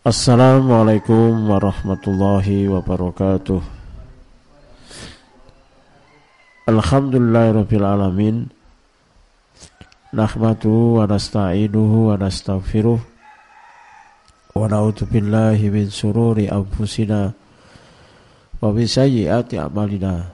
[0.00, 3.60] Assalamualaikum warahmatullahi wabarakatuh.
[6.64, 8.48] Alhamdulillahirabbil alamin.
[10.16, 12.96] Nahmatu wa nasta'inuhu wa nastaghfiruh.
[14.56, 17.36] Wa na'udzu billahi min sururi anfusina
[18.56, 20.32] wa min sayyiati a'malina.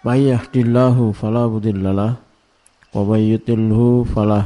[0.00, 4.40] May yahdihillahu fala mudhillalah wa may yudlilhu fala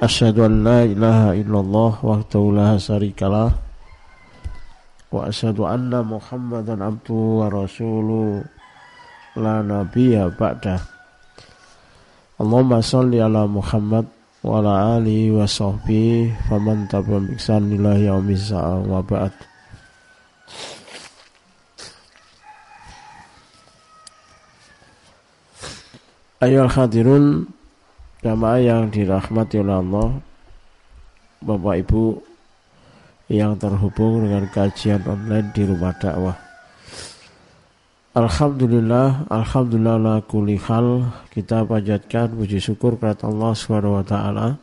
[0.00, 3.52] Asyhadu an la ilaha illallah wahdahu la syarikalah
[5.12, 7.50] wa asyhadu anna Muhammadan abduhu wa
[9.60, 10.80] nabiyya ba'da.
[12.40, 14.08] Allahumma salli ala Muhammad
[14.42, 14.58] wa
[14.98, 17.94] alihi wa sahbihi faman tabi'ahum bi ihsan ila
[28.22, 30.08] Jamaah yang dirahmati oleh Allah
[31.42, 32.22] Bapak Ibu
[33.26, 36.38] yang terhubung dengan kajian online di rumah dakwah.
[38.14, 40.86] Alhamdulillah, Alhamdulillah la hal
[41.34, 44.54] kita panjatkan puji syukur kepada Allah Subhanahu wa taala.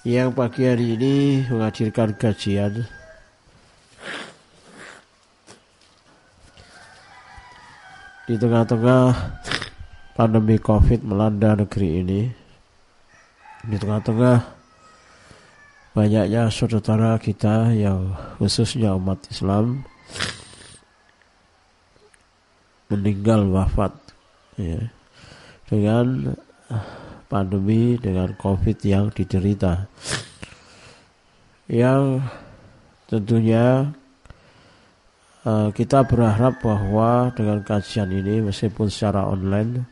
[0.00, 2.88] Yang pagi hari ini menghadirkan kajian.
[8.24, 9.04] Di tengah-tengah
[10.14, 12.20] pandemi covid melanda negeri ini
[13.66, 14.38] di tengah-tengah
[15.94, 19.82] banyaknya saudara kita yang khususnya umat Islam
[22.94, 23.90] meninggal wafat
[24.54, 24.86] ya,
[25.66, 26.38] dengan
[27.26, 29.90] pandemi dengan covid yang diderita.
[31.66, 32.22] Yang
[33.08, 33.90] tentunya
[35.44, 39.84] kita berharap bahwa dengan kajian ini meskipun secara online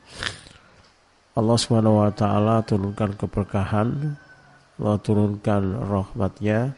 [1.32, 4.16] Allah Subhanahu wa taala turunkan keberkahan,
[4.76, 6.76] Allah turunkan rahmatnya,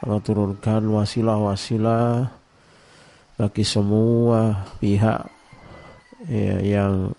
[0.00, 2.24] Allah turunkan wasilah-wasilah
[3.36, 5.28] bagi semua pihak
[6.24, 7.12] ya, yang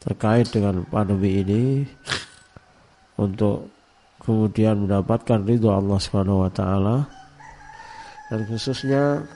[0.00, 1.64] terkait dengan pandemi ini
[3.20, 3.68] untuk
[4.24, 6.96] kemudian mendapatkan ridho Allah Subhanahu wa taala.
[8.32, 9.28] Dan khususnya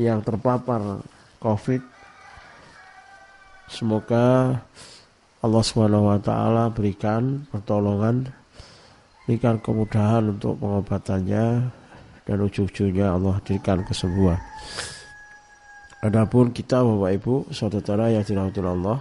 [0.00, 1.04] yang terpapar
[1.44, 1.84] COVID.
[3.68, 4.56] Semoga
[5.44, 8.32] Allah Subhanahu wa taala berikan pertolongan,
[9.28, 11.68] berikan kemudahan untuk pengobatannya
[12.24, 14.40] dan ujung-ujungnya Allah berikan kesembuhan.
[16.00, 18.98] Adapun kita Bapak Ibu, saudara yang dirahmati Allah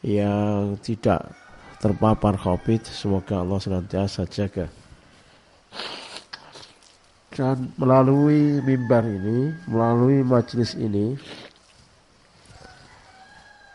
[0.00, 1.36] yang tidak
[1.76, 4.72] terpapar COVID, semoga Allah senantiasa jaga
[7.36, 11.12] dan melalui mimbar ini, melalui majelis ini,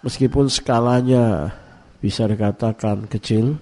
[0.01, 1.53] meskipun skalanya
[2.01, 3.61] bisa dikatakan kecil,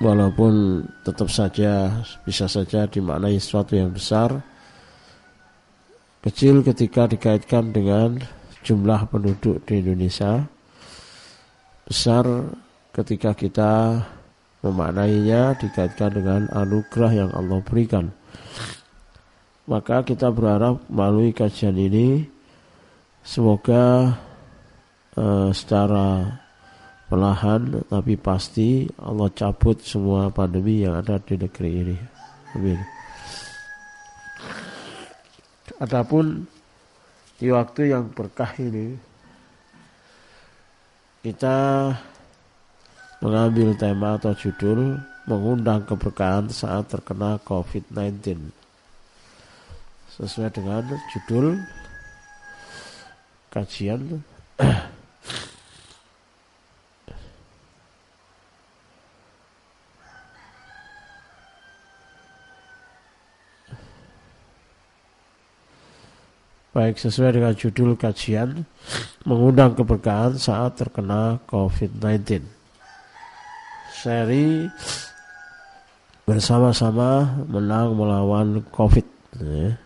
[0.00, 4.40] walaupun tetap saja bisa saja dimaknai sesuatu yang besar,
[6.24, 8.16] kecil ketika dikaitkan dengan
[8.64, 10.48] jumlah penduduk di Indonesia,
[11.84, 12.24] besar
[12.96, 14.00] ketika kita
[14.62, 18.14] memaknainya dikaitkan dengan anugerah yang Allah berikan.
[19.66, 22.26] Maka kita berharap melalui kajian ini
[23.22, 24.14] semoga
[25.18, 26.38] uh, secara
[27.06, 31.96] perlahan tapi pasti Allah cabut semua pandemi yang ada di negeri ini.
[32.56, 32.80] Amin.
[35.82, 36.46] Adapun
[37.42, 38.94] di waktu yang berkah ini
[41.22, 41.90] kita
[43.22, 44.98] mengambil tema atau judul
[45.30, 48.50] mengundang keberkahan saat terkena COVID-19.
[50.18, 50.82] Sesuai dengan
[51.14, 51.62] judul
[53.54, 54.26] kajian
[66.72, 68.64] Baik sesuai dengan judul kajian
[69.28, 72.61] mengundang keberkahan saat terkena COVID-19
[74.02, 74.66] seri
[76.26, 79.06] bersama-sama menang melawan COVID.
[79.38, 79.78] Ya.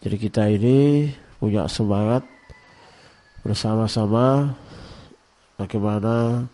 [0.00, 2.24] Jadi kita ini punya semangat
[3.44, 4.56] bersama-sama
[5.60, 6.48] bagaimana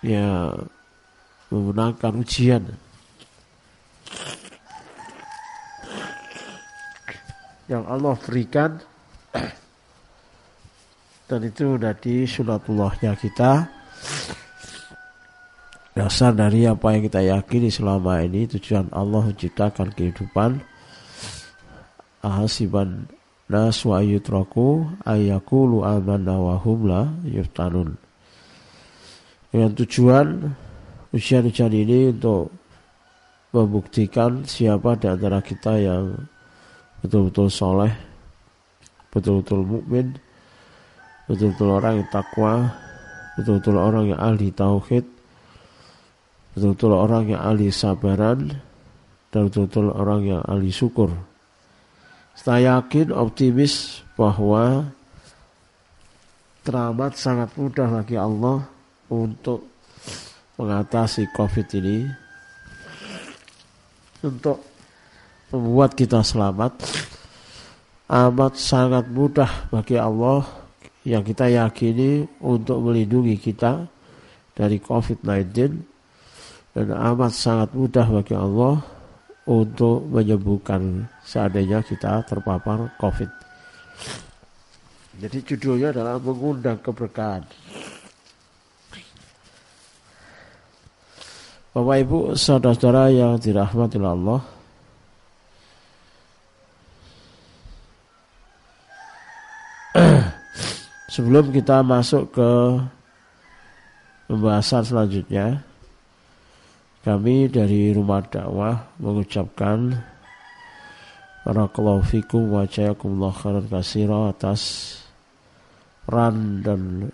[0.00, 0.48] ya
[1.52, 2.64] memenangkan ujian
[7.68, 8.78] yang Allah berikan
[11.28, 13.66] dan itu dari sunatullahnya kita
[15.94, 20.58] dasar dari apa yang kita yakini selama ini tujuan Allah menciptakan kehidupan
[22.18, 23.06] ahasiban
[23.46, 27.94] nas wa yutraku ayakulu amanna wa hum la yuftanun.
[29.54, 30.26] Dengan tujuan
[31.14, 32.50] ujian-ujian ini untuk
[33.54, 36.26] membuktikan siapa di antara kita yang
[36.98, 37.94] betul-betul soleh,
[39.14, 40.18] betul-betul mukmin,
[41.30, 42.66] betul-betul orang yang takwa,
[43.38, 45.06] betul-betul orang yang ahli tauhid,
[46.54, 48.54] betul-betul orang yang ahli sabaran,
[49.34, 51.10] dan betul-betul orang yang ahli syukur.
[52.38, 54.90] Saya yakin optimis bahwa
[56.62, 58.66] teramat sangat mudah bagi Allah
[59.10, 59.66] untuk
[60.54, 62.06] mengatasi COVID ini,
[64.22, 64.62] untuk
[65.50, 66.78] membuat kita selamat.
[68.04, 70.46] Amat sangat mudah bagi Allah
[71.02, 73.88] yang kita yakini untuk melindungi kita
[74.54, 75.93] dari COVID-19
[76.74, 78.82] dan amat sangat mudah bagi Allah
[79.46, 83.30] untuk menyembuhkan seandainya kita terpapar COVID.
[85.22, 87.46] Jadi judulnya adalah mengundang keberkahan.
[91.74, 94.42] Bapak Ibu, saudara-saudara yang dirahmati Allah,
[101.14, 102.50] sebelum kita masuk ke
[104.30, 105.66] pembahasan selanjutnya,
[107.04, 109.92] kami dari rumah dakwah mengucapkan
[111.44, 114.60] Barakallahu fikum wa jayakumullah khairan kasira atas
[116.08, 117.12] peran dan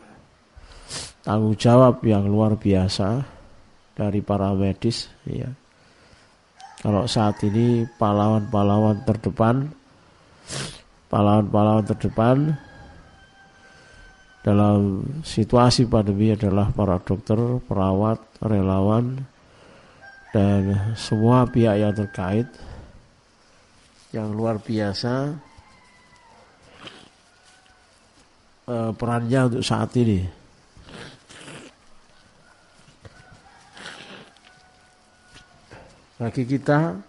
[1.26, 3.26] tanggung jawab yang luar biasa
[3.98, 5.50] dari para medis ya.
[6.78, 9.66] Kalau saat ini pahlawan-pahlawan terdepan
[11.10, 12.54] pahlawan-pahlawan terdepan
[14.46, 17.36] dalam situasi pandemi adalah para dokter,
[17.66, 19.26] perawat, relawan,
[20.30, 22.46] dan semua pihak yang terkait
[24.10, 25.34] yang luar biasa
[28.66, 30.26] eh, perannya untuk saat ini.
[36.20, 37.00] Bagi kita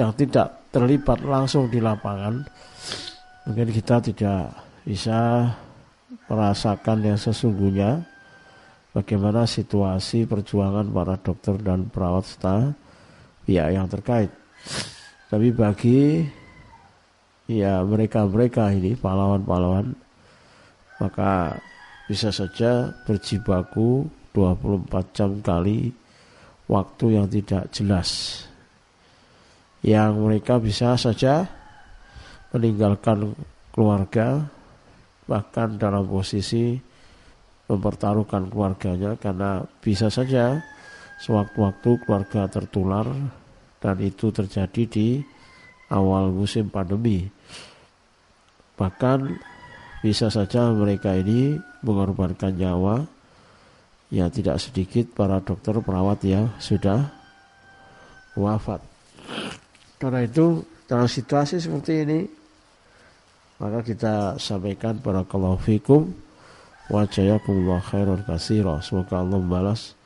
[0.00, 2.40] yang tidak terlibat langsung di lapangan,
[3.44, 4.48] mungkin kita tidak
[4.80, 5.44] bisa
[6.24, 8.11] merasakan yang sesungguhnya
[8.92, 12.72] bagaimana situasi perjuangan para dokter dan perawat serta
[13.48, 14.30] pihak yang terkait.
[15.32, 16.22] Tapi bagi
[17.48, 19.92] ya mereka-mereka ini pahlawan-pahlawan
[21.02, 21.58] maka
[22.06, 25.90] bisa saja berjibaku 24 jam kali
[26.70, 28.40] waktu yang tidak jelas
[29.82, 31.44] yang mereka bisa saja
[32.54, 33.34] meninggalkan
[33.74, 34.46] keluarga
[35.26, 36.78] bahkan dalam posisi
[37.70, 40.60] mempertaruhkan keluarganya karena bisa saja
[41.22, 43.06] sewaktu-waktu keluarga tertular
[43.78, 45.08] dan itu terjadi di
[45.90, 47.30] awal musim pandemi.
[48.74, 49.18] Bahkan
[50.02, 51.54] bisa saja mereka ini
[51.86, 53.06] mengorbankan nyawa
[54.10, 57.06] ya tidak sedikit para dokter perawat yang sudah
[58.34, 58.82] wafat.
[60.02, 62.20] Karena itu dalam situasi seperti ini
[63.62, 65.22] maka kita sampaikan para
[65.62, 66.10] fikum
[66.92, 67.80] wa jazakumullah
[68.28, 68.76] katsira.
[68.84, 69.96] Semoga Allah membalas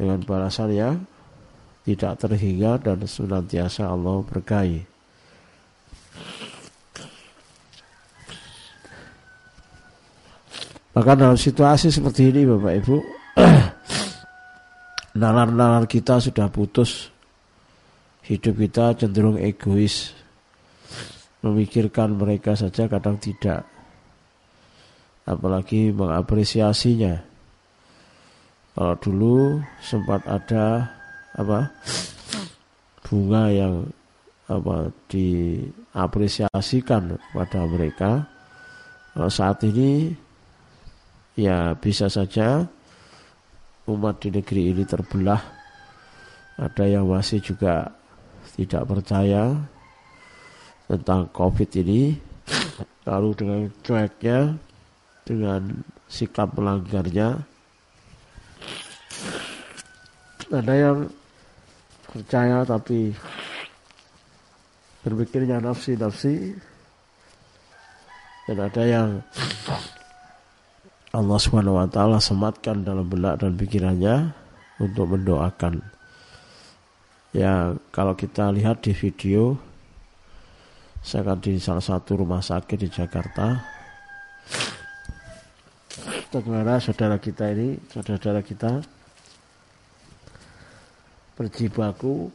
[0.00, 0.96] dengan balasan yang
[1.84, 4.96] tidak terhingga dan senantiasa Allah berkahi.
[10.96, 12.96] Bahkan dalam situasi seperti ini Bapak Ibu
[15.20, 17.12] Nalar-nalar kita sudah putus
[18.24, 20.16] Hidup kita cenderung egois
[21.44, 23.75] Memikirkan mereka saja kadang tidak
[25.26, 27.18] apalagi mengapresiasinya.
[28.76, 30.92] Kalau dulu sempat ada
[31.36, 31.68] apa
[33.02, 33.90] bunga yang
[34.46, 38.22] apa diapresiasikan pada mereka,
[39.12, 40.14] kalau saat ini
[41.34, 42.62] ya bisa saja
[43.90, 45.42] umat di negeri ini terbelah.
[46.56, 47.92] Ada yang masih juga
[48.56, 49.52] tidak percaya
[50.88, 52.16] tentang COVID ini,
[53.04, 54.56] lalu dengan cueknya
[55.26, 57.42] dengan sikap melanggarnya.
[60.46, 61.10] Ada yang
[62.14, 63.10] percaya tapi
[65.02, 66.54] berpikirnya nafsi-nafsi.
[68.46, 69.08] Dan ada yang
[71.10, 71.82] Allah Subhanahu
[72.22, 74.30] sematkan dalam benak dan pikirannya
[74.78, 75.82] untuk mendoakan.
[77.34, 79.58] Ya, kalau kita lihat di video
[81.02, 83.75] saya akan di salah satu rumah sakit di Jakarta
[86.32, 88.82] bagaimana saudara kita ini, saudara-saudara kita
[91.36, 92.32] berjibaku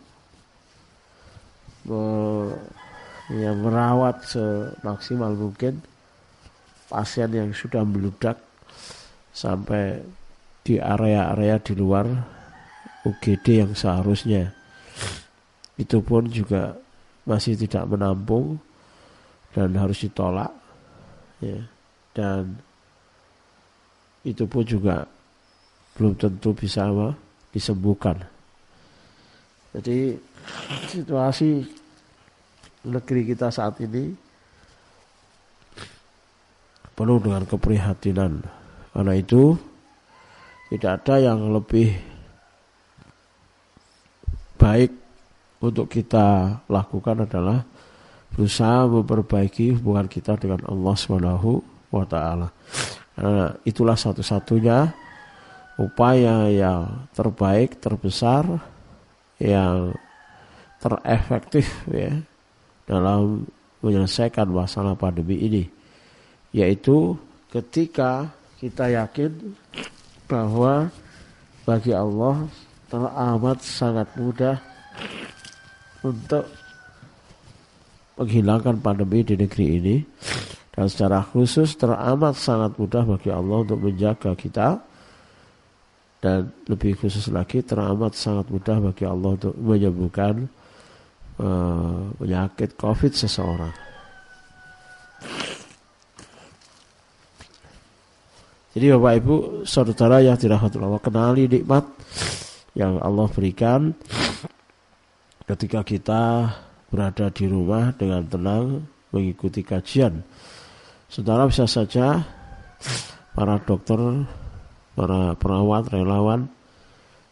[3.31, 5.81] yang merawat semaksimal mungkin
[6.91, 8.38] pasien yang sudah meludak
[9.31, 10.03] sampai
[10.62, 12.05] di area-area di luar
[13.07, 14.53] UGD yang seharusnya.
[15.79, 16.77] Itu pun juga
[17.25, 18.62] masih tidak menampung
[19.55, 20.51] dan harus ditolak
[21.41, 21.65] ya.
[22.12, 22.60] Dan
[24.21, 25.05] itu pun juga
[25.97, 27.13] belum tentu bisa apa,
[27.51, 28.17] disembuhkan.
[29.71, 30.15] Jadi
[30.91, 31.63] situasi
[32.85, 34.11] negeri kita saat ini
[36.95, 38.43] penuh dengan keprihatinan.
[38.91, 39.55] Karena itu
[40.69, 41.95] tidak ada yang lebih
[44.59, 44.91] baik
[45.63, 47.63] untuk kita lakukan adalah
[48.31, 52.47] berusaha memperbaiki hubungan kita dengan Allah Subhanahu wa taala.
[53.15, 54.91] Karena itulah satu-satunya
[55.81, 58.45] upaya yang terbaik, terbesar,
[59.41, 59.95] yang
[60.81, 62.21] terefektif ya
[62.85, 63.45] dalam
[63.81, 65.63] menyelesaikan masalah pandemi ini,
[66.53, 67.17] yaitu
[67.49, 68.29] ketika
[68.61, 69.57] kita yakin
[70.29, 70.93] bahwa
[71.65, 72.45] bagi Allah
[72.89, 74.57] teramat sangat mudah
[76.05, 76.45] untuk
[78.17, 79.95] menghilangkan pandemi di negeri ini
[80.71, 84.79] dan secara khusus teramat sangat mudah bagi Allah untuk menjaga kita
[86.23, 90.47] dan lebih khusus lagi teramat sangat mudah bagi Allah untuk menyembuhkan
[91.41, 93.73] uh, penyakit COVID seseorang.
[98.71, 99.35] Jadi Bapak Ibu,
[99.67, 101.83] saudara yang dirahmati Allah, kenali nikmat
[102.71, 103.91] yang Allah berikan
[105.43, 106.23] ketika kita
[106.87, 110.23] berada di rumah dengan tenang mengikuti kajian.
[111.11, 112.23] Saudara bisa saja
[113.35, 113.99] para dokter,
[114.95, 116.47] para perawat, relawan,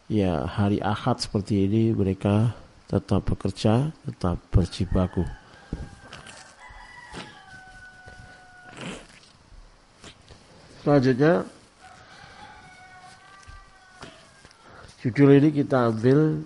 [0.04, 2.52] ya hari Ahad seperti ini mereka
[2.92, 5.24] tetap bekerja, tetap berjibaku.
[10.84, 11.48] Selanjutnya
[15.00, 16.44] judul ini kita ambil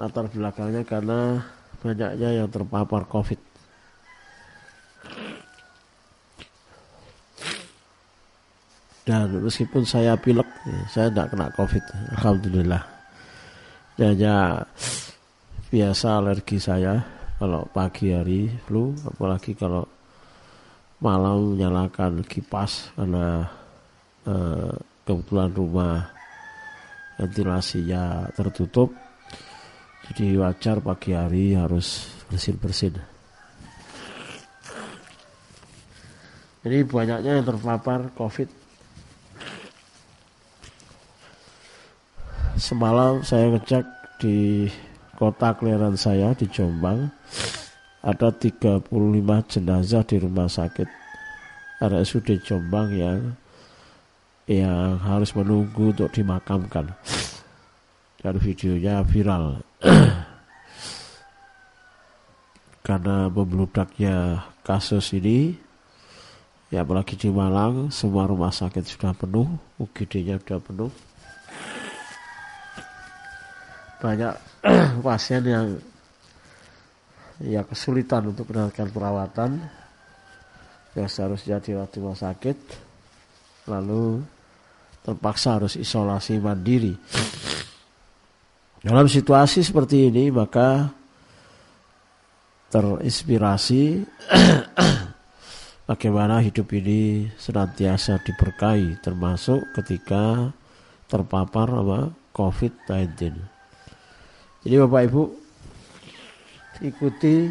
[0.00, 1.44] latar belakangnya karena
[1.84, 3.48] banyaknya yang terpapar COVID.
[9.08, 10.44] Dan meskipun saya pilek,
[10.92, 11.84] saya tidak kena COVID,
[12.20, 12.82] alhamdulillah.
[13.96, 14.60] Hanya
[15.72, 17.00] biasa alergi saya
[17.40, 19.88] kalau pagi hari flu, apalagi kalau
[21.00, 23.48] malam menyalakan kipas karena
[24.28, 24.76] eh,
[25.08, 26.04] kebetulan rumah
[27.16, 28.92] ventilasinya tertutup
[30.08, 32.96] jadi wajar pagi hari harus bersin-bersin.
[36.64, 38.67] Jadi banyaknya yang terpapar COVID.
[42.58, 43.86] Semalam saya ngecek
[44.18, 44.66] di
[45.14, 47.06] kota kelahiran saya di Jombang
[48.02, 48.82] ada 35
[49.46, 50.90] jenazah di rumah sakit
[51.78, 53.38] RSUD Jombang yang
[54.50, 56.90] yang harus menunggu untuk dimakamkan.
[58.18, 59.62] Dan videonya viral.
[62.86, 65.54] Karena membeludaknya kasus ini
[66.74, 69.46] ya apalagi di Malang semua rumah sakit sudah penuh
[69.78, 70.90] UGD-nya sudah penuh
[73.98, 74.34] banyak
[75.06, 75.66] pasien yang
[77.42, 79.50] ya kesulitan untuk mendapatkan perawatan
[80.94, 82.56] yang seharusnya di rumah sakit
[83.70, 84.22] lalu
[85.06, 86.94] terpaksa harus isolasi mandiri
[88.86, 90.90] dalam situasi seperti ini maka
[92.70, 94.02] terinspirasi
[95.90, 100.52] bagaimana hidup ini senantiasa diberkahi termasuk ketika
[101.08, 102.00] terpapar apa
[102.38, 103.57] COVID-19.
[104.68, 105.22] Jadi Bapak Ibu
[106.84, 107.48] ikuti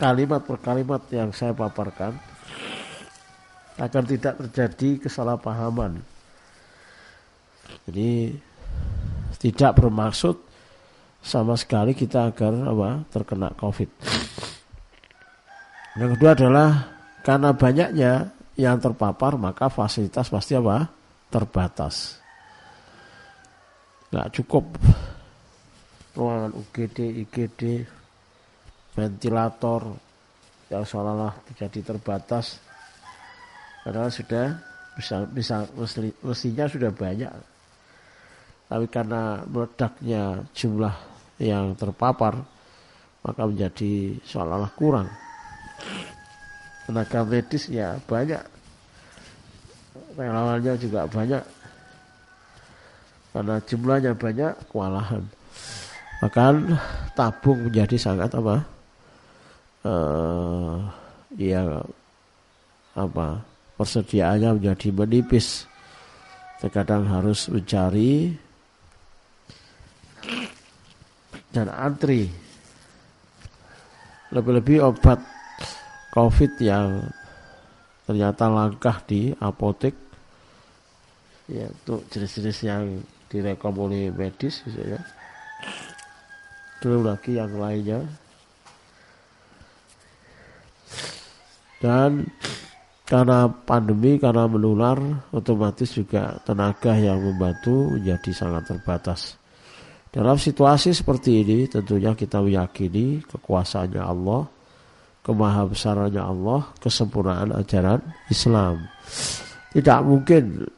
[0.00, 2.16] kalimat per kalimat yang saya paparkan
[3.76, 6.00] agar tidak terjadi kesalahpahaman.
[7.84, 8.32] Jadi
[9.36, 10.40] tidak bermaksud
[11.20, 13.90] sama sekali kita agar apa terkena COVID.
[16.00, 16.68] Yang kedua adalah
[17.20, 18.12] karena banyaknya
[18.56, 20.88] yang terpapar maka fasilitas pasti apa
[21.28, 22.16] terbatas.
[24.08, 24.64] Nggak cukup
[26.14, 27.82] ruangan UGD, IGD,
[28.94, 29.98] ventilator
[30.70, 32.62] yang seolah-olah menjadi terbatas.
[33.82, 34.54] Padahal sudah
[34.94, 35.66] bisa bisa
[36.22, 37.30] mestinya sudah banyak.
[38.70, 40.94] Tapi karena meledaknya jumlah
[41.42, 42.40] yang terpapar
[43.26, 45.08] maka menjadi seolah-olah kurang.
[46.86, 48.40] Tenaga medis ya banyak.
[50.14, 51.42] Relawannya juga banyak.
[53.34, 55.26] Karena jumlahnya banyak kewalahan
[56.24, 56.56] maka
[57.12, 58.64] tabung menjadi sangat apa?
[59.84, 60.80] Uh,
[61.36, 61.84] ya
[62.96, 63.44] apa?
[63.76, 65.68] Persediaannya menjadi menipis.
[66.64, 68.32] Terkadang harus mencari
[71.52, 72.32] dan antri.
[74.32, 75.20] Lebih-lebih obat
[76.16, 77.04] covid yang
[78.08, 79.92] ternyata langkah di apotek
[81.52, 85.04] ya untuk jenis-jenis yang direkom oleh medis misalnya
[86.84, 88.04] belum lagi yang lainnya
[91.80, 92.28] dan
[93.08, 95.00] karena pandemi karena menular
[95.32, 99.36] otomatis juga tenaga yang membantu menjadi sangat terbatas.
[100.08, 104.48] Dalam situasi seperti ini tentunya kita meyakini kekuasaannya Allah
[105.24, 108.84] kemahabesarannya Allah kesempurnaan ajaran Islam.
[109.72, 110.68] Tidak mungkin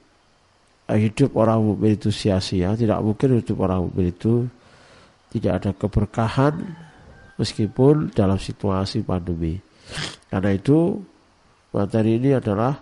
[0.86, 4.46] hidup orang mukmin itu sia-sia tidak mungkin hidup orang mukmin itu
[5.34, 6.54] tidak ada keberkahan
[7.36, 9.60] meskipun dalam situasi pandemi
[10.30, 10.98] karena itu
[11.70, 12.74] materi ini adalah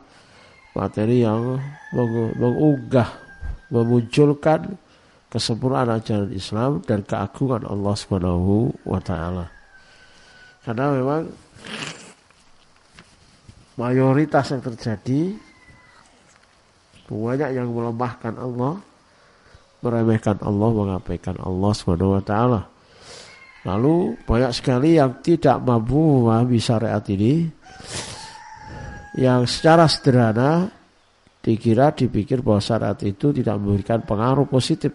[0.75, 1.61] materi yang
[2.39, 3.09] mengunggah,
[3.71, 4.75] memunculkan
[5.31, 9.47] kesempurnaan ajaran Islam dan keagungan Allah Subhanahu wa taala.
[10.65, 11.23] Karena memang
[13.77, 15.37] mayoritas yang terjadi
[17.05, 18.81] banyak yang melemahkan Allah,
[19.85, 22.61] meremehkan Allah, mengabaikan Allah Subhanahu wa taala.
[23.69, 27.49] Lalu banyak sekali yang tidak mampu memahami syariat ini
[29.15, 30.69] yang secara sederhana
[31.45, 34.91] dikira dipikir bahwa syarat itu tidak memberikan pengaruh positif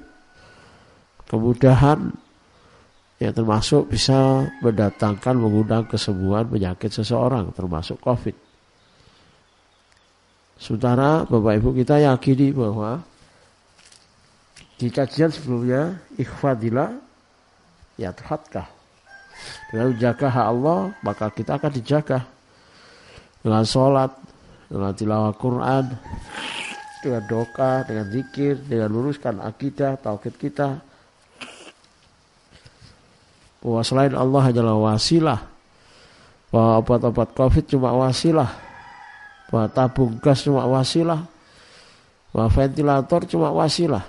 [1.29, 2.09] kemudahan
[3.21, 8.33] yang termasuk bisa mendatangkan mengundang kesembuhan penyakit seseorang termasuk covid
[10.57, 13.05] sementara bapak ibu kita yakini bahwa
[14.79, 16.95] di kajian sebelumnya ikhfadilah
[17.99, 18.65] ya tuhatkah
[19.69, 22.23] dengan menjaga hak Allah maka kita akan dijaga
[23.39, 24.11] dengan sholat,
[24.67, 25.85] dengan tilawah Quran,
[26.99, 30.83] dengan doa, dengan zikir, dengan luruskan akidah, tauhid kita.
[33.59, 35.39] Bahwa selain Allah hanyalah wasilah.
[36.49, 38.51] Bahwa obat-obat covid cuma wasilah.
[39.51, 41.27] Bahwa tabung gas cuma wasilah.
[42.31, 44.03] Bahwa ventilator cuma wasilah.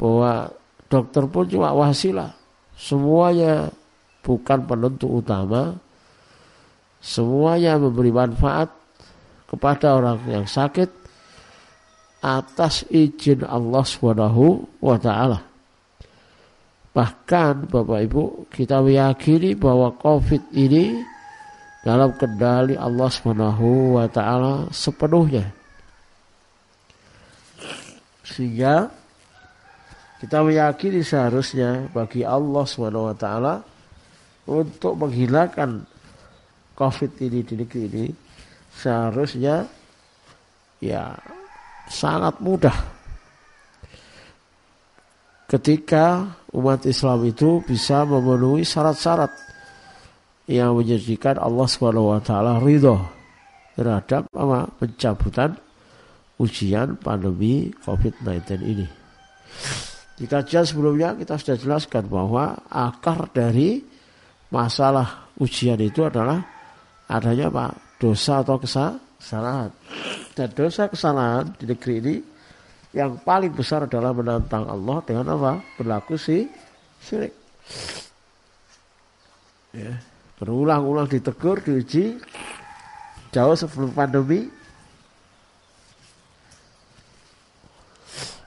[0.00, 0.48] Bahwa
[0.88, 2.32] dokter pun cuma wasilah.
[2.72, 3.68] Semuanya
[4.24, 5.76] bukan penentu utama
[7.00, 8.68] semuanya memberi manfaat
[9.48, 10.92] kepada orang yang sakit
[12.20, 15.40] atas izin Allah Subhanahu wa taala.
[16.92, 21.00] Bahkan Bapak Ibu kita meyakini bahwa Covid ini
[21.80, 25.48] dalam kendali Allah Subhanahu wa taala sepenuhnya.
[28.20, 28.92] Sehingga
[30.20, 32.68] kita meyakini seharusnya bagi Allah
[33.16, 33.54] taala
[34.44, 35.80] untuk menghilangkan
[36.76, 38.06] COVID ini di negeri ini
[38.70, 39.64] seharusnya
[40.84, 41.16] ya
[41.88, 42.76] sangat mudah
[45.50, 49.32] ketika umat Islam itu bisa memenuhi syarat-syarat
[50.46, 51.66] yang menjadikan Allah
[52.22, 53.02] taala ridho
[53.74, 55.56] terhadap apa pencabutan
[56.40, 58.86] ujian pandemi COVID-19 ini.
[60.20, 63.80] Di kajian sebelumnya kita sudah jelaskan bahwa akar dari
[64.52, 66.44] masalah ujian itu adalah
[67.08, 69.72] adanya apa dosa atau kesalahan.
[70.36, 72.14] Dan dosa kesalahan di negeri ini
[72.92, 75.52] yang paling besar adalah menantang Allah dengan apa?
[75.80, 76.44] Berlaku si
[77.00, 77.32] syirik.
[79.72, 82.16] Ya berulang-ulang ditegur diuji
[83.28, 84.48] jauh sebelum pandemi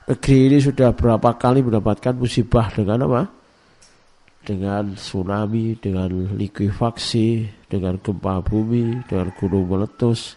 [0.09, 3.21] negeri ini sudah berapa kali mendapatkan musibah dengan apa
[4.43, 10.35] dengan tsunami, dengan likuifaksi, dengan gempa bumi, dengan gunung meletus.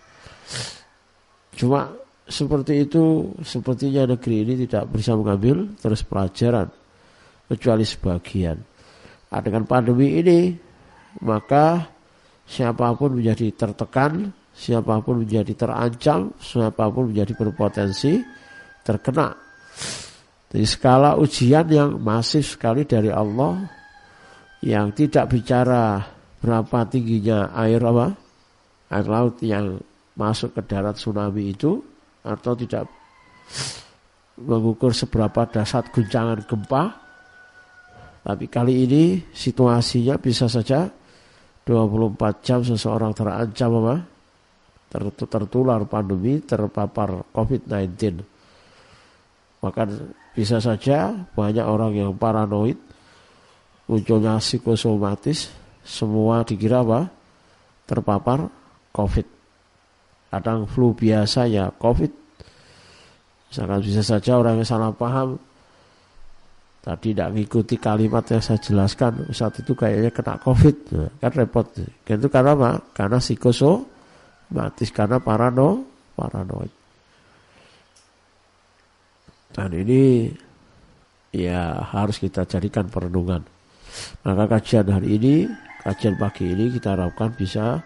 [1.59, 1.91] Cuma
[2.23, 6.71] seperti itu, sepertinya negeri ini tidak bisa mengambil terus pelajaran,
[7.51, 8.57] kecuali sebagian.
[9.27, 10.55] Nah, dengan pandemi ini,
[11.27, 11.83] maka
[12.47, 18.23] siapa pun menjadi tertekan, siapa pun menjadi terancam, siapa pun menjadi berpotensi
[18.87, 19.46] terkena.
[20.47, 23.67] Jadi skala ujian yang masif sekali dari Allah
[24.65, 26.01] yang tidak bicara
[26.41, 28.15] berapa tingginya air apa
[28.93, 29.77] air laut yang
[30.17, 31.77] masuk ke darat tsunami itu
[32.25, 32.89] atau tidak
[34.41, 36.85] mengukur seberapa dasar guncangan gempa
[38.27, 40.89] tapi kali ini situasinya bisa saja
[41.67, 43.97] 24 jam seseorang terancam apa
[45.27, 48.36] tertular pandemi terpapar COVID-19
[49.65, 49.89] maka
[50.37, 52.77] bisa saja banyak orang yang paranoid
[53.87, 55.49] munculnya psikosomatis
[55.87, 57.07] semua dikira apa?
[57.87, 58.51] Terpapar
[58.91, 59.27] COVID.
[60.35, 62.13] Kadang flu biasa ya COVID.
[63.47, 65.39] Misalkan bisa saja orang yang salah paham.
[66.83, 70.77] Tadi tidak mengikuti kalimat yang saya jelaskan saat itu kayaknya kena covid.
[71.23, 71.67] Kan repot.
[72.07, 72.71] Itu karena apa?
[72.95, 75.83] Karena psikosomatis karena parano
[76.15, 76.86] paranoid
[79.57, 80.29] dan ini
[81.33, 83.41] ya harus kita jadikan perenungan
[84.21, 85.35] maka kajian hari ini
[85.81, 87.81] kajian pagi ini kita harapkan bisa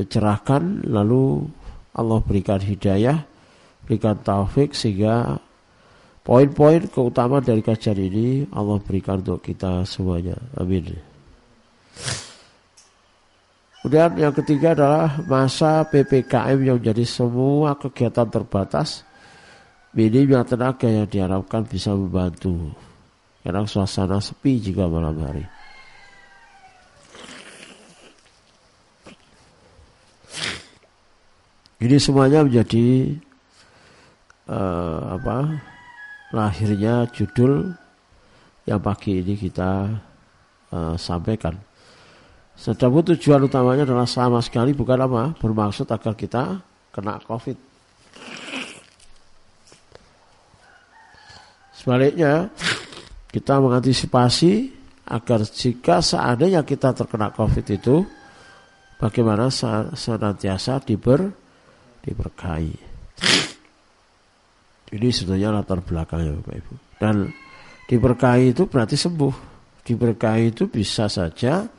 [0.00, 1.44] mencerahkan lalu
[1.92, 3.28] Allah berikan hidayah
[3.84, 5.36] berikan taufik sehingga
[6.26, 10.34] Poin-poin keutamaan dari kajian ini Allah berikan untuk kita semuanya.
[10.58, 10.90] Amin.
[13.78, 19.06] Kemudian yang ketiga adalah masa PPKM yang jadi semua kegiatan terbatas.
[19.96, 22.68] Minimnya tenaga yang diharapkan bisa membantu.
[23.40, 25.44] Karena suasana sepi juga malam hari.
[31.80, 33.16] Ini semuanya menjadi
[34.52, 35.60] uh, apa
[36.32, 37.72] lahirnya judul
[38.68, 39.96] yang pagi ini kita
[40.76, 41.56] uh, sampaikan.
[42.56, 46.60] Sedang tujuan utamanya adalah sama sekali bukan apa bermaksud agar kita
[46.92, 47.65] kena COVID.
[51.86, 52.50] Sebaliknya
[53.30, 54.74] kita mengantisipasi
[55.06, 58.02] agar jika seandainya kita terkena COVID itu
[58.98, 59.54] bagaimana
[59.94, 61.30] senantiasa diber
[62.02, 62.74] diberkahi.
[64.98, 66.74] Ini sebetulnya latar belakangnya Bapak Ibu.
[66.98, 67.30] Dan
[67.86, 69.34] diberkahi itu berarti sembuh.
[69.86, 71.70] Diberkahi itu bisa saja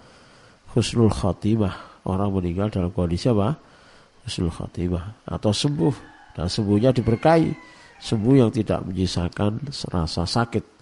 [0.71, 2.07] husnul khatimah.
[2.07, 3.59] Orang meninggal dalam kondisi apa?
[4.23, 5.27] Husnul khatimah.
[5.27, 5.95] Atau sembuh.
[6.31, 7.75] Dan sembuhnya diberkahi.
[7.97, 10.77] Sembuh yang tidak menyisakan rasa sakit.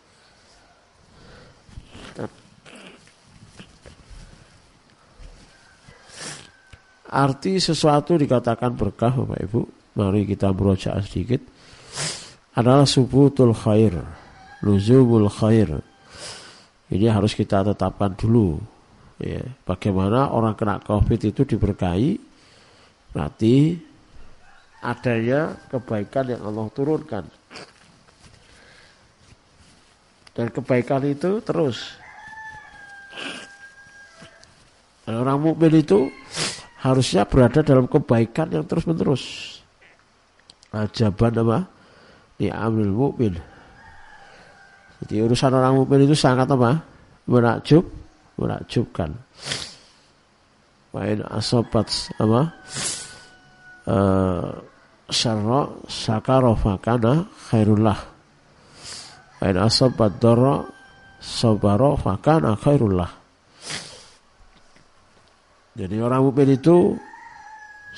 [7.16, 9.62] Arti sesuatu dikatakan berkah Bapak Ibu.
[9.96, 11.40] Mari kita berusaha sedikit
[12.60, 13.96] adalah subutul khair,
[14.60, 15.80] luzumul khair.
[16.92, 18.60] Ini harus kita tetapkan dulu.
[19.16, 22.20] Ya, bagaimana orang kena COVID itu diberkahi,
[23.16, 23.80] berarti
[24.86, 27.26] adanya kebaikan yang Allah turunkan.
[30.36, 31.96] Dan kebaikan itu terus.
[35.08, 36.12] Dan orang mukmin itu
[36.84, 39.24] harusnya berada dalam kebaikan yang terus menerus.
[40.76, 41.60] Ajaban apa?
[42.36, 43.34] ni'amil mukmin.
[45.04, 46.84] Jadi urusan orang mukmin itu sangat apa?
[47.32, 47.84] Menakjub,
[48.36, 49.16] menakjubkan.
[50.96, 51.88] Wain asobat
[52.20, 52.42] apa?
[53.86, 54.52] Uh,
[55.10, 58.00] syarra sakara fakana khairullah.
[59.42, 60.66] Wain asobat doro
[61.22, 63.12] sabara fakana khairullah.
[65.76, 66.96] Jadi orang mukmin itu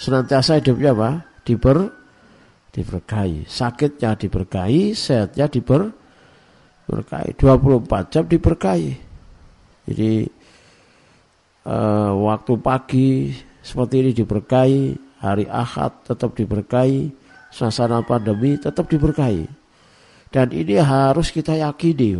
[0.02, 1.10] senantiasa hidupnya apa?
[1.46, 1.94] Diber
[2.74, 3.46] diberkahi.
[3.46, 5.94] Sakitnya diberkahi, sehatnya diber
[6.90, 7.38] berkahi.
[7.38, 8.92] 24 jam diberkahi.
[9.88, 10.14] Jadi
[11.70, 13.10] uh, waktu pagi
[13.62, 17.10] seperti ini diberkahi, hari Ahad tetap diberkahi,
[17.50, 19.50] suasana pandemi tetap diberkahi.
[20.28, 22.20] Dan ini harus kita yakini.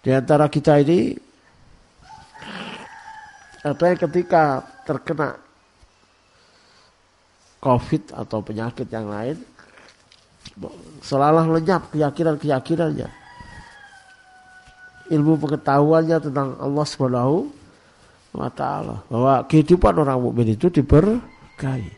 [0.00, 1.12] Di antara kita ini
[3.66, 5.34] ada yang ketika terkena
[7.58, 9.42] COVID atau penyakit yang lain
[11.02, 13.10] selalah lenyap keyakinan-keyakinannya
[15.10, 17.50] ilmu pengetahuannya tentang Allah Subhanahu
[18.36, 21.88] wa taala bahwa kehidupan orang mukmin itu diberkahi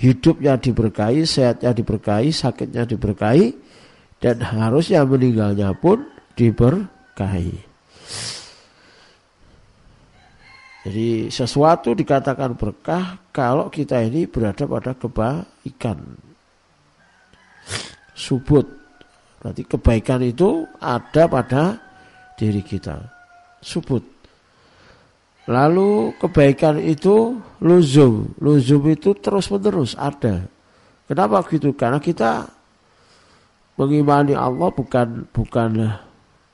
[0.00, 3.52] hidupnya diberkahi sehatnya diberkahi sakitnya diberkahi
[4.18, 6.02] dan harusnya meninggalnya pun
[6.34, 7.72] diberkahi
[10.82, 15.98] Jadi sesuatu dikatakan berkah kalau kita ini berada pada kebaikan.
[18.18, 18.66] Subut.
[19.38, 21.78] Berarti kebaikan itu ada pada
[22.34, 22.98] diri kita.
[23.62, 24.02] Subut.
[25.50, 28.30] Lalu kebaikan itu luzum.
[28.38, 30.46] Luzum itu terus menerus ada.
[31.10, 31.74] Kenapa gitu?
[31.74, 32.46] Karena kita
[33.74, 35.90] mengimani Allah bukan bukan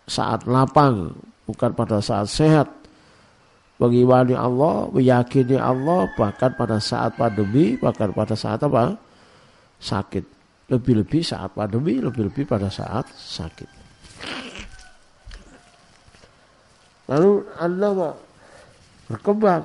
[0.09, 1.13] saat lapang,
[1.45, 2.69] bukan pada saat sehat,
[3.77, 8.97] mengimani Allah, meyakini Allah bahkan pada saat pandemi, bahkan pada saat apa?
[9.79, 10.25] sakit.
[10.69, 13.71] Lebih-lebih saat pandemi, lebih-lebih pada saat sakit.
[17.09, 18.28] Lalu apa?
[19.09, 19.65] Berkembang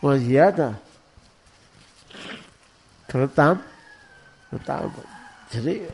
[0.00, 0.74] waziyadah
[3.06, 3.60] tertam
[4.50, 4.88] tertam
[5.52, 5.88] jadi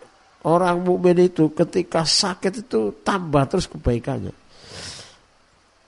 [0.47, 4.33] orang mukmin itu ketika sakit itu tambah terus kebaikannya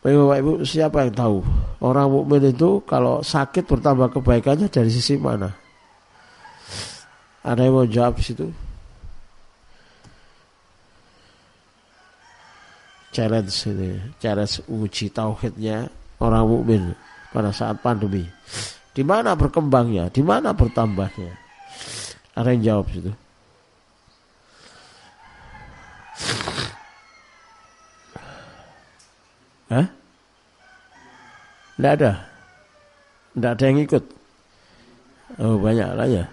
[0.05, 1.41] Bapak Ibu, siapa yang tahu?
[1.81, 5.49] Orang mukmin itu kalau sakit bertambah kebaikannya dari sisi mana?
[7.41, 8.53] Ada yang mau jawab situ?
[13.17, 15.89] Challenge ini, challenge uji tauhidnya
[16.25, 16.83] orang mukmin
[17.35, 18.25] pada saat pandemi.
[18.95, 20.07] Di mana berkembangnya?
[20.09, 21.35] Di mana bertambahnya?
[22.35, 23.13] Ada yang jawab situ?
[29.71, 29.87] Hah?
[31.75, 32.13] Tidak ada.
[33.35, 34.05] Tidak ada yang ikut.
[35.43, 36.25] Oh banyak lah ya.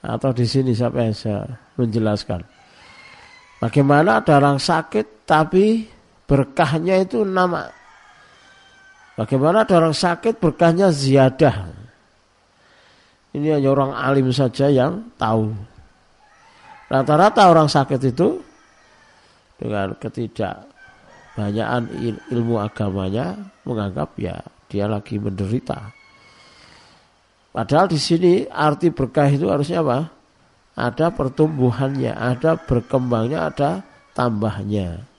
[0.00, 1.44] Atau di sini yang saya
[1.74, 2.40] menjelaskan?
[3.60, 5.84] Bagaimana ada orang sakit tapi
[6.30, 7.66] berkahnya itu nama.
[9.18, 11.66] Bagaimana ada orang sakit berkahnya ziyadah.
[13.34, 15.50] Ini hanya orang alim saja yang tahu.
[16.86, 18.38] Rata-rata orang sakit itu
[19.58, 20.70] dengan ketidak
[21.34, 21.90] banyakan
[22.30, 24.38] ilmu agamanya menganggap ya
[24.70, 25.90] dia lagi menderita.
[27.50, 30.06] Padahal di sini arti berkah itu harusnya apa?
[30.78, 33.82] Ada pertumbuhannya, ada berkembangnya, ada
[34.14, 35.09] tambahnya.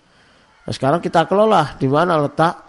[0.72, 2.64] Nah, sekarang kita kelola di mana letak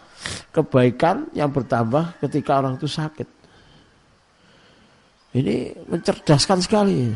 [0.51, 3.31] kebaikan yang bertambah ketika orang itu sakit.
[5.38, 7.15] Ini mencerdaskan sekali.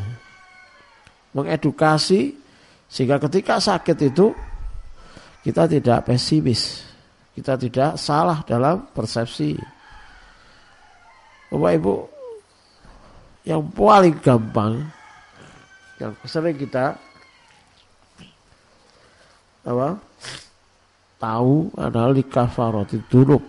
[1.34, 2.38] Mengedukasi
[2.86, 4.30] sehingga ketika sakit itu
[5.42, 6.86] kita tidak pesimis.
[7.34, 9.58] Kita tidak salah dalam persepsi.
[11.50, 11.94] Bapak Ibu,
[13.42, 14.86] yang paling gampang,
[15.98, 16.94] yang sering kita
[19.66, 20.05] apa
[21.16, 23.42] tahu adalah likafaroti dunub.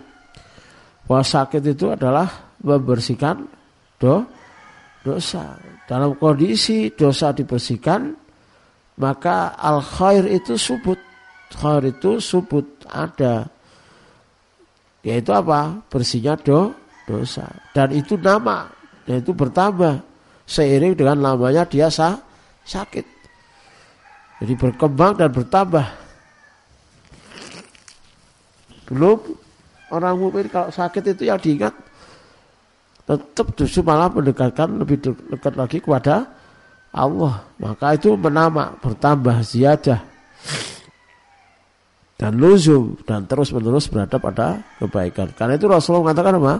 [1.08, 2.28] Bahwa sakit itu adalah
[2.60, 3.48] membersihkan
[3.96, 4.24] do,
[5.00, 5.56] dosa.
[5.88, 8.12] Dalam kondisi dosa dibersihkan,
[9.00, 11.00] maka al khair itu subut.
[11.48, 13.48] Khair itu subut ada.
[15.00, 15.80] Yaitu apa?
[15.88, 16.76] Bersihnya do
[17.08, 17.48] dosa.
[17.72, 18.68] Dan itu nama
[19.08, 20.04] dan itu bertambah.
[20.48, 22.16] Seiring dengan lamanya dia sah,
[22.64, 23.04] sakit.
[24.40, 26.07] Jadi berkembang dan bertambah
[28.88, 29.18] belum
[29.92, 31.76] orang mukmin kalau sakit itu yang diingat
[33.08, 35.00] tetap justru malah mendekatkan lebih
[35.32, 36.28] dekat lagi kepada
[36.92, 40.00] Allah maka itu menama bertambah ziyadah
[42.18, 45.30] dan luzum dan terus menerus berada pada kebaikan.
[45.38, 46.54] Karena itu Rasulullah mengatakan apa?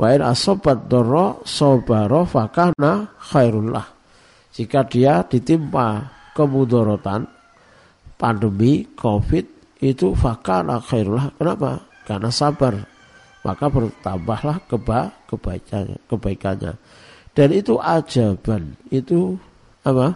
[0.00, 3.84] Wa in asobat doro sobaro fakana khairullah.
[4.56, 7.28] Jika dia ditimpa kemudorotan
[8.16, 11.32] pandemi COVID itu fakana khairullah.
[11.40, 11.80] Kenapa?
[12.04, 12.76] Karena sabar.
[13.40, 16.76] Maka bertambahlah keba kebaikannya, kebaikannya.
[17.32, 19.32] Dan itu ajaban, itu
[19.80, 20.12] apa?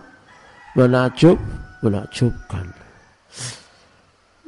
[0.76, 1.40] Menakjub,
[1.80, 2.68] menakjubkan.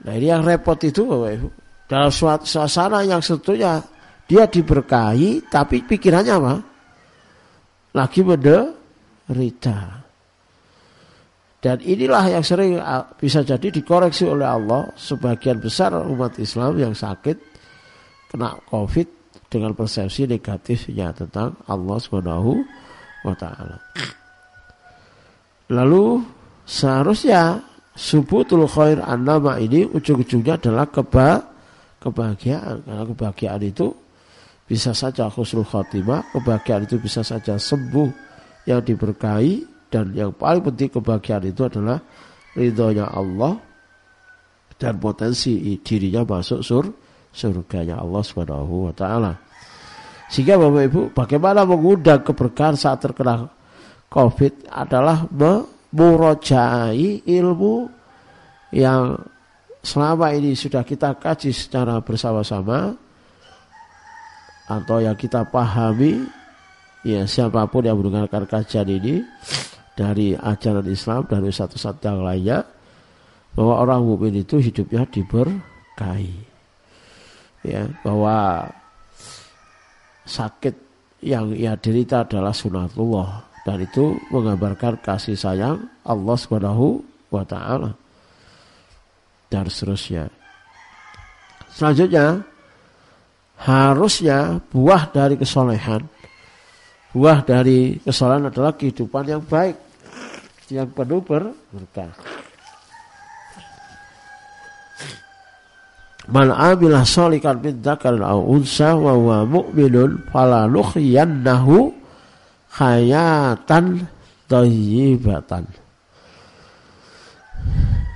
[0.04, 1.48] Nah ini yang repot itu Bapak Ibu.
[1.86, 3.80] Dalam suasana yang sebetulnya
[4.26, 6.54] dia diberkahi tapi pikirannya apa?
[7.96, 9.95] Lagi menderita.
[11.66, 12.78] Dan inilah yang sering
[13.18, 17.34] bisa jadi dikoreksi oleh Allah sebagian besar umat Islam yang sakit
[18.30, 19.10] kena COVID
[19.50, 22.62] dengan persepsi negatifnya tentang Allah Subhanahu
[23.26, 23.82] wa taala.
[25.74, 26.22] Lalu
[26.62, 27.58] seharusnya
[27.98, 31.50] subutul khair an-nama ini ujung-ujungnya adalah keba
[31.98, 33.90] kebahagiaan karena kebahagiaan itu
[34.70, 38.06] bisa saja khusnul khatimah kebahagiaan itu bisa saja sembuh
[38.70, 41.98] yang diberkahi dan yang paling penting kebahagiaan itu adalah
[42.56, 43.60] ridhonya Allah
[44.76, 46.84] dan potensi dirinya masuk sur
[47.32, 49.32] surganya Allah Subhanahu wa taala.
[50.26, 53.46] Sehingga Bapak Ibu, bagaimana mengundang keberkahan saat terkena
[54.10, 55.28] Covid adalah
[55.94, 57.86] murojai ilmu
[58.74, 59.14] yang
[59.86, 62.98] selama ini sudah kita kaji secara bersama-sama
[64.66, 66.26] atau yang kita pahami
[67.06, 69.22] ya siapa pun yang mendengarkan kajian ini
[69.96, 72.58] dari ajaran Islam dari satu-satu yang lainnya
[73.56, 76.36] bahwa orang mukmin itu hidupnya diberkahi
[77.64, 78.68] ya bahwa
[80.28, 80.74] sakit
[81.24, 87.90] yang ia derita adalah sunatullah dan itu menggambarkan kasih sayang Allah Subhanahu wa taala.
[89.46, 90.30] Dan seterusnya.
[91.70, 92.46] Selanjutnya
[93.56, 96.04] harusnya buah dari kesolehan
[97.16, 99.72] buah dari kesolehan adalah kehidupan yang baik
[100.70, 102.10] yang penuh berkah.
[106.26, 110.26] Man amila solikan min dzakarin aw unsa wa huwa mu'minun
[110.74, 111.94] nuhyiyannahu
[112.82, 114.10] hayatan
[114.50, 115.70] thayyibatan.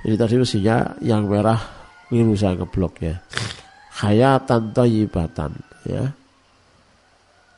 [0.01, 3.15] Ini tadi mestinya yang merah Keliru saya keblok ya.
[4.03, 5.55] Hayatan tayyibatan
[5.87, 6.11] ya.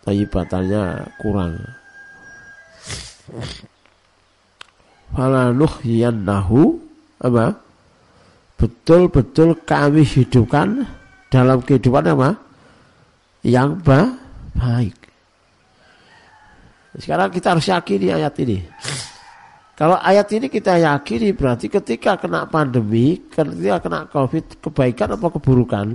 [0.06, 1.58] Tayyibatannya kurang.
[5.14, 6.82] Fala nahu
[7.22, 7.46] apa?
[8.58, 10.90] Betul-betul kami hidupkan
[11.30, 12.30] dalam kehidupan apa?
[13.46, 14.02] Yang ba
[14.58, 14.98] baik.
[16.98, 18.62] Sekarang kita harus yakini ayat ini.
[19.74, 25.88] Kalau ayat ini kita yakini berarti ketika kena pandemi, ketika kena covid, kebaikan apa keburukan?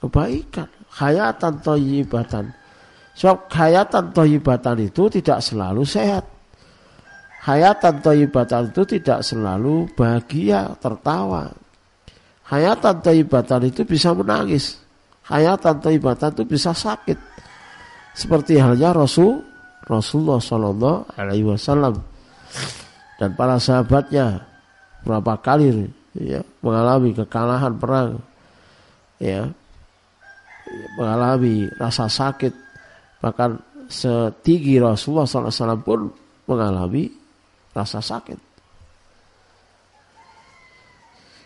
[0.00, 0.68] Kebaikan.
[0.92, 2.44] Hayatan toyibatan.
[3.12, 6.24] Sebab hayatan toyibatan itu tidak selalu sehat.
[7.42, 11.50] Hayatan toyibatan itu tidak selalu bahagia, tertawa.
[12.46, 14.78] Hayatan toyibatan itu bisa menangis.
[15.26, 17.18] Hayatan toyibatan itu bisa sakit.
[18.14, 19.42] Seperti halnya Rasul
[19.88, 22.12] Rasulullah Shallallahu Alaihi Wasallam
[23.18, 24.46] dan para sahabatnya
[25.06, 25.86] berapa kali
[26.18, 28.18] ya mengalami kekalahan perang
[29.22, 29.46] ya
[30.98, 32.50] mengalami rasa sakit
[33.22, 36.10] bahkan setinggi Rasulullah SAW pun
[36.50, 37.21] mengalami
[37.72, 38.38] rasa sakit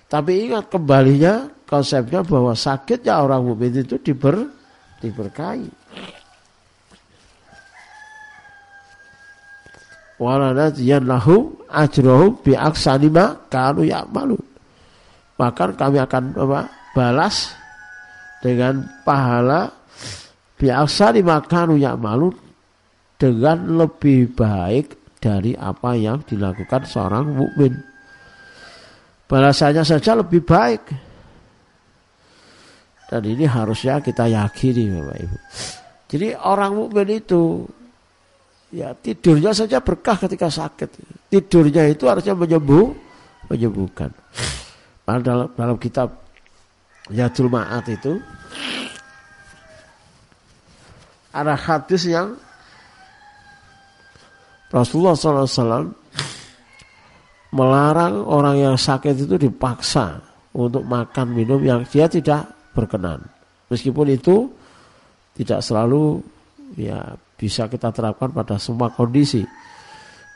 [0.07, 4.47] tapi ingat kembalinya konsepnya bahwa sakitnya orang mukmin itu diber
[5.03, 5.67] diberkahi
[11.69, 14.41] ajrohum bi aksani ma kanu ya'malun.
[15.37, 16.61] Maka kami akan apa?
[16.97, 17.53] balas
[18.41, 19.69] dengan pahala
[20.57, 22.33] bi aksani ma kanu ya'malun
[23.21, 27.75] dengan lebih baik dari apa yang dilakukan seorang mukmin.
[29.27, 30.83] Balasannya saja lebih baik.
[33.11, 35.39] Dan ini harusnya kita yakini Bapak Ibu.
[36.07, 37.67] Jadi orang mukmin itu
[38.75, 40.91] Ya tidurnya saja berkah ketika sakit.
[41.31, 42.91] Tidurnya itu harusnya menyembuh,
[43.47, 44.11] menyembuhkan.
[45.07, 46.19] Padahal dalam, dalam kitab
[47.15, 48.19] Yadul Ma'at itu
[51.31, 52.35] ada hadis yang
[54.71, 55.95] Rasulullah SAW
[57.55, 60.19] melarang orang yang sakit itu dipaksa
[60.57, 63.23] untuk makan minum yang dia tidak berkenan.
[63.71, 64.51] Meskipun itu
[65.37, 66.21] tidak selalu
[66.75, 69.45] ya bisa kita terapkan pada semua kondisi.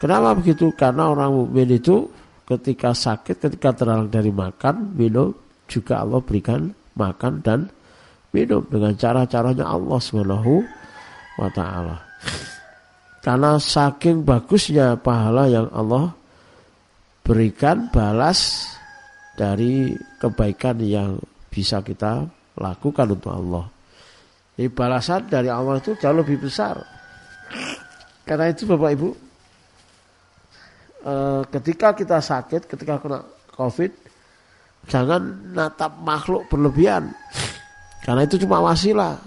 [0.01, 0.73] Kenapa begitu?
[0.77, 2.09] Karena orang mukmin itu
[2.49, 5.33] ketika sakit, ketika terhalang dari makan, minum,
[5.69, 7.69] juga Allah berikan makan dan
[8.33, 10.65] minum dengan cara-caranya Allah Subhanahu
[11.39, 11.49] wa.
[13.21, 16.17] Karena saking bagusnya pahala yang Allah
[17.21, 18.73] berikan balas
[19.37, 21.21] dari kebaikan yang
[21.53, 22.25] bisa kita
[22.57, 23.65] lakukan untuk Allah.
[24.57, 26.81] Jadi balasan dari Allah itu jauh lebih besar.
[28.25, 29.09] Karena itu Bapak Ibu,
[31.05, 33.21] eh, ketika kita sakit, ketika kena
[33.57, 33.93] COVID,
[34.89, 37.13] jangan natap makhluk berlebihan.
[38.05, 39.21] Karena itu cuma wasilah.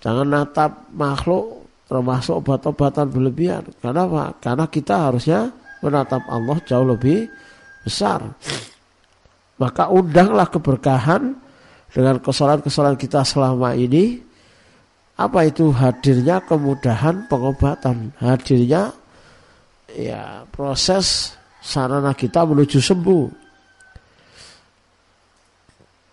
[0.00, 1.59] Jangan natap makhluk
[1.90, 3.66] termasuk obat-obatan berlebihan.
[3.82, 4.24] Karena apa?
[4.38, 5.50] Karena kita harusnya
[5.82, 7.26] menatap Allah jauh lebih
[7.82, 8.22] besar.
[9.58, 11.34] Maka undanglah keberkahan
[11.90, 14.22] dengan kesalahan-kesalahan kita selama ini
[15.18, 18.94] apa itu hadirnya kemudahan pengobatan hadirnya
[19.92, 23.26] ya proses sarana kita menuju sembuh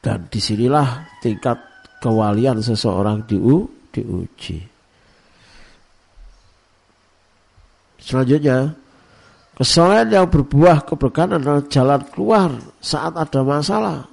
[0.04, 1.56] dan di sinilah tingkat
[2.04, 3.64] kewalian seseorang diu,
[3.96, 4.77] diuji
[8.08, 8.72] selanjutnya
[9.60, 14.08] kesalahan yang berbuah keberkahan adalah jalan keluar saat ada masalah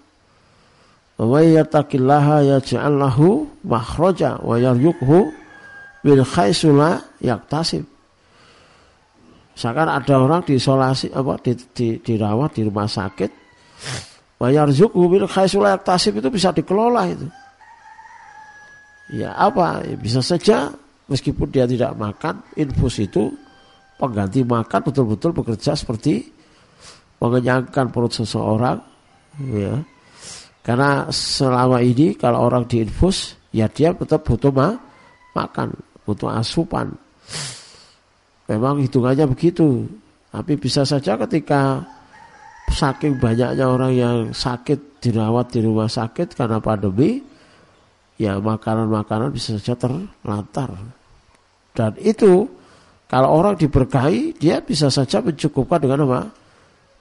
[1.15, 5.31] wa yattaqillaha yaj'al lahu makhraja wa yarzuqhu
[6.03, 7.87] bil khaisula yaktasib.
[9.55, 13.31] Misalkan ada orang diisolasi apa di, di, dirawat di rumah sakit,
[14.43, 17.27] wa yarzuqhu bil khaisula yaktasib itu bisa dikelola itu.
[19.15, 19.87] Ya apa?
[19.87, 20.75] Ya, bisa saja
[21.07, 23.31] meskipun dia tidak makan, infus itu
[23.97, 26.29] pengganti makan betul-betul bekerja seperti
[27.23, 28.79] mengenyangkan perut seseorang,
[29.55, 29.81] ya
[30.65, 34.73] karena selama ini kalau orang diinfus, ya dia tetap butuh ma
[35.37, 35.77] makan,
[36.09, 36.89] butuh asupan.
[38.49, 39.85] Memang hitungannya begitu.
[40.33, 41.85] Tapi bisa saja ketika
[42.73, 47.21] saking banyaknya orang yang sakit dirawat di rumah sakit karena pandemi,
[48.17, 50.73] ya makanan-makanan bisa saja terlantar.
[51.77, 52.49] Dan itu
[53.09, 56.21] kalau orang diberkahi, dia bisa saja mencukupkan dengan apa?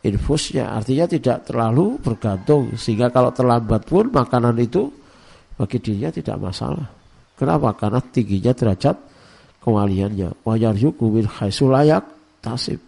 [0.04, 0.76] infusnya.
[0.76, 2.76] Artinya tidak terlalu bergantung.
[2.76, 4.92] Sehingga kalau terlambat pun makanan itu
[5.56, 6.92] bagi dirinya tidak masalah.
[7.40, 7.72] Kenapa?
[7.80, 9.00] Karena tingginya derajat
[9.64, 11.26] kewaliannya wajar yuku min
[11.72, 12.04] layak
[12.44, 12.84] tasib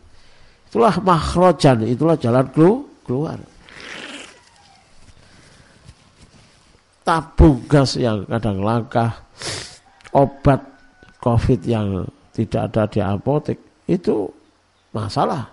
[0.76, 2.44] itulah makrojan itulah jalan
[3.08, 3.40] keluar.
[7.06, 9.24] Tabung gas yang kadang langka,
[10.12, 10.60] obat
[11.24, 12.04] COVID yang
[12.36, 14.28] tidak ada di apotek, itu
[14.92, 15.48] masalah.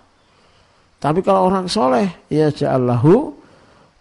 [0.99, 3.31] Tapi kalau orang soleh, ya ja'allahu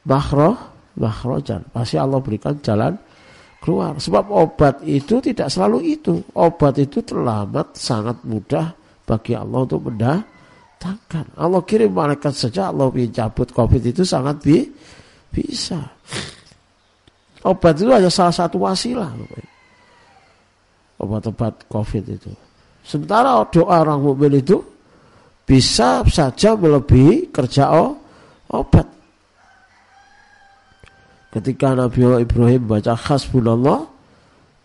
[0.07, 0.55] makroh,
[0.99, 1.63] makrojan.
[1.71, 2.95] Pasti Allah berikan jalan
[3.63, 3.99] keluar.
[3.99, 6.19] Sebab obat itu tidak selalu itu.
[6.35, 8.75] Obat itu terlambat sangat mudah
[9.07, 11.39] bagi Allah untuk mendatangkan.
[11.39, 14.67] Allah kirim malaikat saja Allah ingin cabut covid itu sangat bi
[15.31, 15.79] bisa.
[17.43, 19.11] Obat itu hanya salah satu wasilah.
[21.03, 22.31] Obat-obat covid itu.
[22.83, 24.59] Sementara doa orang mukmin itu
[25.47, 27.71] bisa saja melebihi kerja
[28.51, 28.87] obat.
[31.33, 33.89] Ketika Nabi Ibrahim baca khasbunallah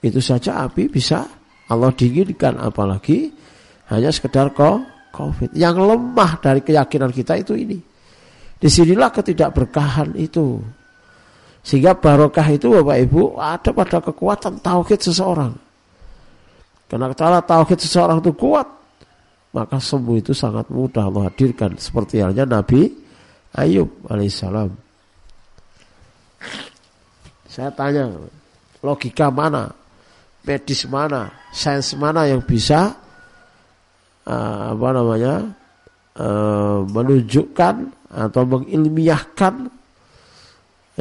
[0.04, 1.24] itu saja api bisa
[1.72, 3.32] Allah dinginkan apalagi
[3.88, 4.52] hanya sekedar
[5.18, 5.56] COVID.
[5.58, 7.80] Yang lemah dari keyakinan kita itu ini.
[8.58, 10.62] Di sinilah ketidakberkahan itu.
[11.66, 15.67] Sehingga barokah itu Bapak Ibu ada pada kekuatan tauhid seseorang.
[16.88, 18.68] Karena kalau tauhid seseorang itu kuat,
[19.52, 21.76] maka sembuh itu sangat mudah Allah hadirkan.
[21.76, 22.88] Seperti halnya Nabi
[23.60, 24.72] Ayub alaihissalam.
[27.52, 28.08] Saya tanya,
[28.86, 29.68] logika mana,
[30.46, 32.94] medis mana, sains mana yang bisa
[34.30, 35.34] uh, apa namanya
[36.22, 37.76] uh, menunjukkan
[38.08, 39.54] atau mengilmiahkan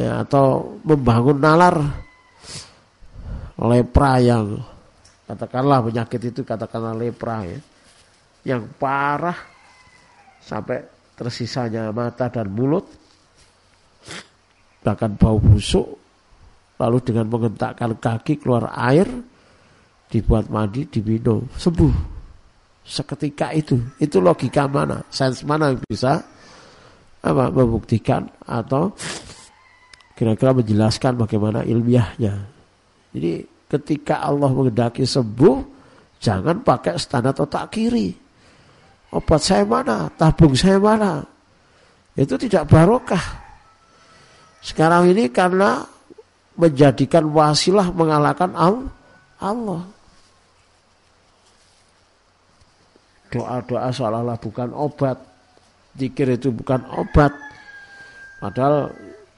[0.00, 1.76] ya, atau membangun nalar
[3.60, 4.58] lepra yang
[5.26, 7.58] katakanlah penyakit itu katakanlah lepra ya.
[8.46, 9.38] Yang parah
[10.38, 10.86] sampai
[11.18, 12.86] tersisanya mata dan mulut
[14.86, 15.98] bahkan bau busuk
[16.78, 19.10] lalu dengan mengentakkan kaki keluar air
[20.06, 22.14] dibuat mandi diminum sembuh.
[22.86, 23.74] Seketika itu.
[23.98, 25.02] Itu logika mana?
[25.10, 26.22] Sains mana yang bisa
[27.26, 28.94] apa membuktikan atau
[30.14, 32.34] kira-kira menjelaskan bagaimana ilmiahnya?
[33.10, 35.56] Jadi ketika Allah mengendaki sembuh
[36.22, 38.14] jangan pakai standar otak kiri
[39.14, 41.22] obat saya mana tabung saya mana
[42.16, 43.46] itu tidak barokah
[44.66, 45.86] sekarang ini karena
[46.56, 49.82] menjadikan wasilah mengalahkan Allah.
[53.30, 55.22] Doa-doa seolah-olah bukan obat.
[55.94, 57.32] Zikir itu bukan obat.
[58.40, 58.90] Padahal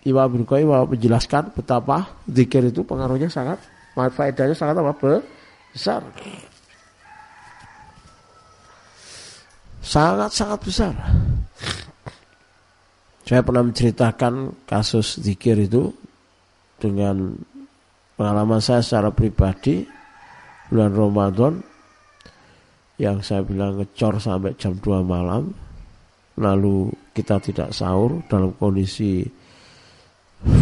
[0.09, 3.61] Imam bin Qayyim menjelaskan betapa zikir itu pengaruhnya sangat
[4.07, 5.18] faedahnya sangat apa
[5.74, 6.03] besar.
[9.82, 10.94] Sangat-sangat besar.
[13.26, 15.90] Saya pernah menceritakan kasus zikir itu
[16.78, 17.34] dengan
[18.14, 19.84] pengalaman saya secara pribadi
[20.72, 21.55] bulan Ramadan
[22.96, 25.53] yang saya bilang ngecor sampai jam 2 malam
[26.38, 29.22] lalu kita tidak sahur dalam kondisi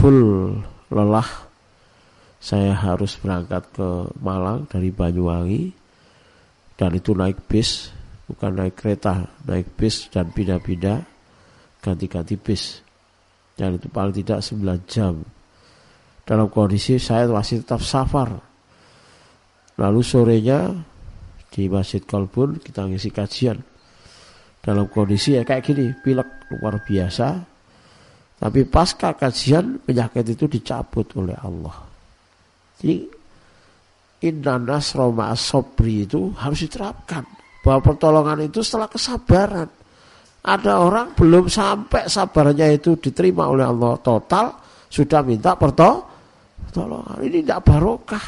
[0.01, 0.53] full
[0.91, 1.46] lelah
[2.47, 3.89] saya harus berangkat ke
[4.23, 5.75] Malang dari Banyuwangi
[6.79, 7.91] dan itu naik bis
[8.31, 11.03] bukan naik kereta naik bis dan pindah-pindah
[11.83, 12.87] ganti-ganti bis.
[13.59, 15.27] Dan itu paling tidak 9 jam.
[16.23, 18.31] Dalam kondisi saya masih tetap safar.
[19.83, 20.71] Lalu sorenya
[21.51, 23.59] di Masjid Kolbun kita ngisi kajian.
[24.63, 27.29] Dalam kondisi ya kayak gini pilek luar biasa.
[28.37, 31.96] Tapi pasca kajian penyakit itu dicabut oleh Allah
[32.81, 32.97] jadi
[34.27, 37.25] inna nasra sobri itu harus diterapkan
[37.61, 39.69] bahwa pertolongan itu setelah kesabaran
[40.47, 44.55] ada orang belum sampai sabarnya itu diterima oleh Allah total
[44.87, 47.19] sudah minta pertolongan.
[47.19, 48.27] Ini tidak barokah.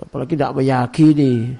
[0.00, 1.52] Apalagi tidak meyakini.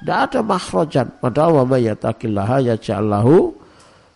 [0.00, 1.20] Tidak ada makhrojan.
[1.20, 3.36] Padahal wa mayatakillaha yaja'allahu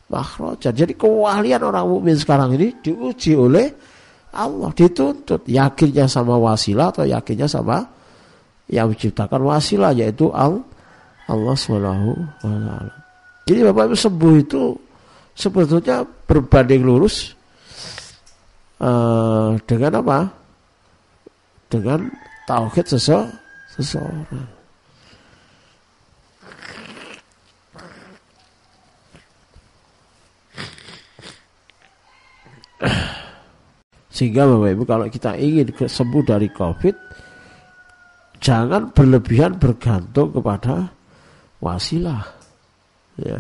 [0.09, 0.73] makhrojan.
[0.73, 3.69] Jadi kewahlian orang mukmin sekarang ini diuji oleh
[4.35, 4.71] Allah.
[4.75, 5.47] Dituntut.
[5.47, 7.83] Yakinnya sama wasilah atau yakinnya sama
[8.71, 12.95] yang menciptakan wasilah yaitu Allah Subhanahu wa taala.
[13.51, 14.63] Jadi Bapak Ibu sembuh itu
[15.35, 17.35] sebetulnya berbanding lurus
[18.79, 20.31] uh, dengan apa?
[21.67, 22.07] Dengan
[22.47, 23.27] tauhid sese
[23.75, 24.47] seseorang.
[34.21, 36.97] Sehingga Bapak Ibu kalau kita ingin sembuh dari COVID
[38.41, 40.89] Jangan berlebihan bergantung kepada
[41.61, 42.25] wasilah
[43.21, 43.37] ya.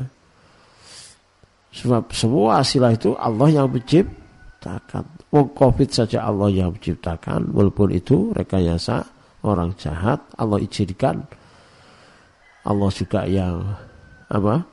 [1.72, 5.04] Sebab semua asilah itu Allah yang menciptakan.
[5.32, 9.00] Mau covid saja Allah yang menciptakan walaupun itu rekayasa
[9.40, 11.24] orang jahat Allah izinkan.
[12.60, 13.56] Allah juga yang
[14.28, 14.68] apa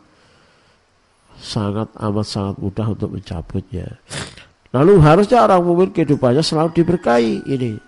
[1.39, 3.87] sangat amat sangat mudah untuk mencabutnya
[4.75, 7.79] Lalu harusnya orang mukmin kehidupannya selalu diberkahi ini.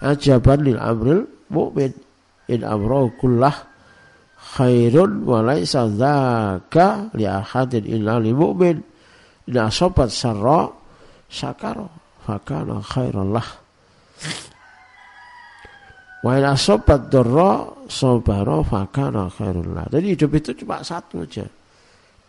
[0.00, 1.92] Ajaban lil amril mukmin
[2.48, 3.54] in amro kullah
[4.56, 8.76] khairun wa laisa dzaka li ahadin illa lil mu'min.
[9.46, 10.66] In asobat sarra
[11.30, 11.86] syakara
[12.24, 13.48] fakana khairan lah.
[16.24, 19.86] Wa in asobat darra sabara fakana khairun lah.
[19.92, 21.46] Jadi hidup itu cuma satu aja.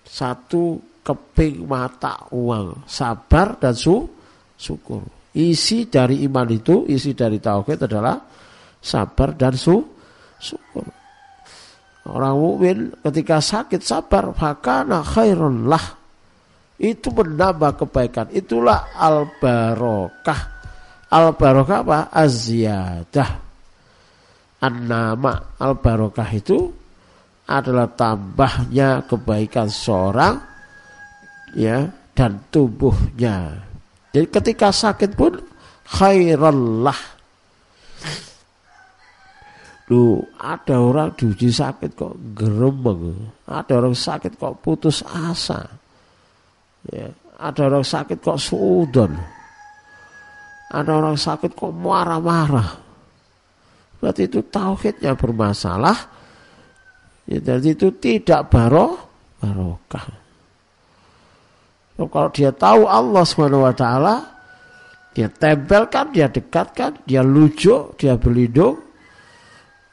[0.08, 0.78] Satu
[1.08, 4.04] keping mata uang, sabar dan su,
[4.60, 5.08] syukur.
[5.32, 8.20] Isi dari iman itu, isi dari tauhid adalah
[8.84, 9.80] sabar dan su,
[10.36, 10.84] syukur.
[12.08, 15.96] Orang mukmin ketika sakit sabar, fakana khairun lah.
[16.78, 18.32] Itu menambah kebaikan.
[18.32, 20.42] Itulah al barokah.
[21.10, 22.00] Al barokah apa?
[22.12, 23.30] Az-ziyadah.
[24.58, 26.58] An-nama al barokah itu
[27.48, 30.57] adalah tambahnya kebaikan seorang
[31.56, 31.88] ya
[32.18, 33.64] dan tubuhnya.
[34.12, 35.38] Jadi ketika sakit pun
[35.88, 37.16] khairallah.
[39.88, 45.64] Lu ada orang diuji sakit kok geremeng, ada orang sakit kok putus asa,
[46.92, 47.08] ya,
[47.40, 49.16] ada orang sakit kok sudon,
[50.76, 52.84] ada orang sakit kok marah-marah.
[54.04, 55.98] Berarti itu tauhidnya bermasalah,
[57.24, 58.92] ya, jadi itu tidak baroh,
[59.40, 60.27] barokah.
[61.98, 64.16] Kalau dia tahu Allah Subhanahu wa taala,
[65.18, 68.78] dia tempelkan, dia dekatkan, dia lujuk, dia berlindung,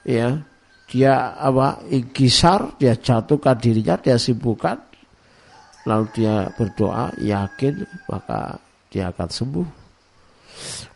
[0.05, 0.37] ya,
[0.85, 4.77] dia apa ingkisar, dia jatuhkan dirinya, dia sibukkan,
[5.89, 8.61] lalu dia berdoa, yakin, maka
[8.93, 9.69] dia akan sembuh.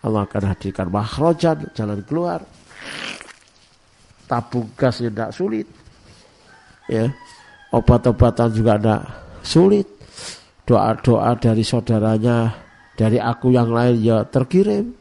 [0.04, 2.44] Allah akan hadirkan makrojan, jalan keluar.
[4.28, 5.64] Tabung gas tidak sulit.
[6.84, 7.08] Ya.
[7.72, 9.02] Obat-obatan juga tidak
[9.40, 9.97] sulit
[10.68, 12.52] doa-doa dari saudaranya,
[12.92, 14.92] dari aku yang lain ya terkirim.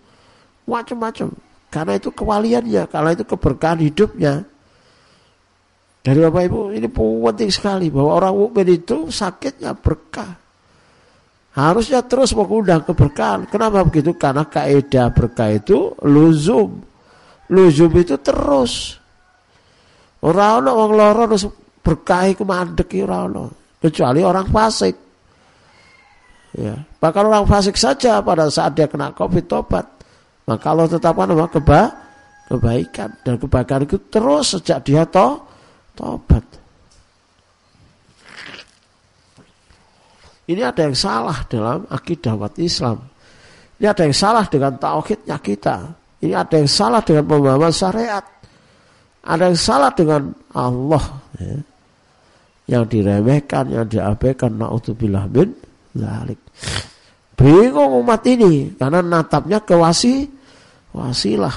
[0.63, 1.35] Macam-macam.
[1.67, 4.47] Karena itu kewaliannya, karena itu keberkahan hidupnya.
[6.07, 10.39] Dari Bapak Ibu ini penting sekali bahwa orang mukmin itu sakitnya berkah.
[11.51, 13.51] Harusnya terus mengundang keberkahan.
[13.51, 14.15] Kenapa begitu?
[14.15, 16.79] Karena kaidah berkah itu luzum.
[17.51, 18.95] Luzum itu terus.
[20.23, 21.43] Orang orang wong lara terus
[21.83, 22.47] berkah iku
[23.83, 25.06] Kecuali orang fasik.
[26.57, 26.73] Ya.
[26.97, 29.85] Bahkan orang fasik saja pada saat dia kena covid tobat.
[30.49, 31.45] Maka Allah tetapkan apa?
[31.53, 31.81] Keba,
[32.49, 33.09] kebaikan.
[33.21, 35.37] Dan kebaikan itu terus sejak dia to,
[35.93, 36.41] tobat.
[40.47, 43.03] Ini ada yang salah dalam akidah umat Islam.
[43.77, 45.77] Ini ada yang salah dengan tauhidnya kita.
[46.23, 48.25] Ini ada yang salah dengan pemahaman syariat.
[49.27, 51.03] Ada yang salah dengan Allah.
[51.37, 51.59] Ya.
[52.67, 54.55] Yang diremehkan, yang diabaikan.
[54.55, 55.51] Na'udzubillah bin
[55.91, 56.46] Zalik.
[57.37, 60.25] Bingung umat ini karena natapnya ke wasi,
[60.89, 61.53] wasilah.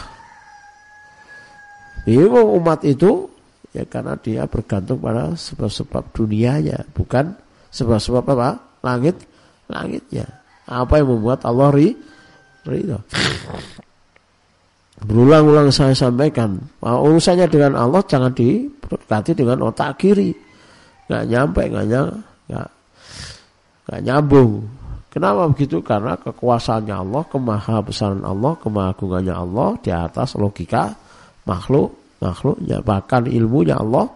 [2.04, 3.32] Bingung umat itu
[3.72, 7.32] ya karena dia bergantung pada sebab-sebab dunianya, bukan
[7.72, 8.50] sebab-sebab apa?
[8.84, 9.16] Langit,
[9.72, 10.28] langitnya.
[10.68, 11.96] Apa yang membuat Allah ri,
[12.68, 13.00] ridho.
[15.00, 20.36] Berulang-ulang saya sampaikan bahwa urusannya dengan Allah jangan diberkati dengan otak kiri.
[21.08, 22.16] Nggak nyampe, nggak nyampe,
[22.52, 22.68] nggak
[23.88, 24.79] nggak nyambung.
[25.10, 25.82] Kenapa begitu?
[25.82, 30.94] Karena kekuasaannya Allah, kemahabesaran Allah, kemahagungannya Allah di atas logika
[31.50, 31.90] makhluk,
[32.22, 34.06] makhluknya bahkan ilmunya Allah.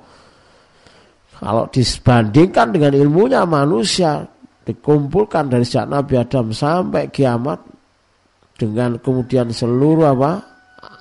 [1.35, 4.23] Kalau disbandingkan dengan ilmunya manusia
[4.63, 7.59] dikumpulkan dari sejak Nabi Adam sampai kiamat
[8.55, 10.33] dengan kemudian seluruh apa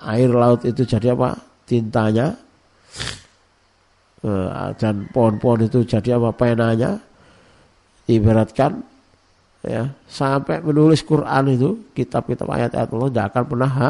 [0.10, 1.38] air laut itu jadi apa
[1.70, 2.34] tintanya
[4.26, 6.98] eh, dan pohon-pohon itu jadi apa penanya
[8.10, 8.93] ibaratkan
[9.64, 13.90] ya sampai menulis Quran itu kitab-kitab ayat-ayat Allah tidak akan pernah ha,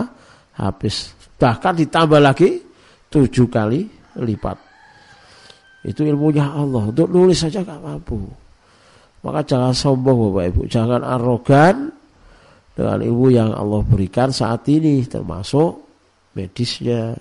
[0.58, 1.12] habis.
[1.38, 2.62] Bahkan ditambah lagi
[3.10, 4.58] tujuh kali lipat.
[5.84, 6.90] Itu ilmunya Allah.
[6.90, 8.24] Untuk nulis saja gak mampu.
[9.24, 10.62] Maka jangan sombong Bapak Ibu.
[10.72, 11.92] Jangan arogan
[12.74, 15.04] dengan ilmu yang Allah berikan saat ini.
[15.04, 15.84] Termasuk
[16.40, 17.12] medisnya.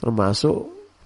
[0.00, 0.58] Termasuk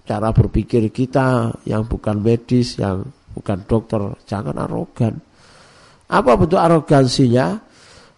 [0.07, 3.03] cara berpikir kita yang bukan medis yang
[3.35, 3.99] bukan dokter.
[4.23, 5.19] Jangan arogan.
[6.07, 7.59] Apa bentuk arogansinya?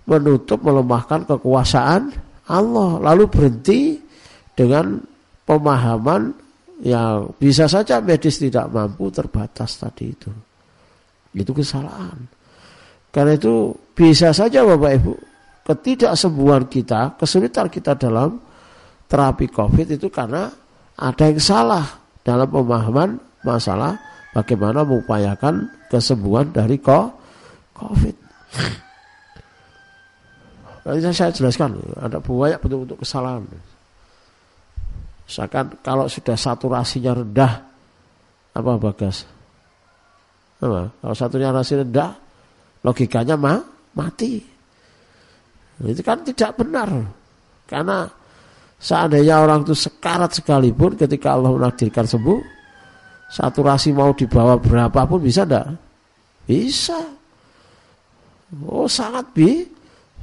[0.10, 2.10] Menutup, melemahkan kekuasaan
[2.50, 2.92] Allah.
[3.02, 4.02] Lalu berhenti
[4.58, 4.98] dengan
[5.46, 6.34] pemahaman
[6.82, 10.32] yang bisa saja medis tidak mampu terbatas tadi itu.
[11.36, 12.18] Itu kesalahan.
[13.10, 15.14] Karena itu bisa saja Bapak Ibu
[15.70, 18.42] ketidaksembuhan kita, kesulitan kita dalam
[19.06, 20.50] terapi COVID itu karena
[20.98, 21.86] ada yang salah
[22.26, 23.98] dalam pemahaman masalah
[24.34, 27.19] bagaimana mengupayakan kesembuhan dari COVID.
[30.90, 33.46] Nanti saya jelaskan, ada banyak bentuk-bentuk kesalahan.
[35.30, 37.54] Misalkan kalau sudah saturasinya rendah,
[38.58, 39.30] apa bagas?
[40.58, 40.90] Apa?
[40.90, 42.10] Kalau saturasi rendah,
[42.82, 43.62] logikanya mah
[43.94, 44.42] mati.
[45.86, 46.90] Itu kan tidak benar.
[47.70, 48.10] Karena
[48.82, 52.40] seandainya orang itu sekarat sekalipun ketika Allah menakdirkan sembuh,
[53.30, 55.78] saturasi mau dibawa berapapun bisa enggak?
[56.50, 57.19] Bisa.
[58.66, 59.62] Oh sangat bi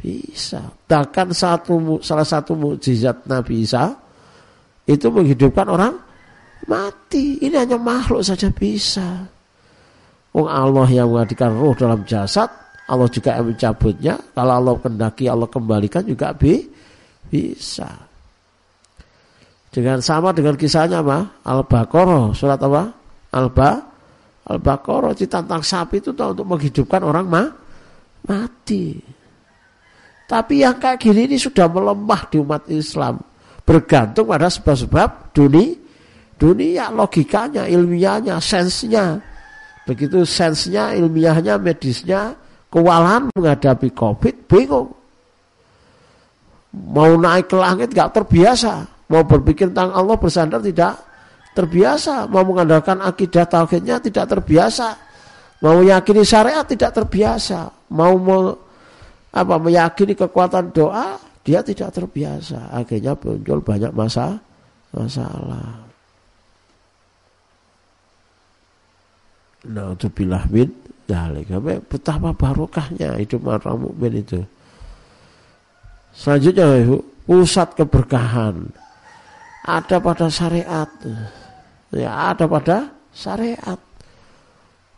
[0.02, 0.62] bisa.
[0.66, 3.94] Bahkan satu salah satu mukjizat Nabi Isa
[4.86, 5.94] itu menghidupkan orang
[6.66, 7.38] mati.
[7.42, 9.26] Ini hanya makhluk saja bisa.
[10.36, 12.50] Oh Allah yang menghadirkan roh dalam jasad,
[12.90, 14.14] Allah juga yang mencabutnya.
[14.34, 16.60] Kalau Allah kendaki Allah kembalikan juga bi
[17.30, 17.88] bisa.
[19.70, 21.44] Dengan sama dengan kisahnya apa?
[21.44, 22.82] Al-Baqarah surat apa?
[23.36, 23.70] Al-Ba
[24.46, 27.42] Al-Baqarah ditantang sapi itu untuk menghidupkan orang ma
[28.26, 29.00] mati.
[30.26, 33.22] Tapi yang kayak gini ini sudah melemah di umat Islam.
[33.62, 35.74] Bergantung pada sebab-sebab dunia,
[36.34, 39.22] dunia logikanya, ilmiahnya, sensnya.
[39.86, 42.34] Begitu sensnya, ilmiahnya, medisnya,
[42.66, 44.90] kewalahan menghadapi COVID, bingung.
[46.74, 48.82] Mau naik ke langit gak terbiasa.
[49.06, 50.98] Mau berpikir tentang Allah bersandar tidak
[51.54, 52.26] terbiasa.
[52.26, 54.98] Mau mengandalkan akidah tauhidnya tidak terbiasa.
[55.62, 57.75] Mau meyakini syariat tidak terbiasa.
[57.92, 58.54] Mau, mau
[59.30, 62.74] apa meyakini kekuatan doa dia tidak terbiasa.
[62.74, 64.34] Akhirnya muncul banyak masa
[64.90, 65.86] masalah.
[69.66, 70.08] Nah, itu
[70.50, 70.70] min
[71.06, 71.50] dalik.
[71.86, 74.40] Betapa barokahnya hidup orang mukmin itu.
[76.16, 78.70] Selanjutnya, pusat keberkahan
[79.66, 80.86] ada pada syariat
[81.90, 83.78] ya ada pada syariat.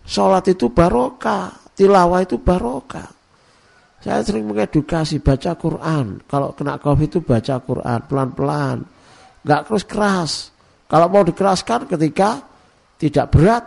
[0.09, 3.07] Sholat itu barokah, tilawah itu barokah.
[4.03, 6.22] Saya sering mengedukasi baca Quran.
[6.26, 8.76] Kalau kena covid itu baca Quran pelan-pelan,
[9.47, 10.33] nggak keras keras.
[10.91, 12.43] Kalau mau dikeraskan ketika
[12.99, 13.64] tidak berat,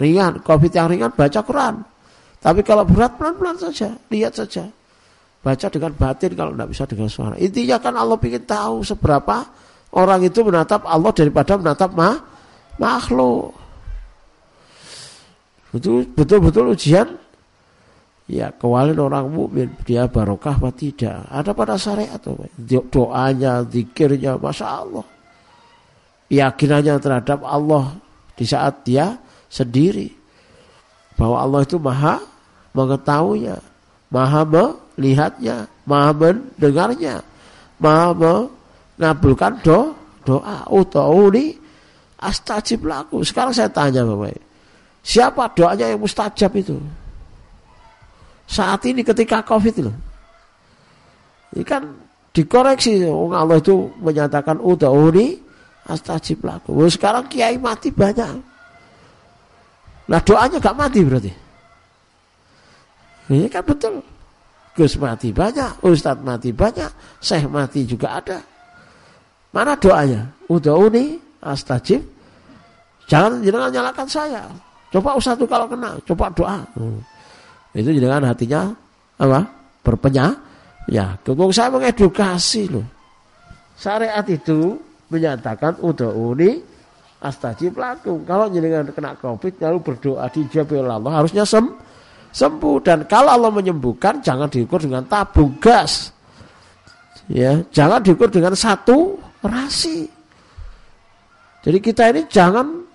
[0.00, 1.84] ringan, covid yang ringan baca Quran.
[2.38, 4.64] Tapi kalau berat pelan-pelan saja, lihat saja.
[5.38, 7.34] Baca dengan batin kalau tidak bisa dengan suara.
[7.38, 9.36] Intinya kan Allah ingin tahu seberapa
[9.94, 12.18] orang itu menatap Allah daripada menatap ma
[12.76, 13.67] makhluk.
[15.78, 17.06] Itu betul-betul ujian
[18.28, 21.24] ya kewalian orang mukmin dia barokah apa tidak.
[21.32, 22.20] Ada pada syariat
[22.92, 25.06] doanya, zikirnya, masya Allah.
[26.28, 27.96] Yakinannya terhadap Allah
[28.36, 29.16] di saat dia
[29.48, 30.12] sendiri
[31.16, 32.20] bahwa Allah itu maha
[32.76, 33.56] mengetahuinya,
[34.12, 37.24] maha melihatnya, maha mendengarnya,
[37.80, 39.96] maha mengabulkan do,
[40.28, 40.68] doa.
[40.68, 41.56] Utauli
[42.20, 43.24] astajib laku.
[43.24, 44.47] Sekarang saya tanya Bapak,
[45.08, 46.76] siapa doanya yang mustajab itu?
[48.44, 49.92] Saat ini ketika Covid itu.
[51.56, 51.88] Ini kan
[52.36, 55.40] dikoreksi Allah itu menyatakan udauni
[55.88, 56.76] astajib laku.
[56.92, 58.36] sekarang kiai mati banyak.
[60.08, 61.32] Nah doanya gak mati berarti.
[63.32, 64.00] Ini kan betul.
[64.72, 68.38] Gus mati banyak, Ustadz mati banyak, Syekh mati juga ada.
[69.50, 70.28] Mana doanya?
[70.48, 72.04] Udauni astajib
[73.08, 74.42] jangan jangan nyalakan saya
[74.88, 76.58] coba usah tuh kalau kena coba doa.
[76.76, 77.00] Hmm.
[77.76, 78.60] itu jangan hatinya
[79.20, 79.40] apa?
[79.84, 80.26] Berpenya
[80.88, 81.16] ya.
[81.20, 82.86] Kekong saya mengedukasi loh.
[83.78, 84.74] Syariat itu
[85.08, 86.60] menyatakan uni
[87.18, 91.68] astajib lakum kalau jenengan kena covid lalu berdoa oleh Allah harusnya sem
[92.32, 92.76] sembuh.
[92.82, 96.10] Dan kalau Allah menyembuhkan jangan diukur dengan tabung gas.
[97.28, 100.08] Ya jangan diukur dengan satu rasi.
[101.62, 102.87] Jadi kita ini jangan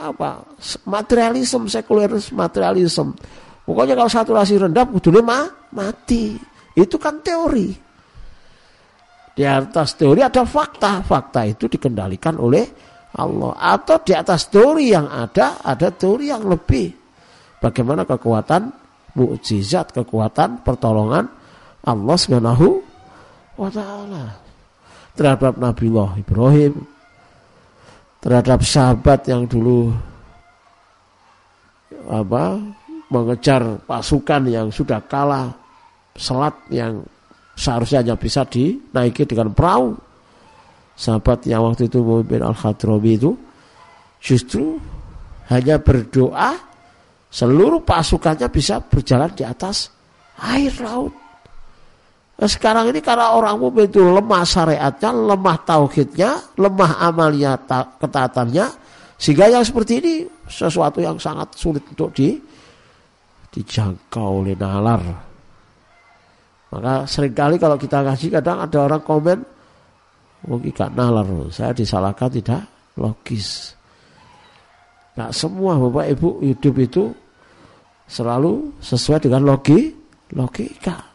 [0.00, 0.42] apa
[0.88, 3.12] materialisme sekulerisme materialisme.
[3.68, 6.34] Pokoknya kalau saturasi rendah kudu mah mati.
[6.74, 7.70] Itu kan teori.
[9.36, 11.04] Di atas teori ada fakta.
[11.04, 12.66] Fakta itu dikendalikan oleh
[13.14, 13.54] Allah.
[13.60, 16.90] Atau di atas teori yang ada, ada teori yang lebih.
[17.60, 18.72] Bagaimana kekuatan
[19.14, 21.28] mukjizat, kekuatan pertolongan
[21.84, 22.66] Allah Subhanahu
[23.60, 24.40] wa taala
[25.16, 26.80] terhadap Nabiullah Ibrahim,
[28.20, 29.92] terhadap sahabat yang dulu
[32.06, 32.60] apa
[33.10, 35.50] mengejar pasukan yang sudah kalah
[36.14, 37.02] selat yang
[37.56, 39.96] seharusnya hanya bisa dinaiki dengan perahu.
[41.00, 43.32] Sahabat yang waktu itu memimpin Al-Khadrami itu
[44.20, 44.76] justru
[45.48, 46.60] hanya berdoa
[47.32, 49.88] seluruh pasukannya bisa berjalan di atas
[50.44, 51.14] air laut
[52.48, 57.60] sekarang ini karena orang mukmin itu lemah syariatnya, lemah tauhidnya, lemah amalia
[58.00, 58.66] ketaatannya,
[59.20, 60.14] sehingga yang seperti ini
[60.48, 62.40] sesuatu yang sangat sulit untuk di,
[63.52, 65.04] dijangkau oleh nalar.
[66.72, 69.38] Maka sering kali kalau kita ngaji kadang ada orang komen,
[70.48, 72.64] mungkin gak nalar, saya disalahkan tidak
[72.96, 73.76] logis.
[75.20, 77.04] Nah semua bapak ibu hidup itu
[78.08, 79.92] selalu sesuai dengan logi,
[80.32, 81.09] logika.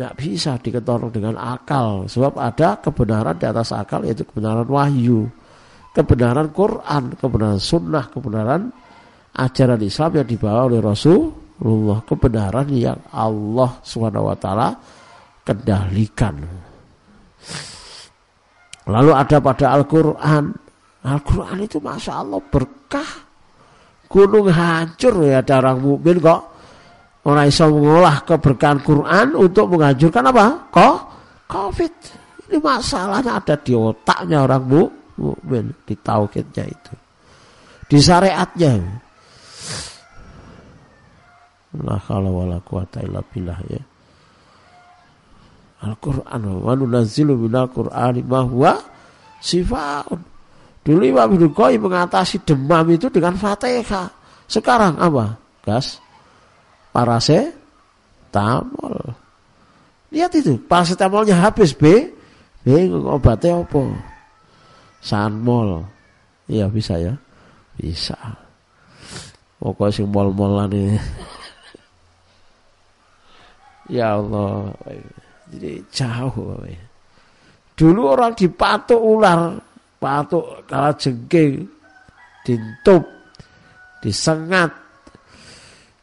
[0.00, 2.08] Tidak bisa diketor dengan akal.
[2.08, 5.28] Sebab ada kebenaran di atas akal yaitu kebenaran wahyu.
[5.92, 8.72] Kebenaran Quran, kebenaran sunnah, kebenaran
[9.36, 11.28] ajaran Islam yang dibawa oleh Rasul
[11.60, 14.46] Allah kebenaran yang Allah swt
[15.44, 16.34] kendalikan.
[18.88, 20.44] Lalu ada pada Al-Quran.
[21.04, 23.28] Al-Quran itu Masya Allah berkah.
[24.08, 26.49] Gunung hancur ya ada orang mukmin kok.
[27.20, 30.46] Orang bisa mengolah keberkahan Quran untuk menghancurkan apa?
[30.72, 30.96] Kok?
[31.50, 31.94] Covid.
[32.48, 34.64] Ini masalahnya ada di otaknya orang
[35.20, 36.94] mukmin di tauhidnya itu.
[37.86, 38.72] Di syariatnya.
[41.84, 43.82] La khala wala quwata illa billah ya.
[45.80, 48.74] Al-Quran wa nunazzilu minal Qur'ani ma huwa
[49.40, 50.20] sifaun.
[50.80, 54.08] Dulu Imam Ibnu mengatasi demam itu dengan Fatihah.
[54.48, 55.36] Sekarang apa?
[55.62, 56.00] Gas.
[56.90, 57.54] Paracetamol.
[60.10, 62.10] Lihat itu, paracetamolnya habis B.
[62.66, 63.80] B obatnya apa?
[65.00, 65.86] Sanmol.
[66.50, 67.14] Iya bisa ya.
[67.78, 68.18] Bisa.
[69.60, 70.98] Pokoknya sing mol-molan ini.
[73.90, 74.70] Ya Allah.
[75.50, 76.62] Jadi jauh.
[77.74, 79.58] Dulu orang dipatuk ular,
[79.98, 81.66] patuk kala jengking,
[82.46, 83.02] dintup,
[83.98, 84.70] disengat.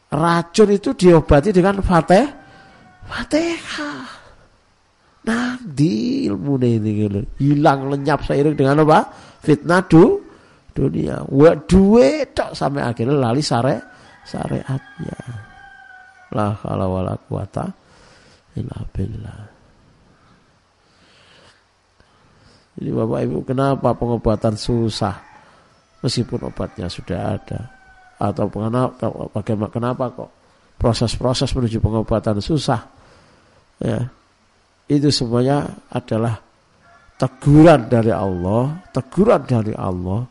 [0.07, 2.23] Racun itu diobati dengan fatih,
[3.03, 4.07] fatihah.
[5.27, 7.19] Nanti ilmu ini gitu.
[7.43, 9.11] hilang lenyap seiring dengan apa?
[9.43, 10.23] Fitnah du,
[10.71, 11.19] dunia.
[11.27, 13.75] Wa duit tok sampai akhirnya lali sare
[14.23, 15.19] syariatnya.
[16.31, 17.67] La haula wala quwata
[18.55, 19.41] illa billah.
[22.79, 25.19] Jadi Bapak Ibu kenapa pengobatan susah
[25.99, 27.76] meskipun obatnya sudah ada
[28.17, 30.29] atau kenapa bagaimana kenapa kok
[30.77, 32.81] proses-proses menuju pengobatan susah?
[33.77, 34.09] Ya.
[34.89, 36.41] Itu semuanya adalah
[37.17, 40.25] teguran dari Allah teguran dari Allah.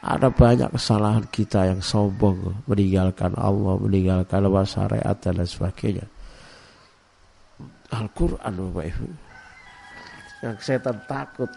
[0.00, 6.08] Ada banyak kesalahan kita yang sombong meninggalkan Allah, meninggalkan Allah syariat dan lain sebagainya.
[7.92, 9.06] Al-Quran Bapak Ibu.
[10.40, 11.52] Yang setan takut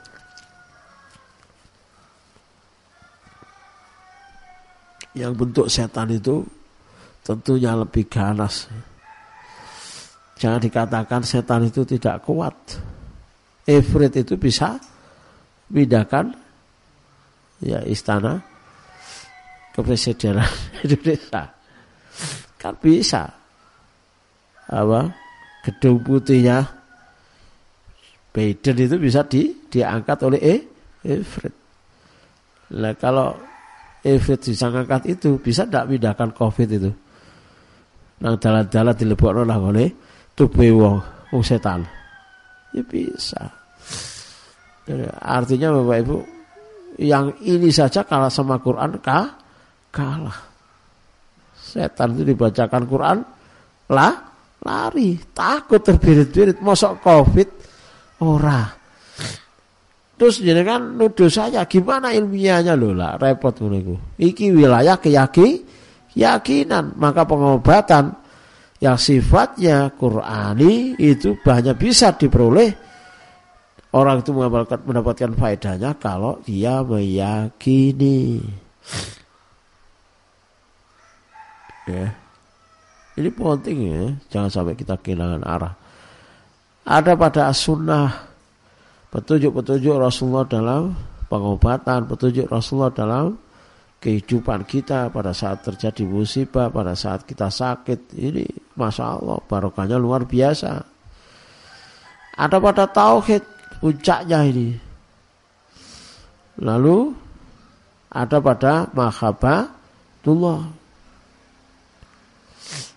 [5.14, 6.42] yang bentuk setan itu
[7.22, 8.68] tentunya lebih ganas.
[10.38, 12.54] Jangan dikatakan setan itu tidak kuat.
[13.64, 14.76] Ifrit itu bisa
[15.72, 16.36] pindahkan
[17.64, 18.44] ya istana
[19.72, 20.50] kepresidenan
[20.84, 21.48] Indonesia.
[22.60, 23.32] Kan bisa.
[24.68, 25.12] Apa?
[25.64, 26.84] Gedung putihnya
[28.34, 30.56] Biden itu bisa di, diangkat oleh e,
[31.06, 31.54] Efrit.
[32.74, 33.38] Nah kalau
[34.04, 36.92] Efrit bisa angkat itu bisa tidak pindahkan COVID itu.
[38.20, 39.88] Nang dalan-dalan dilebokno lah oleh
[40.36, 40.98] tubuh wong
[41.32, 41.88] wong setan.
[42.76, 43.48] Ya bisa.
[45.24, 46.18] Artinya Bapak Ibu
[47.00, 49.40] yang ini saja kalah sama Quran kah?
[49.94, 50.40] kalah.
[51.54, 53.18] Setan itu dibacakan Quran
[53.94, 54.14] lah
[54.64, 57.50] lari, takut terbirit-birit, mosok Covid
[58.26, 58.83] ora.
[60.24, 64.00] Terus jadi kan nuduh saya gimana ilmiahnya loh lah repot menurutku.
[64.16, 65.68] Iki wilayah keyaki,
[66.16, 68.16] keyakinan maka pengobatan
[68.80, 72.72] yang sifatnya Qurani itu banyak bisa diperoleh
[73.92, 78.40] Orang itu mendapatkan faedahnya kalau dia meyakini.
[81.84, 82.16] Ya.
[83.20, 85.76] Ini penting ya, jangan sampai kita kehilangan arah.
[86.88, 88.33] Ada pada sunnah
[89.14, 90.98] petunjuk-petunjuk Rasulullah dalam
[91.30, 93.38] pengobatan, petunjuk Rasulullah dalam
[94.02, 98.18] kehidupan kita pada saat terjadi musibah, pada saat kita sakit.
[98.18, 100.82] Ini Masya Allah, barokahnya luar biasa.
[102.34, 103.46] Ada pada tauhid,
[103.78, 104.74] puncaknya ini.
[106.58, 107.14] Lalu
[108.10, 110.62] ada pada mahabbatullah.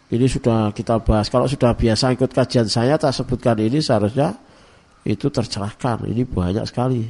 [0.06, 1.28] Ini sudah kita bahas.
[1.28, 4.45] Kalau sudah biasa ikut kajian saya, tak sebutkan ini seharusnya
[5.06, 6.02] itu tercerahkan.
[6.10, 7.06] Ini banyak sekali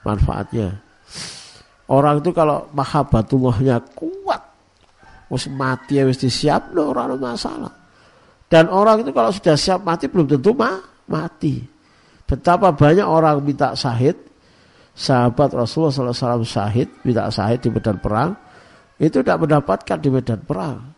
[0.00, 0.80] manfaatnya.
[1.92, 4.40] Orang itu kalau mahabbatullahnya kuat,
[5.28, 7.68] harus mati ya mesti siap, no, orang masalah.
[8.48, 11.60] Dan orang itu kalau sudah siap mati belum tentu mah, mati.
[12.24, 14.16] Betapa banyak orang minta sahid,
[14.96, 18.32] sahabat Rasulullah SAW sahid, minta sahid di medan perang,
[18.96, 20.96] itu tidak mendapatkan di medan perang.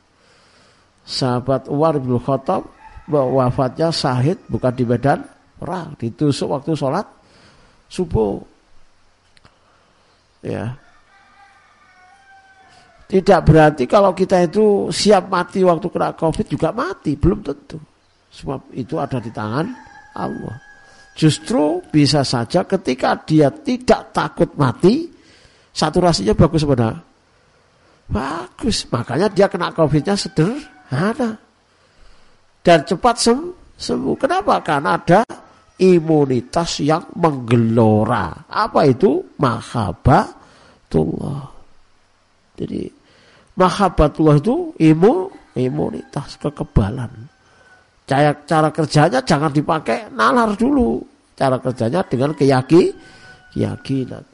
[1.03, 2.71] Sahabat Umar bin Khattab
[3.11, 5.34] wafatnya sahid bukan di medan
[5.65, 7.09] perang, ditusuk waktu sholat
[7.89, 8.37] subuh.
[10.45, 10.77] Ya.
[13.09, 17.81] Tidak berarti kalau kita itu siap mati waktu kena covid juga mati, belum tentu.
[18.29, 19.73] Sebab itu ada di tangan
[20.13, 20.61] Allah.
[21.15, 25.09] Justru bisa saja ketika dia tidak takut mati,
[25.71, 27.01] saturasinya bagus sebenarnya.
[28.05, 31.41] Bagus, makanya dia kena covidnya sederhana.
[32.65, 33.17] Dan cepat
[33.79, 34.17] sembuh.
[34.19, 34.61] Kenapa?
[34.65, 35.21] Karena ada
[35.79, 38.47] imunitas yang menggelora.
[38.47, 39.23] Apa itu?
[39.39, 41.43] Mahabbatullah.
[42.55, 42.87] Jadi
[43.59, 47.11] mahabbatullah itu imu, imunitas, kekebalan.
[48.05, 51.01] Cara, cara kerjanya jangan dipakai nalar dulu.
[51.35, 52.95] Cara kerjanya dengan keyaki,
[53.57, 54.34] keyakinan.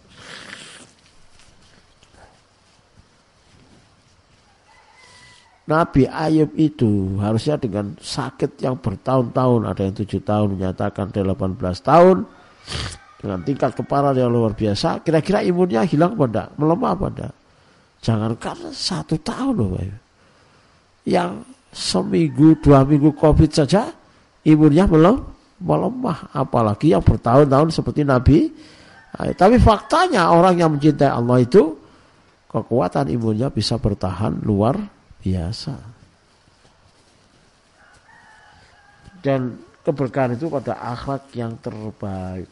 [5.71, 12.27] Nabi Ayub itu harusnya dengan sakit yang bertahun-tahun, ada yang tujuh tahun menyatakan 18 tahun,
[13.23, 16.51] dengan tingkat keparahan yang luar biasa, kira-kira imunnya hilang enggak?
[16.59, 17.35] Melemah enggak?
[18.03, 19.79] Jangankan satu tahun loh,
[21.07, 23.95] Yang seminggu dua minggu covid saja
[24.43, 25.23] imunnya belum
[25.63, 28.51] melemah apalagi yang bertahun-tahun seperti Nabi
[29.39, 31.79] tapi faktanya orang yang mencintai Allah itu
[32.51, 34.75] kekuatan imunnya bisa bertahan luar
[35.21, 35.75] biasa.
[39.21, 42.49] Dan keberkahan itu pada akhlak yang terbaik.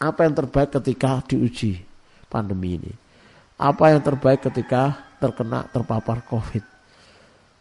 [0.00, 1.76] Apa yang terbaik ketika diuji
[2.32, 2.92] pandemi ini?
[3.60, 6.64] Apa yang terbaik ketika terkena terpapar covid?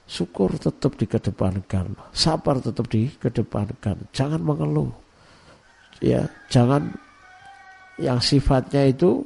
[0.10, 4.90] Syukur tetap dikedepankan, sabar tetap dikedepankan, jangan mengeluh.
[6.00, 6.96] Ya, jangan
[8.00, 9.22] yang sifatnya itu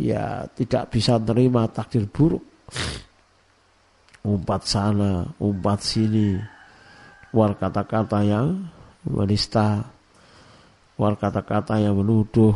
[0.00, 2.42] ya tidak bisa menerima takdir buruk.
[4.22, 6.38] Umpat sana, umpat sini,
[7.30, 8.70] keluar kata-kata yang
[9.02, 9.82] menista,
[10.94, 12.54] keluar kata-kata yang menuduh,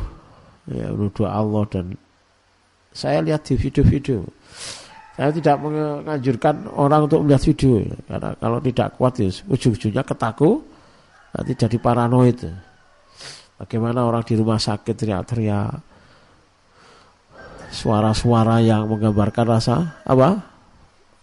[0.70, 1.98] ya menuduh Allah dan
[2.94, 4.24] saya lihat di video-video
[5.16, 10.60] saya tidak menganjurkan orang untuk melihat video karena kalau tidak kuat ya ujung-ujungnya ketaku
[11.32, 12.40] nanti jadi paranoid.
[13.56, 15.72] Bagaimana orang di rumah sakit teriak-teriak
[17.72, 20.55] suara-suara yang menggambarkan rasa apa?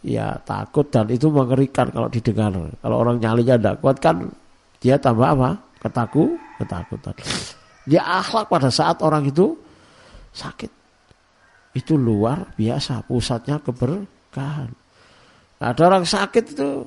[0.04, 2.52] Ya takut dan itu mengerikan kalau didengar.
[2.52, 4.28] Kalau orang nyalinya tidak kuat kan
[4.84, 5.56] dia tambah apa?
[5.80, 7.16] Ketaku, ketakutan.
[7.88, 9.56] Dia akhlak pada saat orang itu
[10.36, 10.72] sakit
[11.74, 14.70] itu luar biasa pusatnya keberkahan.
[15.64, 16.84] Ada orang sakit itu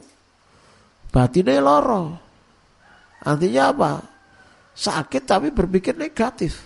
[1.09, 2.13] batinnya loro.
[3.25, 3.93] Artinya apa?
[4.77, 6.61] Sakit tapi berpikir negatif.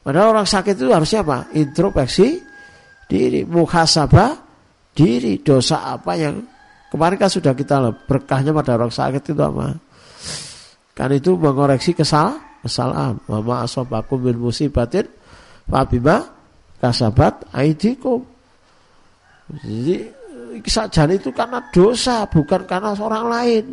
[0.00, 1.52] Padahal orang sakit itu harusnya apa?
[1.52, 2.47] Introspeksi
[3.08, 4.36] diri, muhasabah
[4.92, 6.44] diri, dosa apa yang
[6.92, 9.74] kemarin kan sudah kita berkahnya pada orang sakit itu apa?
[10.92, 13.16] Kan itu mengoreksi kesal, kesalahan.
[13.26, 15.06] Mama asobakum bin musibatin
[15.68, 16.24] Fabima
[16.80, 18.24] kasabat aidikum.
[19.48, 19.96] Jadi
[20.64, 23.64] sajan itu karena dosa bukan karena orang lain.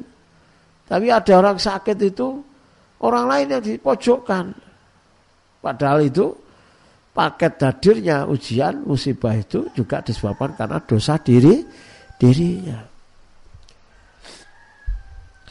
[0.86, 2.45] Tapi ada orang sakit itu
[3.01, 4.53] orang lain yang dipojokkan.
[5.63, 6.29] Padahal itu
[7.16, 11.63] paket hadirnya ujian musibah itu juga disebabkan karena dosa diri
[12.20, 12.84] dirinya.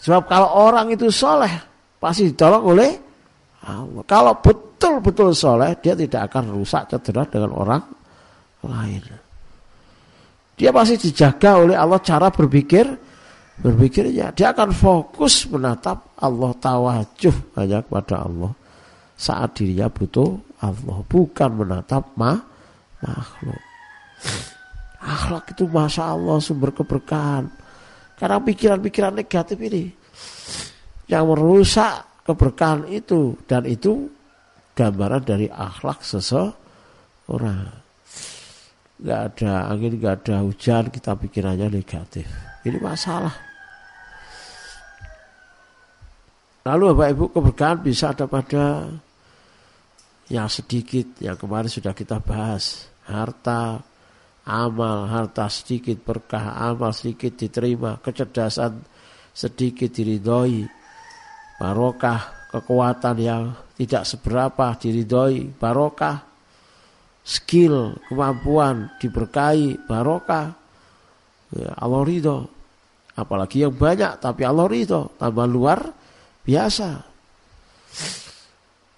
[0.05, 1.49] Sebab kalau orang itu soleh
[1.97, 2.93] pasti ditolong oleh
[3.65, 4.05] Allah.
[4.05, 7.83] Kalau betul-betul soleh, dia tidak akan rusak cedera dengan orang
[8.61, 9.01] lain.
[10.55, 12.85] Dia pasti dijaga oleh Allah cara berpikir,
[13.65, 14.37] berpikirnya.
[14.37, 18.53] Dia akan fokus menatap Allah tawajuh hanya kepada Allah.
[19.15, 22.35] Saat dirinya butuh Allah, bukan menatap ma
[22.99, 23.63] makhluk.
[25.05, 27.47] Akhlak itu masya Allah sumber keberkahan.
[28.19, 29.91] Karena pikiran-pikiran negatif ini
[31.11, 34.09] yang merusak keberkahan itu dan itu
[34.73, 37.69] gambaran dari akhlak seseorang.
[39.05, 42.25] Gak ada angin, gak ada hujan, kita pikirannya negatif.
[42.65, 43.54] Ini masalah.
[46.65, 48.89] Lalu Bapak Ibu keberkahan bisa ada pada
[50.33, 52.89] yang sedikit yang kemarin sudah kita bahas.
[53.05, 53.85] Harta,
[54.49, 58.81] amal, harta sedikit berkah, amal sedikit diterima, kecerdasan
[59.37, 60.65] sedikit diridhoi,
[61.61, 66.23] barokah kekuatan yang tidak seberapa diridhoi barokah
[67.21, 70.55] skill kemampuan diberkahi barokah.
[71.53, 72.39] Ya, Allah ridho.
[73.15, 75.13] Apalagi yang banyak tapi Allah ridho.
[75.21, 76.04] Tambah luar
[76.45, 76.89] biasa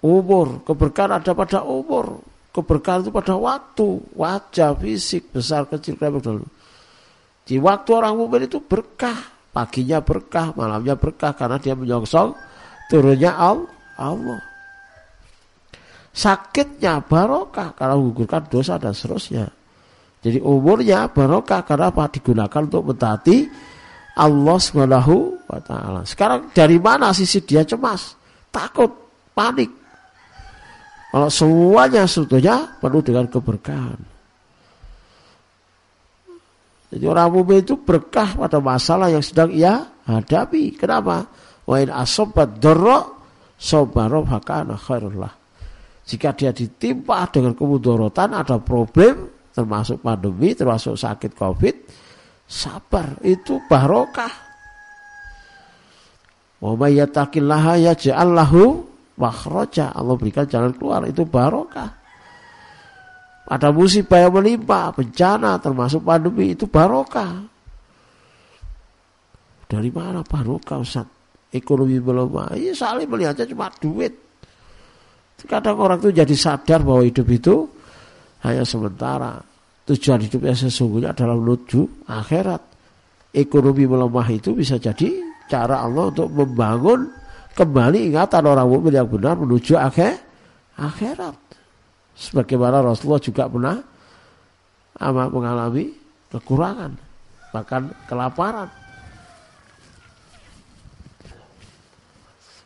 [0.03, 2.21] umur keberkahan ada pada umur
[2.51, 6.45] keberkahan itu pada waktu wajah fisik besar kecil dulu
[7.47, 12.37] di waktu orang mukmin itu berkah paginya berkah, malamnya berkah karena dia menyongsong
[12.93, 14.37] turunnya Allah.
[16.13, 19.49] Sakitnya barokah karena menggugurkan dosa dan seterusnya.
[20.21, 22.05] Jadi umurnya barokah karena apa?
[22.09, 23.37] Digunakan untuk mentaati
[24.17, 26.01] Allah Subhanahu wa taala.
[26.03, 28.17] Sekarang dari mana sisi dia cemas?
[28.49, 28.89] Takut,
[29.37, 29.69] panik.
[31.13, 33.99] Kalau semuanya sebetulnya penuh dengan keberkahan.
[36.87, 40.75] Jadi orang mukmin itu berkah pada masalah yang sedang ia hadapi.
[40.79, 41.27] Kenapa?
[41.67, 43.17] Wa in asobat doro
[43.59, 45.33] sobaro hakana khairullah.
[46.07, 51.75] Jika dia ditimpa dengan kemudorotan, ada problem, termasuk pandemi, termasuk sakit covid,
[52.47, 54.31] sabar itu barokah.
[56.57, 58.81] Wa may yattaqillaha yaj'al lahu
[59.19, 59.93] makhraja.
[59.93, 61.93] Allah berikan jalan keluar itu barokah.
[63.47, 67.45] Ada musibah yang menimpa, bencana termasuk pandemi itu barokah.
[69.67, 71.07] Dari mana barokah Ustaz?
[71.47, 72.55] Ekonomi melemah.
[72.59, 74.11] Iya saling melihatnya cuma duit.
[75.47, 77.55] Kadang orang itu jadi sadar bahwa hidup itu
[78.43, 79.39] hanya sementara
[79.87, 82.61] tujuan hidupnya sesungguhnya adalah menuju akhirat.
[83.31, 85.07] Ekonomi melemah itu bisa jadi
[85.47, 87.07] cara Allah untuk membangun
[87.55, 90.19] kembali ingatan orang mukmin yang benar menuju akhir,
[90.75, 91.35] akhirat.
[92.17, 93.77] Sebagaimana Rasulullah juga pernah
[94.97, 95.93] amat mengalami
[96.33, 96.91] kekurangan,
[97.55, 98.69] bahkan kelaparan.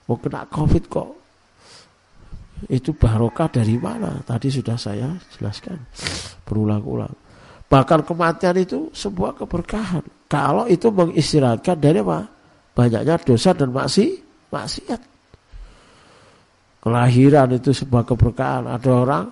[0.09, 1.20] Mau kena covid kok
[2.69, 4.21] itu barokah dari mana?
[4.21, 5.81] Tadi sudah saya jelaskan
[6.45, 7.13] berulang-ulang.
[7.71, 10.03] Bahkan kematian itu sebuah keberkahan.
[10.27, 12.27] Kalau itu mengistirahatkan dari apa?
[12.75, 14.19] Banyaknya dosa dan maksi,
[14.51, 15.01] maksiat.
[16.83, 18.67] Kelahiran itu sebuah keberkahan.
[18.67, 19.25] Ada orang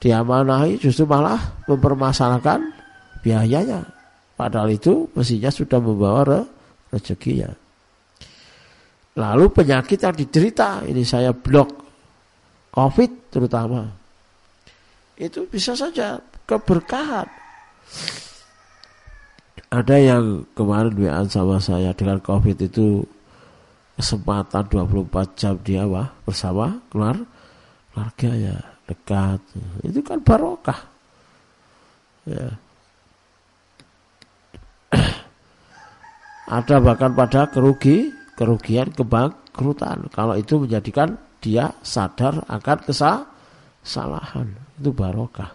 [0.00, 2.72] diamanahi justru malah mempermasalahkan
[3.20, 3.84] biayanya.
[4.38, 6.40] Padahal itu mestinya sudah membawa re
[6.94, 7.50] rezekinya.
[9.18, 11.87] Lalu penyakit yang diderita, ini saya blok
[12.78, 13.90] COVID terutama.
[15.18, 17.26] Itu bisa saja keberkahan.
[19.74, 23.02] Ada yang kemarin WA sama saya dengan COVID itu
[23.98, 27.18] kesempatan 24 jam dia wah, bersama keluar
[27.90, 28.56] keluarga ya
[28.86, 29.42] dekat.
[29.82, 30.78] Itu kan barokah.
[32.30, 32.46] Ya.
[36.46, 40.06] Ada bahkan pada kerugi, kerugian kebangkrutan.
[40.14, 44.48] Kalau itu menjadikan dia sadar akan kesalahan.
[44.78, 45.50] Itu barokah.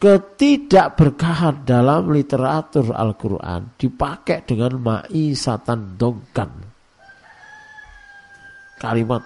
[0.00, 6.50] Ketidakberkahan dalam literatur Al-Quran dipakai dengan ma'i satan dongkan.
[8.80, 9.20] Kalimat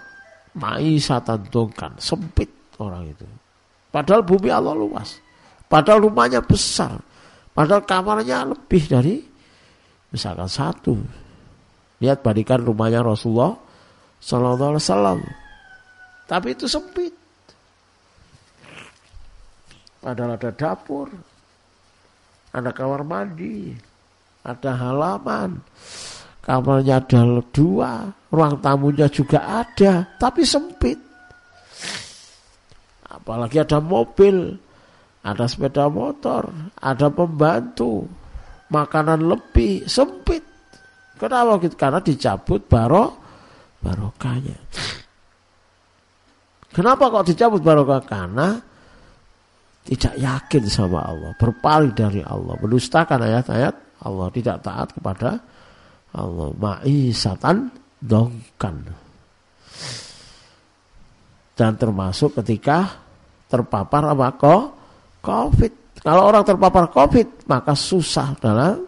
[0.58, 2.50] ma'i satan dongkan sempit
[2.82, 3.22] orang itu.
[3.94, 5.22] Padahal bumi Allah luas.
[5.70, 6.98] Padahal rumahnya besar.
[7.54, 9.22] Padahal kamarnya lebih dari
[10.10, 10.98] misalkan satu.
[12.02, 13.63] Lihat bandingkan rumahnya Rasulullah
[14.25, 15.20] Sallallahu Alaihi Wasallam.
[16.25, 17.12] Tapi itu sempit.
[20.01, 21.12] Padahal ada dapur,
[22.53, 23.77] ada kamar mandi,
[24.45, 25.61] ada halaman,
[26.45, 27.20] kamarnya ada
[27.53, 30.97] dua, ruang tamunya juga ada, tapi sempit.
[33.09, 34.57] Apalagi ada mobil,
[35.25, 38.05] ada sepeda motor, ada pembantu,
[38.68, 40.45] makanan lebih, sempit.
[41.16, 41.61] Kenapa?
[41.77, 43.24] Karena dicabut barok
[43.85, 44.57] barokahnya.
[46.72, 48.01] Kenapa kok dicabut barokah?
[48.03, 48.57] Karena
[49.85, 55.30] tidak yakin sama Allah, berpaling dari Allah, mendustakan ayat-ayat Allah, tidak taat kepada
[56.16, 56.49] Allah.
[56.57, 57.68] Ma'isatan
[58.01, 58.76] dongkan.
[61.55, 62.91] Dan termasuk ketika
[63.47, 64.62] terpapar apa kok?
[65.22, 65.72] Covid.
[66.03, 68.82] Kalau orang terpapar Covid, maka susah dalam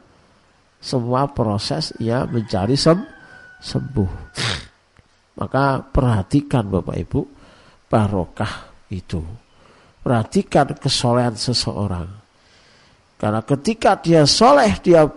[0.83, 2.99] semua proses ia mencari sem
[3.63, 4.11] sembuh.
[5.37, 7.21] Maka perhatikan Bapak Ibu
[7.87, 8.51] barokah
[8.93, 9.23] itu.
[10.01, 12.09] Perhatikan kesolehan seseorang.
[13.17, 15.09] Karena ketika dia soleh dia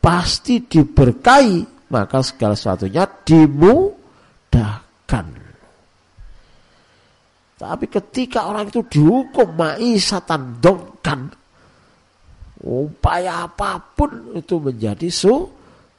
[0.00, 5.26] pasti diberkahi maka segala sesuatunya dimudahkan.
[7.56, 9.56] Tapi ketika orang itu dihukum
[9.96, 11.32] satan dongkan
[12.66, 15.48] upaya apa pun itu menjadi su,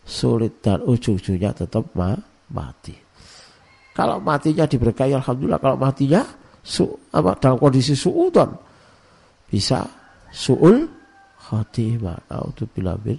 [0.05, 2.13] sulit dan ujung-ujungnya tetap ma,
[2.53, 3.06] mati.
[3.97, 6.21] Kalau matinya diberkahi alhamdulillah, kalau matinya
[6.61, 8.53] su, apa dalam kondisi suudon
[9.49, 9.81] bisa
[10.29, 10.85] suul
[11.49, 12.29] khatimah.
[12.29, 13.17] Nauzubillah min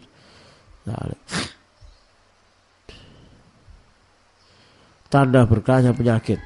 [5.09, 6.39] Tanda berkahnya penyakit.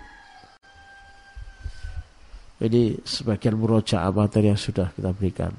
[2.63, 5.53] Jadi sebagian murojaah materi yang sudah kita berikan.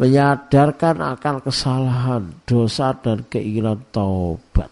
[0.00, 4.71] menyadarkan akan kesalahan, dosa dan keinginan taubat.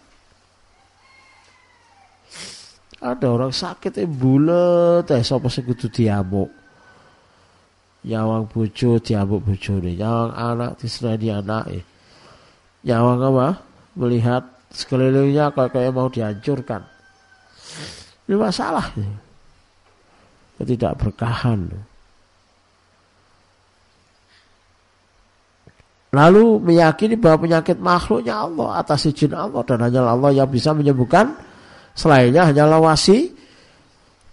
[3.01, 6.49] Ada orang sakit eh bulet eh sapa sing kudu diamuk.
[8.05, 11.81] Nyawang bojo diamuk bojone, nyawang anak diserani anake.
[12.85, 13.47] Nyawang apa?
[13.97, 16.81] Melihat sekelilingnya kayak mau dihancurkan.
[18.29, 18.85] Ini masalah.
[20.61, 21.89] Ketidakberkahan.
[26.11, 31.31] Lalu meyakini bahwa penyakit makhluknya Allah atas izin Allah dan hanya Allah yang bisa menyembuhkan.
[31.91, 33.31] Selainnya hanyalah wasi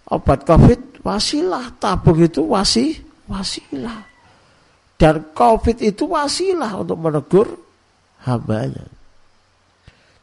[0.08, 2.96] obat COVID wasilah, tabung itu wasi
[3.28, 4.06] wasilah.
[4.98, 7.48] Dan COVID itu wasilah untuk menegur
[8.26, 8.82] hambanya.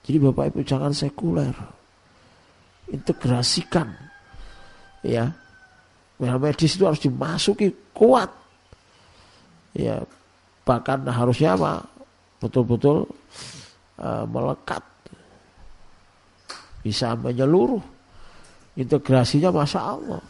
[0.03, 1.55] Jadi Bapak Ibu jangan sekuler.
[2.91, 3.89] Integrasikan.
[5.01, 5.31] Ya.
[6.19, 8.29] Medis itu harus dimasuki kuat.
[9.75, 10.03] Ya,
[10.63, 11.83] bahkan harusnya apa
[12.39, 13.03] betul-betul
[13.99, 14.79] uh, melekat
[16.85, 17.81] bisa menyeluruh
[18.77, 20.21] integrasinya masa Allah.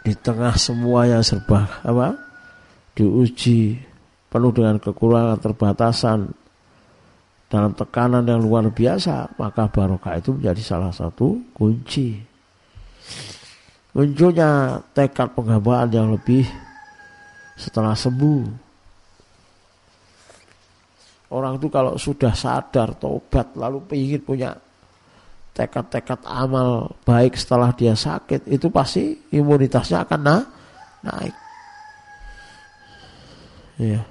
[0.00, 2.16] Di tengah semua yang serba apa?
[2.96, 3.76] Diuji
[4.32, 6.32] penuh dengan kekurangan terbatasan
[7.52, 12.16] dalam tekanan yang luar biasa, maka barokah itu menjadi salah satu kunci.
[13.92, 16.48] Munculnya tekad penghambaan yang lebih
[17.56, 18.68] setelah sembuh.
[21.34, 24.50] Orang itu kalau sudah sadar, tobat, lalu ingin punya
[25.56, 30.36] tekad-tekad amal baik setelah dia sakit, itu pasti imunitasnya akan na
[31.02, 31.34] naik.
[33.76, 34.06] Ya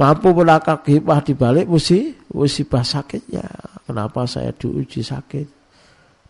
[0.00, 3.44] mampu menakak hikmah di balik musi, musibah sakitnya.
[3.84, 5.60] Kenapa saya diuji sakit?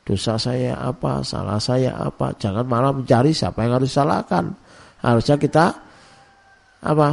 [0.03, 1.23] Dosa saya apa?
[1.23, 2.35] Salah saya apa?
[2.35, 4.51] Jangan malah mencari siapa yang harus salahkan.
[4.99, 5.71] Harusnya kita
[6.81, 7.09] apa?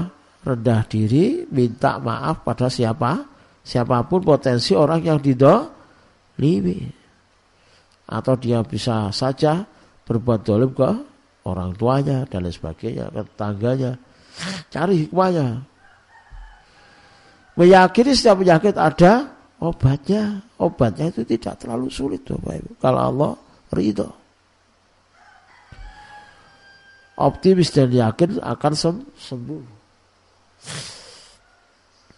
[0.48, 3.20] Rendah diri, minta maaf pada siapa?
[3.62, 6.88] Siapa pun potensi orang yang didolimi.
[8.08, 9.68] Atau dia bisa saja
[10.08, 10.92] berbuat dolim ke
[11.44, 13.92] orang tuanya dan lain sebagainya, ke tetangganya.
[14.72, 15.68] Cari hikmahnya,
[17.58, 20.46] Meyakini setiap penyakit ada obatnya.
[20.62, 22.72] Obatnya itu tidak terlalu sulit Bapak Ibu.
[22.78, 23.32] Kalau Allah
[23.74, 24.10] ridho.
[27.18, 28.74] Optimis dan yakin akan
[29.18, 29.64] sembuh.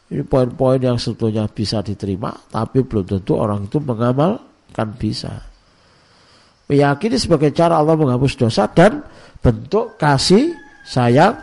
[0.10, 5.32] Ini poin-poin yang sebetulnya bisa diterima, tapi belum tentu orang itu mengamalkan bisa.
[6.68, 9.06] Meyakini sebagai cara Allah menghapus dosa dan
[9.40, 10.52] bentuk kasih
[10.84, 11.38] sayang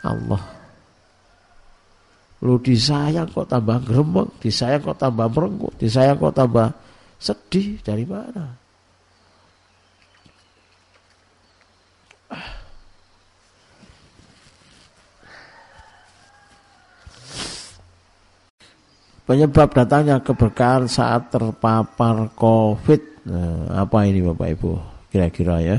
[0.00, 0.42] Allah.
[2.44, 6.72] Lu disayang kok tambah gremeng, disayang kok tambah merenggut, disayang kok tambah
[7.20, 8.63] sedih dari mana?
[19.24, 23.24] Penyebab datangnya keberkahan saat terpapar COVID.
[23.24, 24.70] Nah, apa ini Bapak Ibu?
[25.08, 25.78] Kira-kira ya.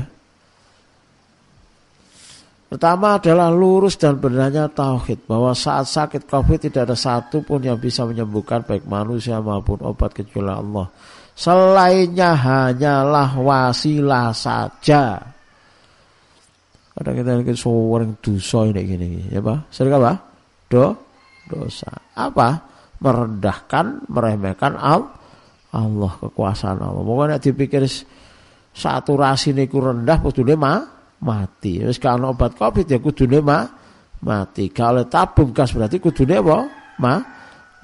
[2.66, 7.78] Pertama adalah lurus dan benarnya tauhid bahwa saat sakit COVID tidak ada satu pun yang
[7.78, 10.90] bisa menyembuhkan baik manusia maupun obat kecuali Allah.
[11.38, 15.22] Selainnya hanyalah wasilah saja.
[16.98, 19.70] Ada kita ini seorang dosa ini gini, ya pak?
[19.70, 20.12] Sering apa?
[20.66, 20.96] Do,
[21.46, 21.92] dosa.
[22.18, 22.75] Apa?
[22.96, 25.12] Merendahkan, meremehkan Allah,
[25.76, 27.02] Allah kekuasaan Allah.
[27.04, 27.84] Pokoknya dipikir
[28.72, 31.80] saturasi niku rendah, betul mah mati.
[31.80, 33.64] Wis kalau obat Covid ya kudune ma
[34.24, 34.68] mati.
[34.72, 36.58] Kalau tabung gas berarti kudune apa?
[37.00, 37.14] Ma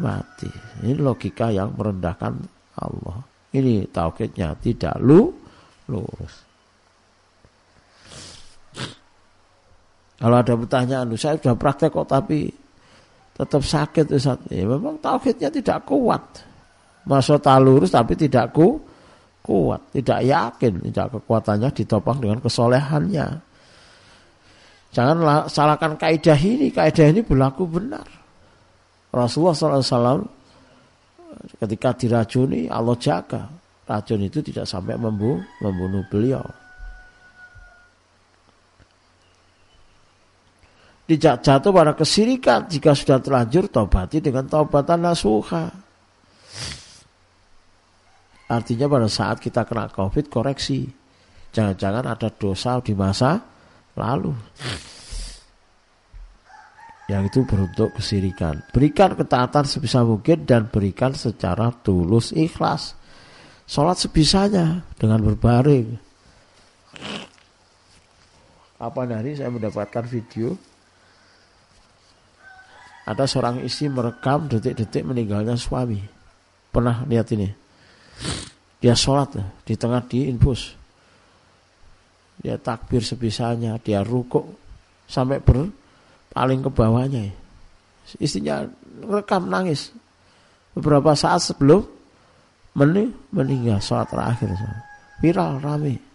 [0.02, 0.48] mati.
[0.84, 2.32] Ini logika yang merendahkan
[2.80, 3.18] Allah.
[3.52, 5.28] Ini tauhidnya tidak lu
[5.92, 6.34] lurus.
[10.22, 12.46] Kalau ada pertanyaan, saya sudah praktek kok tapi
[13.36, 14.38] tetap sakit Ustaz.
[14.52, 16.22] Ya, memang tauhidnya tidak kuat.
[17.02, 18.78] Masa tak lurus tapi tidak ku,
[19.42, 23.26] kuat, tidak yakin, tidak kekuatannya ditopang dengan kesolehannya.
[24.92, 28.06] Jangan salahkan kaidah ini, kaidah ini berlaku benar.
[29.12, 30.24] Rasulullah SAW
[31.58, 33.48] ketika diracuni Allah jaga
[33.88, 36.44] racun itu tidak sampai membunuh, membunuh beliau.
[41.12, 45.68] Tidak jatuh pada kesirikan jika sudah terlanjur tobati dengan taubatan nasuha.
[48.48, 50.88] Artinya pada saat kita kena COVID koreksi.
[51.52, 53.44] Jangan-jangan ada dosa di masa
[53.92, 54.32] lalu.
[57.12, 58.64] Yang itu beruntuk kesirikan.
[58.72, 62.96] Berikan ketaatan sebisa mungkin dan berikan secara tulus ikhlas.
[63.68, 65.92] Sholat sebisanya dengan berbaring.
[68.80, 70.71] Kapan hari saya mendapatkan video
[73.02, 75.98] ada seorang istri merekam detik-detik meninggalnya suami.
[76.72, 77.50] Pernah lihat ini?
[78.78, 80.74] Dia sholat di tengah di infus.
[82.42, 84.46] Dia takbir sebisanya, dia rukuk
[85.06, 85.70] sampai ber
[86.32, 87.30] paling ke bawahnya.
[88.18, 88.66] Istrinya
[89.06, 89.94] rekam nangis
[90.74, 91.84] beberapa saat sebelum
[92.72, 94.48] mening meninggal sholat terakhir
[95.20, 96.12] viral rame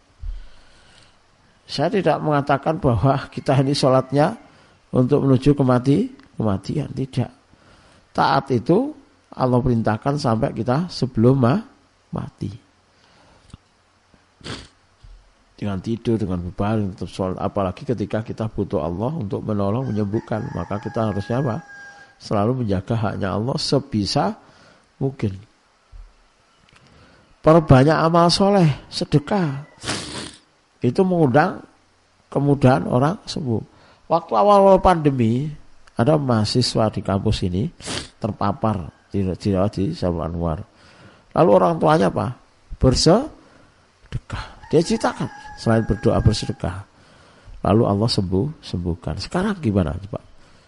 [1.67, 4.39] saya tidak mengatakan bahwa kita ini sholatnya
[4.95, 6.07] untuk menuju kemati
[6.37, 7.33] kematian tidak.
[8.13, 8.93] Taat itu
[9.37, 11.57] Allah perintahkan sampai kita sebelum ma
[12.13, 12.49] mati.
[15.57, 17.37] Dengan tidur dengan berbaring tetap sholat.
[17.41, 20.53] Apalagi ketika kita butuh Allah untuk menolong menyembuhkan.
[20.53, 21.57] Maka kita harusnya apa
[22.21, 24.37] selalu menjaga haknya Allah sebisa
[25.01, 25.33] mungkin.
[27.41, 29.65] Perbanyak amal soleh sedekah.
[30.81, 31.65] Itu mengundang
[32.29, 33.61] kemudahan orang sembuh.
[34.07, 35.49] Waktu awal-awal pandemi
[35.97, 37.65] ada mahasiswa di kampus ini
[38.21, 40.61] terpapar dirawat di Sabul Anwar
[41.33, 42.37] lalu orang tuanya apa
[42.77, 46.83] bersedekah dia ceritakan selain berdoa bersedekah.
[47.63, 49.17] Lalu Allah sembuh, sembuhkan.
[49.17, 50.23] Sekarang gimana Pak?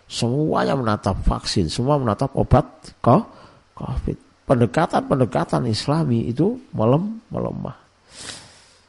[0.10, 2.66] Semuanya menatap vaksin, semua menatap obat
[3.04, 4.18] COVID.
[4.50, 7.78] Pendekatan-pendekatan Islami itu melem, melemah.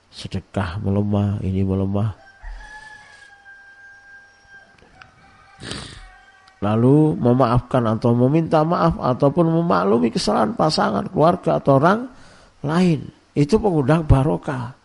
[0.08, 2.16] Sedekah melemah, ini melemah.
[6.60, 12.04] Lalu memaafkan atau meminta maaf ataupun memaklumi kesalahan pasangan, keluarga atau orang
[12.60, 13.00] lain.
[13.32, 14.76] Itu pengundang barokah.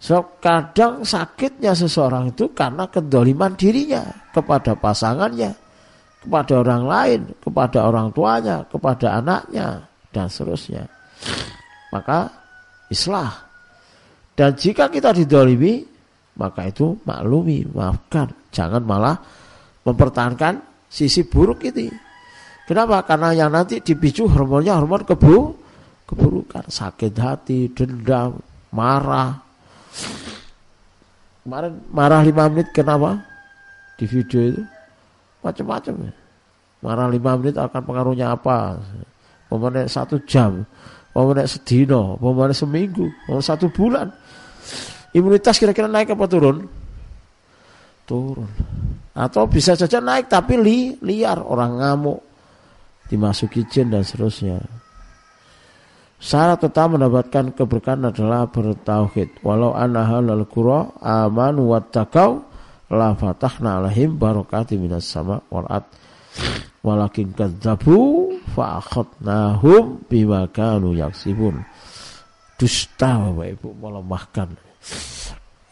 [0.00, 4.00] So, kadang sakitnya seseorang itu karena kedoliman dirinya
[4.32, 5.52] kepada pasangannya,
[6.24, 10.88] kepada orang lain, kepada orang tuanya, kepada anaknya, dan seterusnya.
[11.92, 12.32] Maka
[12.88, 13.44] islah.
[14.32, 15.84] Dan jika kita didolimi,
[16.40, 18.32] maka itu maklumi, maafkan.
[18.48, 19.20] Jangan malah
[19.84, 21.90] mempertahankan sisi buruk itu.
[22.68, 23.02] Kenapa?
[23.02, 25.36] Karena yang nanti dipicu hormonnya hormon kebu,
[26.06, 28.38] keburukan, sakit hati, dendam,
[28.70, 29.50] marah,
[31.40, 33.16] Kemarin marah lima menit kenapa?
[33.96, 34.62] Di video itu
[35.40, 36.12] macam-macam.
[36.84, 38.76] Marah lima menit akan pengaruhnya apa?
[39.48, 40.62] Pemenang satu jam,
[41.16, 44.12] pemenang sedino, pemenang seminggu, pemenang satu bulan.
[45.10, 46.70] Imunitas kira-kira naik apa turun?
[48.06, 48.46] Turun.
[49.20, 52.20] Atau bisa saja naik tapi li, liar orang ngamuk
[53.12, 54.64] dimasuki jin dan seterusnya.
[56.20, 59.44] Syarat tetap mendapatkan keberkahan adalah bertauhid.
[59.44, 62.44] Walau anaha lal qura amanu wattaqau
[62.92, 65.68] la fatahna alaihim barakati minas sama wal.
[66.80, 71.60] Walakin kadzabu fa akhadnahum bima kanu yaksibun.
[72.56, 74.48] Dusta Bapak Ibu melemahkan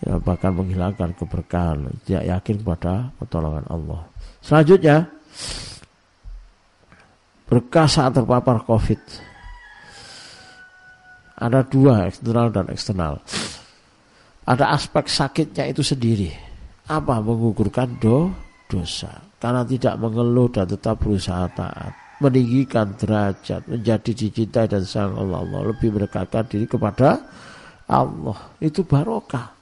[0.04, 4.00] ya, bahkan menghilangkan keberkahan tidak yakin pada pertolongan Allah
[4.42, 5.08] selanjutnya
[7.48, 9.00] berkah saat terpapar covid
[11.38, 13.22] ada dua, eksternal dan eksternal.
[14.42, 16.34] Ada aspek sakitnya itu sendiri.
[16.90, 17.22] Apa?
[17.22, 18.34] Menggugurkan do,
[18.66, 19.22] dosa.
[19.38, 21.94] Karena tidak mengeluh dan tetap berusaha taat.
[22.18, 25.60] Meninggikan derajat, menjadi dicintai dan sayang Allah, Allah.
[25.70, 27.22] Lebih mendekatkan diri kepada
[27.86, 28.38] Allah.
[28.58, 29.54] Itu barokah.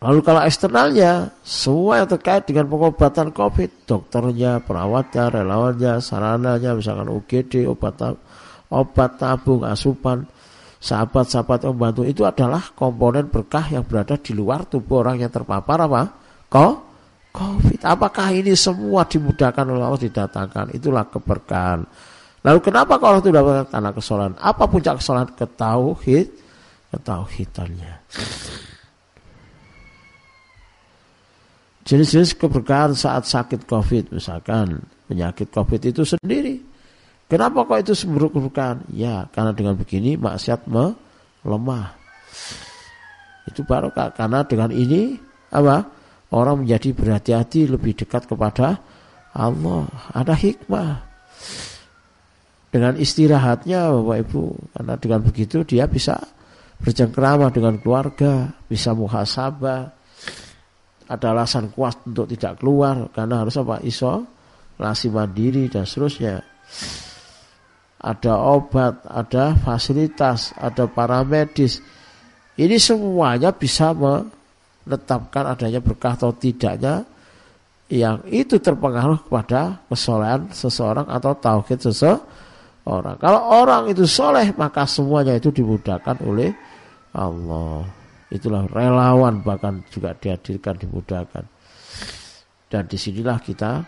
[0.00, 7.68] Lalu kalau eksternalnya, semua yang terkait dengan pengobatan COVID, dokternya, perawatnya, relawannya, sarananya, misalkan UGD,
[7.68, 8.00] obat
[8.72, 10.24] obat tabung asupan
[10.80, 15.84] sahabat-sahabat yang membantu itu adalah komponen berkah yang berada di luar tubuh orang yang terpapar
[15.84, 16.02] apa?
[16.48, 16.74] Kok?
[17.30, 17.80] Covid.
[17.86, 20.74] Apakah ini semua dimudahkan oleh Allah didatangkan?
[20.74, 21.86] Itulah keberkahan.
[22.40, 24.34] Lalu kenapa kalau itu dapat karena kesalahan?
[24.40, 25.28] Apa puncak kesalahan?
[25.36, 26.26] Ketauhid,
[26.90, 27.94] ketauhidannya.
[31.86, 36.70] Jenis-jenis keberkahan saat sakit COVID misalkan penyakit COVID itu sendiri
[37.30, 38.90] Kenapa kok itu seburuk-burukan?
[38.90, 41.94] Ya, karena dengan begini maksiat melemah.
[43.46, 45.14] Itu barokah karena dengan ini
[45.54, 45.86] apa?
[46.34, 48.82] Orang menjadi berhati-hati lebih dekat kepada
[49.30, 49.86] Allah.
[50.10, 51.06] Ada hikmah.
[52.74, 54.42] Dengan istirahatnya Bapak Ibu,
[54.74, 56.18] karena dengan begitu dia bisa
[56.80, 60.00] bercengkrama dengan keluarga, bisa muhasabah.
[61.10, 63.82] Ada alasan kuat untuk tidak keluar karena harus apa?
[63.82, 64.22] Iso,
[64.78, 66.38] isolasi mandiri dan seterusnya
[68.00, 71.84] ada obat, ada fasilitas, ada paramedis.
[72.56, 77.04] Ini semuanya bisa menetapkan adanya berkah atau tidaknya
[77.92, 82.12] yang itu terpengaruh kepada kesolehan seseorang atau tauhid sese
[82.88, 83.20] orang.
[83.20, 86.54] Kalau orang itu soleh maka semuanya itu dimudahkan oleh
[87.14, 87.86] Allah.
[88.30, 91.44] Itulah relawan bahkan juga dihadirkan dimudahkan.
[92.70, 93.82] Dan di sinilah kita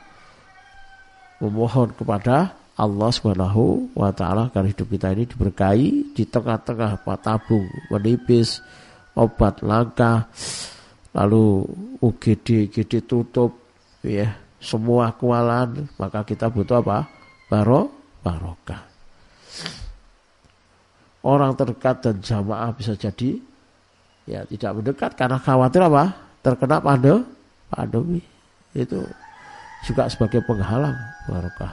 [1.39, 8.65] memohon kepada Allah Subhanahu wa taala agar hidup kita ini diberkahi di tengah-tengah tabung menipis
[9.15, 10.27] obat langka
[11.13, 11.67] lalu
[12.01, 13.53] UGD UGD tutup
[14.01, 17.11] ya semua kewalahan maka kita butuh apa
[17.53, 17.93] baro
[18.25, 18.92] barokah
[21.23, 23.39] orang terdekat dan jamaah bisa jadi
[24.27, 25.11] ya tidak mendekat.
[25.15, 26.05] Karena khawatir apa?
[26.43, 28.23] Terkena pandemi.
[28.73, 29.03] Itu
[29.87, 30.97] juga sebagai penghalang
[31.27, 31.73] barokah.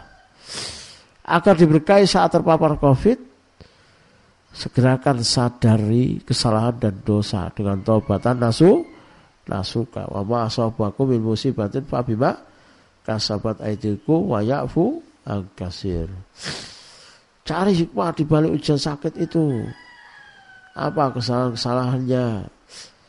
[1.30, 3.22] Agar diberkahi saat terpapar covid
[4.50, 8.82] segerakan sadari kesalahan dan dosa dengan taubatan nasu
[9.46, 10.10] nasuka.
[10.10, 12.34] Wa ma asabakum min musibatin fa bima
[13.06, 16.10] kasabat aidiku wa ya'fu angkasir
[17.50, 19.66] cari hikmah di balik ujian sakit itu.
[20.78, 22.46] Apa kesalahan-kesalahannya?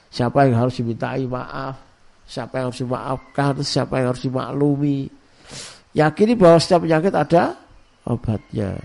[0.09, 1.77] Siapa yang harus dimintai maaf?
[2.25, 3.53] Siapa yang harus dimaafkan?
[3.61, 5.13] Siapa yang harus dimaklumi?
[5.93, 7.53] Yakini bahwa setiap penyakit ada
[8.09, 8.81] obatnya.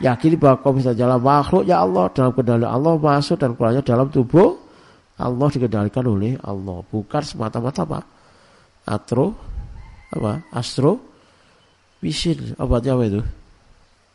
[0.00, 4.08] Yakini bahwa kau bisa jalan makhluk ya Allah dalam kendali Allah masuk dan keluarnya dalam
[4.08, 4.56] tubuh
[5.20, 6.80] Allah dikendalikan oleh Allah.
[6.88, 8.00] Bukan semata-mata apa
[8.88, 9.36] atro
[10.08, 10.40] apa?
[10.56, 10.96] Astro
[12.00, 13.20] vision obatnya apa itu?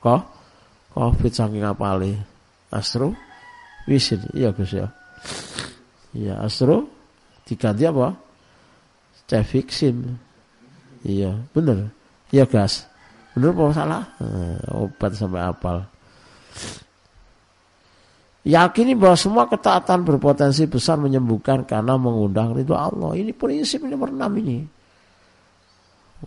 [0.02, 0.35] Kok
[0.96, 2.16] covid saking apale?
[2.72, 3.12] Astro?
[3.86, 4.88] Vision iya Gus ya.
[6.16, 6.88] Iya astro?
[7.44, 8.16] Diganti apa?
[9.28, 10.16] Cefixin
[11.04, 11.92] iya bener.
[12.32, 12.88] Iya gas.
[13.36, 14.04] Bener apa salah?
[14.24, 15.78] Eh, obat sampai apal.
[18.46, 23.18] Yakini bahwa semua ketaatan berpotensi besar menyembuhkan karena mengundang itu Allah.
[23.18, 24.62] Ini prinsip nomor enam ini.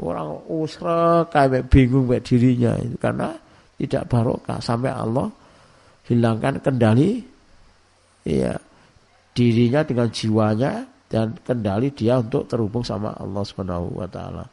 [0.03, 2.75] Orang usra kayak bingung kayak dirinya.
[2.83, 3.39] Itu karena
[3.79, 5.31] tidak barokah sampai Allah
[6.11, 7.23] hilangkan kendali
[8.27, 8.59] ya
[9.33, 14.45] dirinya dengan jiwanya dan kendali dia untuk terhubung sama Allah Subhanahu wa taala.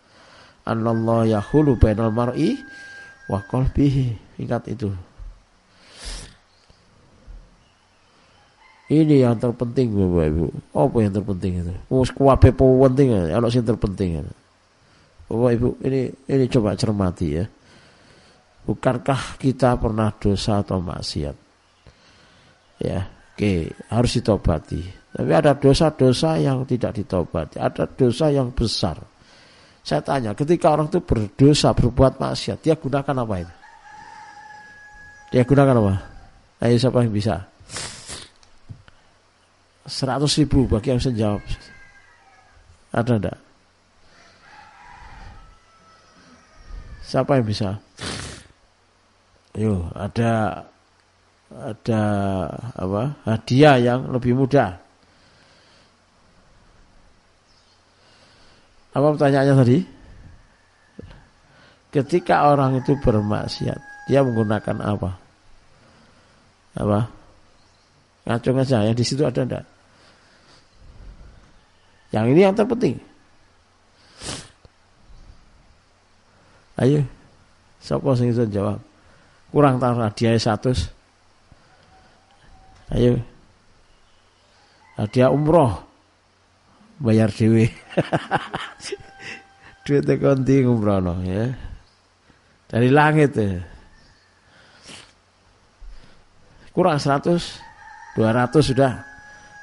[0.65, 2.55] Anallah yahulu bainal mar'i
[3.27, 4.39] wa qalbihi.
[4.41, 4.89] Ingat itu.
[8.85, 10.45] Ini yang terpenting Bapak Ibu.
[10.77, 11.73] Apa yang terpenting itu?
[11.89, 14.29] Wis kuwabe penting ana sing terpenting.
[15.25, 17.45] Bapak Ibu, ini ini coba cermati ya.
[18.65, 21.35] Bukankah kita pernah dosa atau maksiat?
[22.81, 24.81] Ya, oke, harus ditobati.
[25.15, 28.99] Tapi ada dosa-dosa yang tidak ditobati, ada dosa yang besar.
[29.85, 33.55] Saya tanya, ketika orang itu berdosa, berbuat maksiat, dia gunakan apa itu?
[35.29, 35.95] Dia gunakan apa?
[36.65, 37.45] Ayo siapa yang bisa?
[39.85, 41.45] Seratus ribu bagi yang bisa jawab.
[42.89, 43.37] Ada enggak?
[47.05, 47.84] Siapa yang bisa?
[49.55, 50.67] Yo, ada
[51.47, 52.03] ada
[52.75, 53.15] apa?
[53.23, 54.75] Hadiah yang lebih mudah.
[58.91, 59.79] Apa pertanyaannya tadi?
[61.95, 63.79] Ketika orang itu bermaksiat,
[64.11, 65.15] dia menggunakan apa?
[66.75, 66.99] Apa?
[68.27, 69.65] Ngacung aja, yang di situ ada enggak?
[72.11, 72.99] Yang ini yang terpenting.
[76.75, 77.07] Ayo,
[77.79, 78.94] siapa bisa jawab?
[79.55, 80.75] Kurang tahu hadiah satu.
[82.91, 83.15] Ayo,
[84.99, 85.79] hadiah umroh
[86.99, 87.71] bayar dewi.
[89.87, 91.55] Duit konti umroh no, ya.
[92.67, 93.63] Dari langit ya.
[96.75, 97.39] Kurang 100,
[98.19, 99.07] 200 sudah.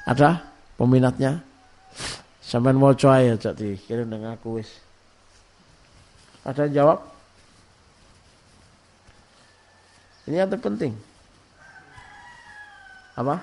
[0.09, 0.41] Ada
[0.73, 1.37] peminatnya?
[2.41, 4.73] Sampai mau coy ya cak dikirim dengan aku wis.
[6.49, 7.12] Ada yang jawab?
[10.23, 10.95] Ini yang terpenting.
[13.19, 13.35] Apa?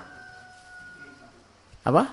[1.85, 2.03] Apa?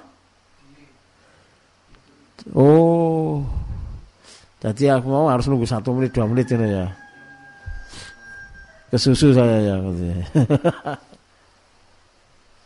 [2.53, 3.45] Oh.
[4.59, 6.87] Jadi aku mau harus nunggu satu menit dua menit ini ya.
[8.91, 9.77] Kesusu saya ya.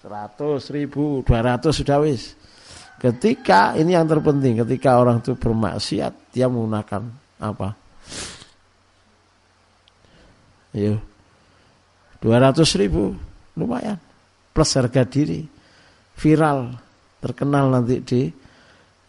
[0.02, 2.34] Seratus ribu, dua ratus sudah wis.
[2.98, 7.02] Ketika ini yang terpenting, ketika orang itu bermaksiat, dia menggunakan
[7.42, 7.74] apa?
[10.72, 11.02] Ayo,
[12.22, 13.18] 200 ribu,
[13.58, 13.98] lumayan.
[14.54, 15.42] Plus harga diri,
[16.14, 16.78] viral,
[17.18, 18.20] terkenal nanti di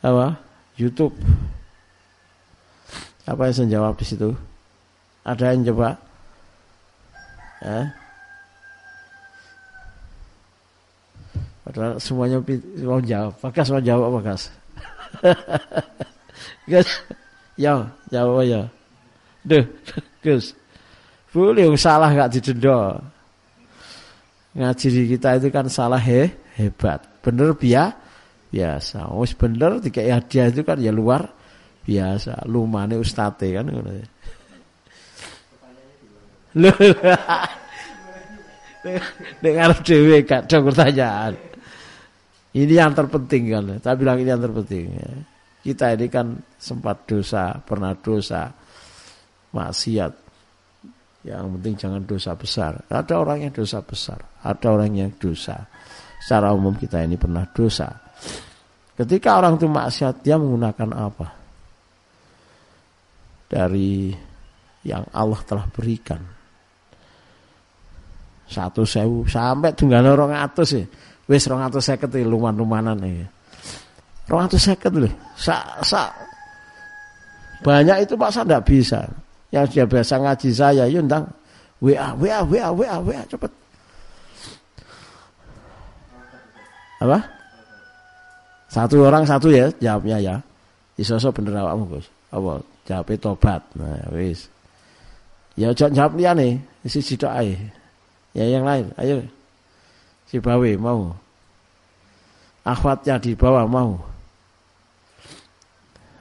[0.02, 0.36] apa?
[0.74, 1.14] YouTube.
[3.24, 4.34] Apa yang saya jawab di situ?
[5.24, 5.96] Ada yang coba?
[7.64, 7.86] Eh?
[11.64, 12.44] Padahal semuanya
[12.84, 13.34] mau jawab.
[13.40, 14.44] Bagas mau jawab apa Gas?
[16.68, 16.88] Gas,
[17.64, 18.68] ya, jawab ya.
[19.48, 19.64] Duh,
[20.20, 20.52] Gus.
[21.34, 23.02] Boleh salah nggak didenda.
[24.54, 26.30] Ngaji kita itu kan salah he,
[26.62, 27.02] hebat.
[27.26, 27.98] Bener biar
[28.54, 29.10] biasa.
[29.18, 31.26] Wis bener tiga hadiah itu kan ya luar
[31.82, 32.46] biasa.
[32.46, 33.92] Lumane ustate kan ngono.
[36.54, 36.70] Lho.
[39.42, 41.34] Nek ada pertanyaan.
[42.54, 43.82] Ini yang terpenting kan.
[43.82, 44.94] Saya bilang ini yang terpenting.
[45.64, 48.54] Kita ini kan sempat dosa, pernah dosa,
[49.56, 50.23] maksiat.
[51.24, 52.84] Yang penting jangan dosa besar.
[52.92, 55.56] Ada orang yang dosa besar, ada orang yang dosa.
[56.20, 57.88] Secara umum kita ini pernah dosa.
[58.94, 61.28] Ketika orang itu maksiat, dia menggunakan apa?
[63.48, 64.12] Dari
[64.84, 66.20] yang Allah telah berikan.
[68.44, 70.84] Satu sewu sampai tunggal orang atas ya.
[71.24, 73.28] Wis orang atas seket ya luman-lumanan ya.
[74.28, 75.12] Orang atas seket loh.
[75.40, 76.12] Sa, sa,
[77.64, 79.08] banyak itu pak saya tidak bisa
[79.54, 81.30] yang sudah biasa ngaji saya, yuk ndang
[81.78, 83.52] WA, WA, WA, WA, WA, cepet.
[86.98, 87.20] Apa?
[88.74, 90.36] Satu orang satu ya jawabnya ya.
[90.98, 92.10] Isoso bener awakmu Gus.
[92.34, 92.66] Apa?
[92.90, 93.62] Jawabnya tobat.
[93.78, 94.50] Nah, wis.
[95.54, 97.54] Ya jangan jawab nih, isi sitok ae.
[98.34, 99.22] Ya yang lain, ayo.
[100.26, 101.14] Si Bawe mau.
[102.66, 104.02] Akhwatnya di bawah mau.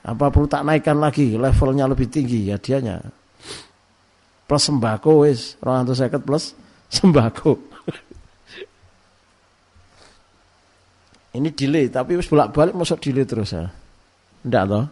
[0.04, 3.21] Apa perlu tak naikkan lagi levelnya lebih tinggi ya dianya
[4.52, 6.52] plus sembako wis 250 plus
[6.92, 7.56] sembako.
[11.32, 13.72] Ini delay tapi wis bolak-balik masuk delay terus ya.
[14.44, 14.84] Enggak toh?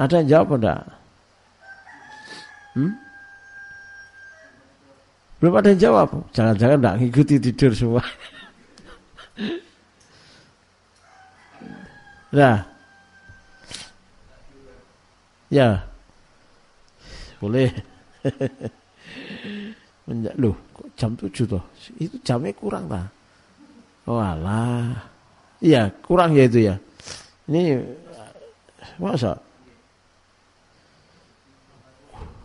[0.00, 0.80] Ada yang jawab enggak?
[2.72, 2.96] Hmm?
[5.44, 6.08] Belum ada yang jawab.
[6.32, 8.00] Jangan-jangan enggak ngikuti tidur semua.
[12.34, 12.66] Nah.
[15.54, 15.86] Ya.
[17.38, 17.93] Boleh.
[20.08, 21.64] Menjak, loh, kok jam 7 toh?
[21.96, 23.08] Itu jamnya kurang tak?
[24.04, 24.92] Oh alah.
[25.64, 26.76] Iya, kurang ya itu ya.
[27.48, 27.80] Ini
[29.00, 29.32] masa?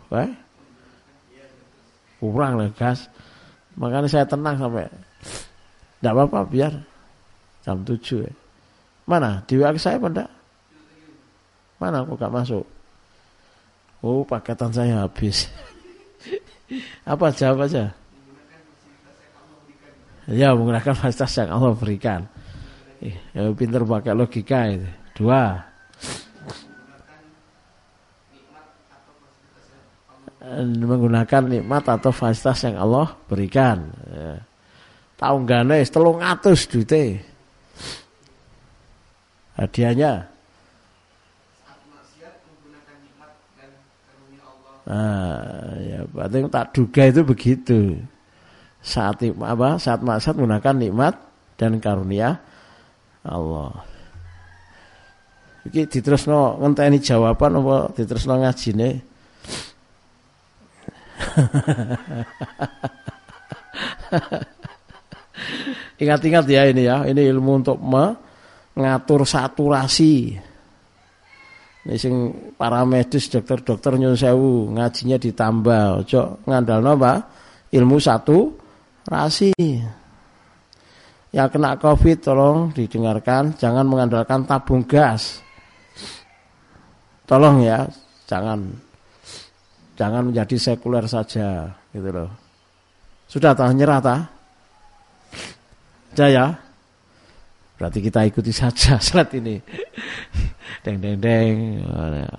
[0.08, 0.30] Wah?
[2.16, 3.08] Kurang lah gas.
[3.76, 4.88] Makanya saya tenang sampai.
[6.00, 6.72] Tidak apa-apa biar
[7.60, 8.32] jam 7 ya.
[9.04, 9.44] Mana?
[9.44, 10.24] Di WA saya pada?
[11.76, 12.64] Mana kok gak masuk?
[14.00, 15.44] Oh paketan saya habis.
[17.02, 17.90] Apa jawab aja?
[20.30, 22.20] Ya menggunakan fasilitas yang Allah berikan.
[23.34, 24.86] Ya, pinter pakai logika itu.
[25.18, 25.58] Dua.
[30.60, 33.90] Menggunakan nikmat atau fasilitas yang Allah berikan.
[34.06, 34.44] Ya.
[35.18, 35.82] Tahu nggak nih?
[35.90, 37.20] Telung atus duit.
[39.58, 40.30] Hadiahnya
[44.90, 47.80] Nah, ya berarti tak duga itu begitu.
[48.80, 49.76] Saat apa?
[49.76, 51.14] Saat maksat menggunakan nikmat
[51.60, 52.40] dan karunia
[53.24, 53.84] Allah.
[55.68, 59.04] Iki diterusno ngenteni jawaban apa diterusno ngajine?
[66.00, 70.32] Ingat-ingat ya ini ya, ini ilmu untuk mengatur saturasi
[71.80, 72.14] Nek sing
[72.60, 77.12] para medis dokter-dokter nyun sewu ngajinya ditambah ojo ngandalno apa?
[77.72, 78.52] Ilmu satu
[79.08, 79.56] rasi.
[81.30, 85.40] Yang kena Covid tolong didengarkan, jangan mengandalkan tabung gas.
[87.24, 87.86] Tolong ya,
[88.26, 88.66] jangan
[89.94, 92.28] jangan menjadi sekuler saja gitu loh.
[93.30, 94.20] Sudah tak nyerah tak?
[96.18, 96.50] Jaya.
[97.78, 99.56] Berarti kita ikuti saja saat ini
[100.80, 101.54] deng deng deng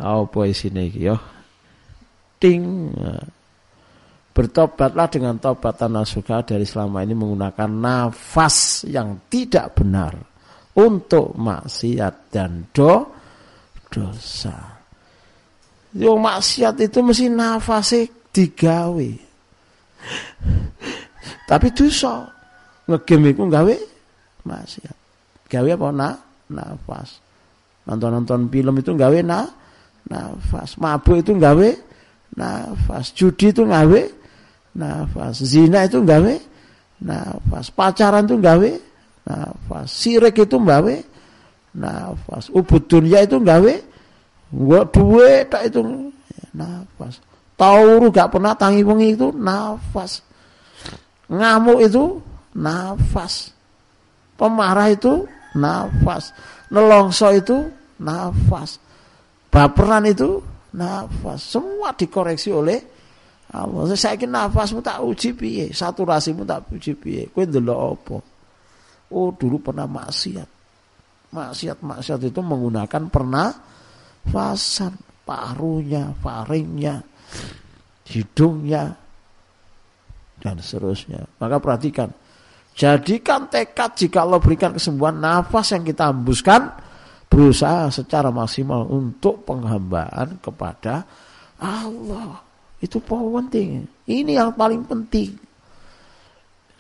[0.02, 1.18] apa isine iki yo
[2.42, 2.90] ting
[4.32, 10.16] bertobatlah dengan tobatan nasuka dari selama ini menggunakan nafas yang tidak benar
[10.80, 13.12] untuk maksiat dan do
[13.92, 14.80] dosa.
[15.92, 19.12] Yo maksiat itu mesti nafasnya digawe.
[21.52, 22.24] Tapi dosa
[22.88, 23.76] ngegame gawe
[24.48, 24.98] maksiat.
[25.52, 26.16] Gawe apa nak
[26.48, 27.20] nafas.
[27.86, 29.50] Nonton-nonton film itu gawe na
[30.06, 30.78] nafas.
[30.78, 31.70] Mabuk itu gawe
[32.38, 33.14] nafas.
[33.18, 34.02] Judi itu gawe
[34.78, 35.36] nafas.
[35.42, 36.34] Zina itu gawe
[37.02, 37.74] nafas.
[37.74, 38.70] Pacaran itu gawe
[39.26, 39.88] nafas.
[39.90, 40.96] Sirik itu gawe
[41.74, 42.54] nafas.
[42.54, 43.74] Ubud dunia itu gawe
[44.52, 46.12] gua duwe tak itu
[46.54, 47.18] nafas.
[47.58, 50.26] Tauru gak pernah tangi wengi itu nafas.
[51.30, 52.18] Ngamuk itu
[52.58, 53.54] nafas.
[54.38, 56.34] Pemarah itu nafas.
[56.72, 57.68] Nelongso itu
[58.00, 58.80] nafas.
[59.52, 60.40] Baperan itu
[60.72, 61.44] nafas.
[61.44, 62.80] Semua dikoreksi oleh
[63.52, 63.92] Allah.
[64.00, 67.28] Saya kira nafasmu tak uji piye, saturasimu tak uji piye.
[67.28, 68.18] Kowe ndelok apa?
[69.12, 70.50] Oh, dulu pernah maksiat.
[71.36, 73.52] Maksiat-maksiat itu menggunakan pernah
[74.28, 74.96] fasan,
[75.28, 77.04] parunya, faringnya,
[78.08, 78.96] hidungnya,
[80.40, 81.28] dan seterusnya.
[81.40, 82.08] Maka perhatikan,
[82.82, 86.74] jadikan tekad jika Allah berikan kesembuhan nafas yang kita hembuskan,
[87.30, 91.06] berusaha secara maksimal untuk penghambaan kepada
[91.62, 92.42] Allah.
[92.82, 93.86] Itu penting.
[94.10, 95.38] Ini yang paling penting.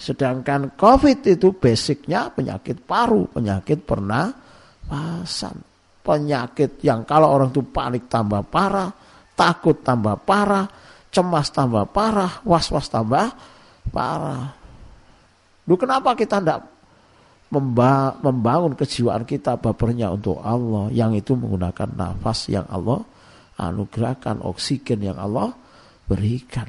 [0.01, 5.61] Sedangkan COVID itu basicnya penyakit paru, penyakit pernafasan.
[6.01, 8.89] Penyakit yang kalau orang itu panik tambah parah,
[9.37, 10.65] takut tambah parah,
[11.13, 13.29] cemas tambah parah, was-was tambah
[13.93, 14.60] parah.
[15.71, 16.67] Lu kenapa kita tidak
[18.19, 23.07] membangun kejiwaan kita bapernya untuk Allah yang itu menggunakan nafas yang Allah
[23.55, 25.55] anugerahkan, oksigen yang Allah
[26.11, 26.67] berikan.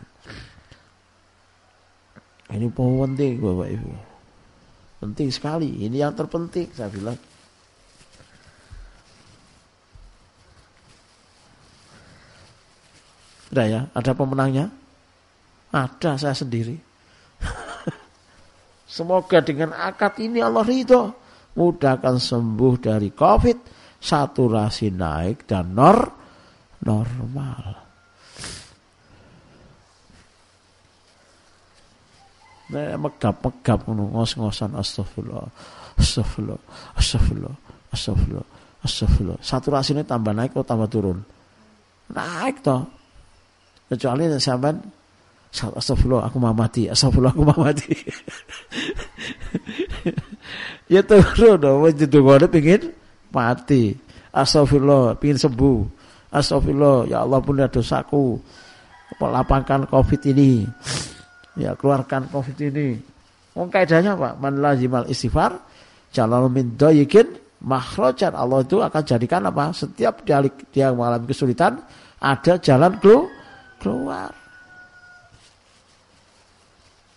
[2.46, 3.90] Ini penting Bapak Ibu.
[5.02, 5.82] Penting sekali.
[5.82, 7.18] Ini yang terpenting saya bilang.
[13.50, 14.70] Sudah ya, ada pemenangnya?
[15.74, 16.91] Ada saya sendiri.
[18.92, 21.16] Semoga dengan akad ini Allah ridho.
[21.56, 23.58] Mudahkan sembuh dari COVID,
[23.96, 25.98] saturasi naik dan nor
[26.84, 27.64] normal.
[32.72, 35.48] Nah, megap-megap ngos-ngosan astagfirullah.
[35.96, 36.60] Astagfirullah.
[36.96, 37.56] Astagfirullah.
[37.92, 38.46] Astagfirullah.
[38.80, 39.38] Astagfirullah.
[39.44, 41.20] Saturasinya tambah naik atau tambah turun?
[42.12, 42.88] Naik toh.
[43.92, 44.80] Kecuali sampean
[45.52, 46.88] astagfirullah aku mau mati.
[46.88, 47.92] Astagfirullah aku mau mati.
[50.92, 51.84] ya turun dong.
[51.92, 52.92] Didongone pengin
[53.28, 53.92] mati.
[54.32, 55.78] Astagfirullah, pingin sembuh.
[56.32, 58.40] Astagfirullah, ya Allah punya dosaku.
[59.22, 60.66] Lapangkan covid ini
[61.56, 62.96] ya keluarkan covid ini
[63.52, 65.60] Wong kaidahnya Pak, man lazimal istighfar
[66.08, 69.76] jalan min dayikin makhrajan Allah itu akan jadikan apa?
[69.76, 70.40] Setiap dia,
[70.72, 71.76] dia mengalami kesulitan
[72.16, 72.96] ada jalan
[73.76, 74.32] keluar.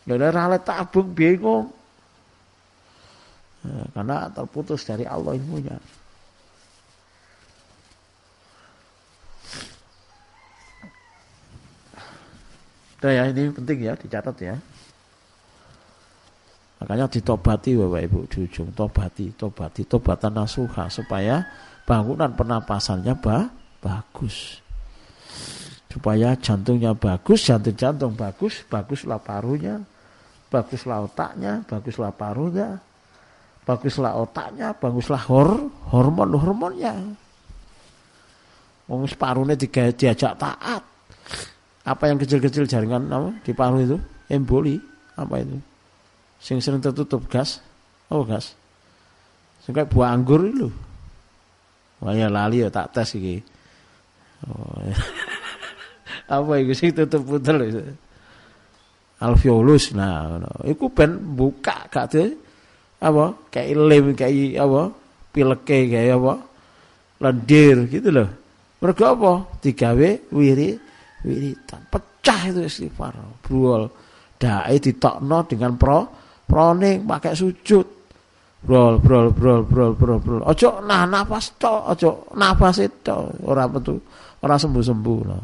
[0.06, 1.66] Dari rakyat tabung bingung.
[3.66, 5.82] Ya, karena terputus dari Allah ilmunya.
[13.02, 14.56] Udah ya ini penting ya dicatat ya.
[16.86, 21.42] Makanya ditobati Bapak Ibu di ujung tobati, tobati, tobatan nasuha supaya
[21.82, 23.50] bangunan pernapasannya bah,
[23.82, 24.62] bagus.
[25.90, 29.80] Supaya jantungnya bagus, jantung-jantung bagus, baguslah parunya,
[30.50, 32.80] baguslah otaknya, baguslah parunya,
[33.66, 36.96] baguslah otaknya, baguslah hor, hormon-hormonnya.
[38.86, 40.82] Wong parune diajak taat.
[41.86, 43.98] Apa yang kecil-kecil jaringan apa di paru itu?
[44.30, 44.78] Emboli
[45.18, 45.58] apa itu?
[46.38, 47.62] Sing sering tertutup gas.
[48.10, 48.54] Oh gas.
[49.66, 50.70] Sehingga buah anggur itu
[52.06, 53.42] wah ya lali ya tak tes iki.
[54.46, 54.98] Oh, ya.
[56.38, 57.82] apa itu sing tutup putel itu
[59.22, 62.16] alveolus nah itu ben buka gak
[63.00, 64.82] apa kayak lem kayak apa
[65.32, 66.34] pileke kayak apa
[67.22, 68.30] lendir gitu loh
[68.84, 69.34] mereka apa
[69.64, 70.78] digawe wiri
[71.26, 71.82] wiritan.
[71.90, 73.18] Pecah itu istighfar.
[73.42, 73.90] Brol.
[74.38, 76.06] Dai ditokno dengan pro
[76.46, 77.88] proning pakai sujud.
[78.66, 80.42] Brol brol brol brol brol brol.
[80.46, 84.02] Ojo nah nafas to, ojo nafas itu ora betul,
[84.42, 85.44] ora sembuh-sembuh lah.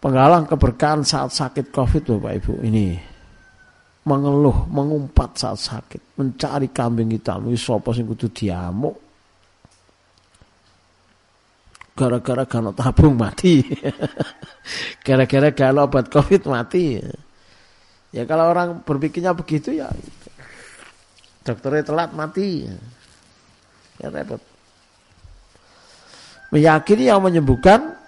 [0.00, 2.96] Penggalang keberkahan saat sakit Covid Bapak Ibu ini
[4.00, 8.96] mengeluh, mengumpat saat sakit, mencari kambing hitam, wis sapa sing kudu diamuk,
[12.00, 13.60] gara-gara kalau tabung mati.
[15.06, 16.96] gara-gara kalau obat covid mati.
[18.10, 19.92] Ya kalau orang berpikirnya begitu ya
[21.44, 22.64] dokternya telat mati.
[24.00, 24.40] Ya repot.
[26.50, 27.99] Meyakini yang menyembuhkan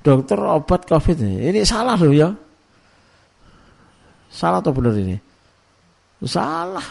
[0.00, 1.52] dokter obat covid ini.
[1.52, 2.28] Ini salah loh ya.
[4.30, 5.16] Salah atau benar ini?
[6.24, 6.84] Salah.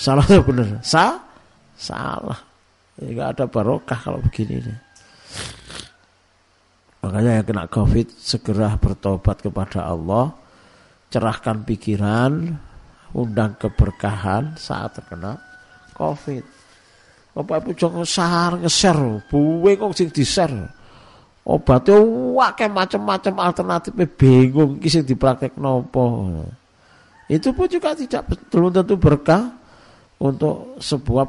[0.00, 0.80] Salah atau benar?
[0.80, 1.20] Sa
[1.80, 2.36] salah.
[3.00, 4.60] Enggak ada barokah kalau begini.
[7.00, 10.36] Makanya yang kena COVID segera bertobat kepada Allah,
[11.08, 12.52] cerahkan pikiran,
[13.16, 15.40] undang keberkahan saat terkena
[15.96, 16.44] COVID.
[17.32, 20.52] Bapak Ibu jangan sahar ngeser, buwe kok sing diser.
[21.40, 21.96] Obatnya
[22.36, 26.36] wakai macam-macam alternatifnya bingung di praktek nopo.
[27.30, 29.48] Itu pun juga tidak belum tentu berkah
[30.20, 31.24] untuk sebuah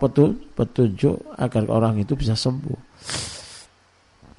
[0.57, 2.79] petunjuk agar orang itu bisa sembuh.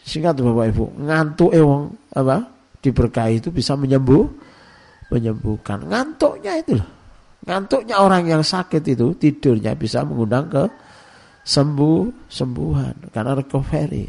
[0.02, 2.44] Singkat Bapak Ibu, ngantuk ewang apa
[2.82, 4.26] diberkahi itu bisa menyembuh,
[5.08, 5.88] menyembuhkan.
[5.88, 6.90] Ngantuknya itu loh.
[7.42, 10.64] Ngantuknya orang yang sakit itu tidurnya bisa mengundang ke
[11.42, 14.06] sembuh sembuhan karena recovery.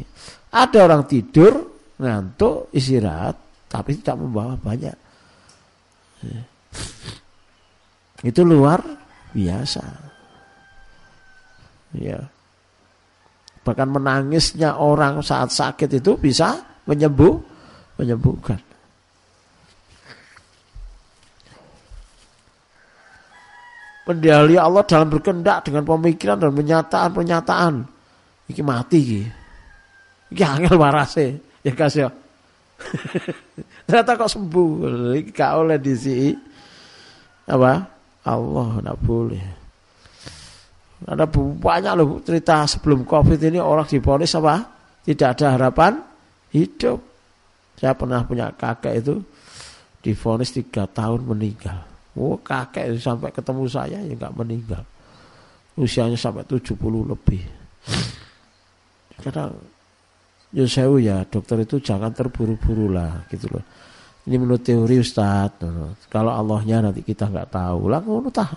[0.54, 1.52] Ada orang tidur
[1.98, 3.34] ngantuk istirahat
[3.66, 4.94] tapi tidak membawa banyak.
[8.22, 8.78] Itu luar
[9.34, 9.82] biasa.
[11.98, 12.22] Ya.
[13.66, 17.34] Bahkan menangisnya orang saat sakit itu bisa menyembuh,
[17.98, 18.60] menyembuhkan.
[24.04, 27.74] Mendali Allah dalam berkendak dengan pemikiran dan pernyataan-pernyataan.
[28.52, 29.43] Iki mati iki.
[30.34, 31.38] Iki angel warase.
[31.62, 32.10] Ya kasih ya.
[33.86, 34.68] Ternyata kok sembuh.
[35.14, 36.34] Iki gak oleh disi.
[37.46, 37.72] Apa?
[38.26, 39.44] Allah tidak boleh.
[41.04, 44.64] Ada banyak loh cerita sebelum COVID ini orang diponis apa?
[45.04, 46.00] Tidak ada harapan
[46.50, 46.96] hidup.
[47.76, 49.20] Saya pernah punya kakek itu
[50.00, 51.76] difonis tiga tahun meninggal.
[52.16, 54.80] Oh kakek sampai ketemu saya ya nggak meninggal.
[55.76, 56.72] Usianya sampai 70
[57.04, 57.42] lebih.
[59.20, 59.52] Kadang
[60.54, 63.64] ya sewu ya dokter itu jangan terburu-buru lah gitu loh.
[64.24, 65.60] Ini menurut teori Ustaz.
[66.08, 68.48] Kalau Allahnya nanti kita nggak tahu lah ngono tah.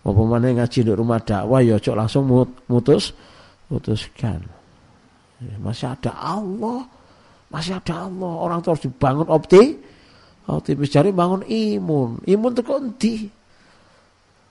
[0.00, 2.28] Apa mana ngaji di rumah dakwah ya cok langsung
[2.68, 3.16] mutus
[3.72, 4.42] mutuskan.
[5.40, 6.84] Ya, masih ada Allah.
[7.48, 8.32] Masih ada Allah.
[8.44, 9.88] Orang terus dibangun opti
[10.50, 12.26] Optimis cari bangun imun.
[12.26, 12.82] Imun itu kok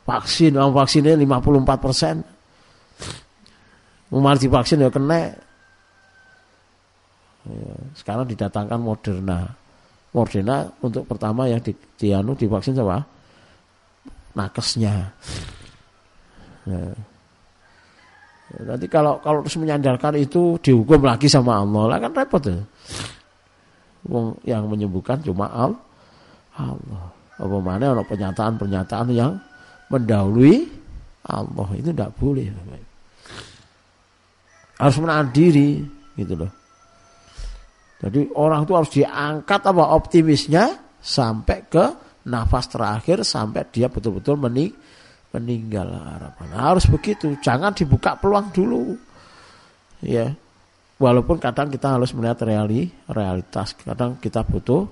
[0.07, 2.15] Vaksin, vaksinnya 54 persen.
[4.09, 5.48] Mau divaksin ya kena.
[7.49, 9.49] Ya, sekarang didatangkan Moderna.
[10.13, 13.01] Moderna untuk pertama yang di, di anu divaksin siapa?
[14.37, 15.09] Nakesnya.
[16.69, 16.83] Ya.
[18.49, 22.57] Nanti kalau kalau terus menyandarkan itu dihukum lagi sama Allah, lah kan repot ya.
[24.45, 25.81] Yang menyembuhkan cuma Allah.
[26.57, 27.05] Allah.
[27.39, 29.37] Apa mana ada pernyataan-pernyataan yang
[29.87, 30.67] mendahului
[31.29, 32.49] Allah itu tidak boleh.
[34.81, 35.83] Harus menahan diri
[36.17, 36.51] gitu loh.
[37.99, 41.85] Jadi orang itu harus diangkat apa optimisnya sampai ke
[42.31, 44.71] nafas terakhir sampai dia betul-betul mening
[45.35, 46.47] meninggal harapan.
[46.57, 48.97] Harus begitu, jangan dibuka peluang dulu.
[50.01, 50.33] Ya.
[50.99, 54.83] Walaupun kadang kita harus melihat reali, realitas, kadang kita butuh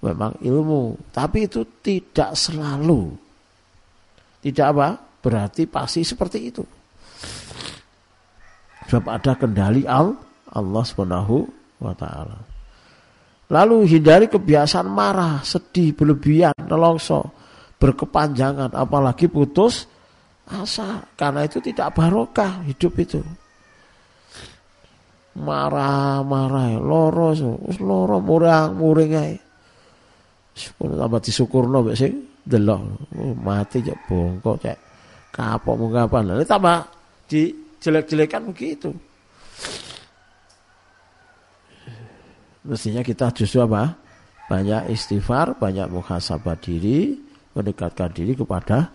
[0.00, 3.12] memang ilmu, tapi itu tidak selalu.
[4.40, 4.96] Tidak apa?
[5.20, 6.64] Berarti pasti seperti itu.
[8.88, 10.16] Sebab ada kendali al
[10.52, 12.38] Allah Subhanahu wa taala.
[13.52, 17.28] Lalu hindari kebiasaan marah, sedih, berlebihan, nelongso,
[17.76, 19.84] berkepanjangan, apalagi putus
[20.48, 21.04] asa.
[21.12, 23.20] Karena itu tidak barokah hidup itu.
[25.34, 27.36] Marah-marah, loro,
[27.82, 29.12] loro murang, muring.
[30.54, 32.12] Sepuluh tambah disyukurno mbek sing
[32.46, 32.78] delok
[33.18, 34.78] oh, mati cek bongkok cek
[35.34, 36.30] kapok mau kapan.
[36.30, 36.78] Lalu tambah
[37.26, 38.94] dijelek-jelekan begitu.
[42.64, 43.92] Mestinya kita justru apa?
[44.48, 47.12] Banyak istighfar, banyak muhasabah diri,
[47.52, 48.88] mendekatkan diri kepada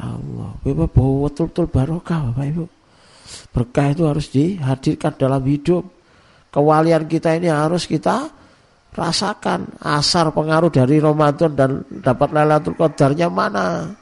[0.00, 0.56] Allah.
[0.64, 2.64] Bapak bawa betul-betul barokah Bapak Ibu.
[3.52, 5.84] Berkah itu harus dihadirkan dalam hidup.
[6.48, 8.32] Kewalian kita ini harus kita
[8.94, 11.70] rasakan asar pengaruh dari Ramadan dan
[12.00, 13.92] dapat Lailatul Qadarnya mana.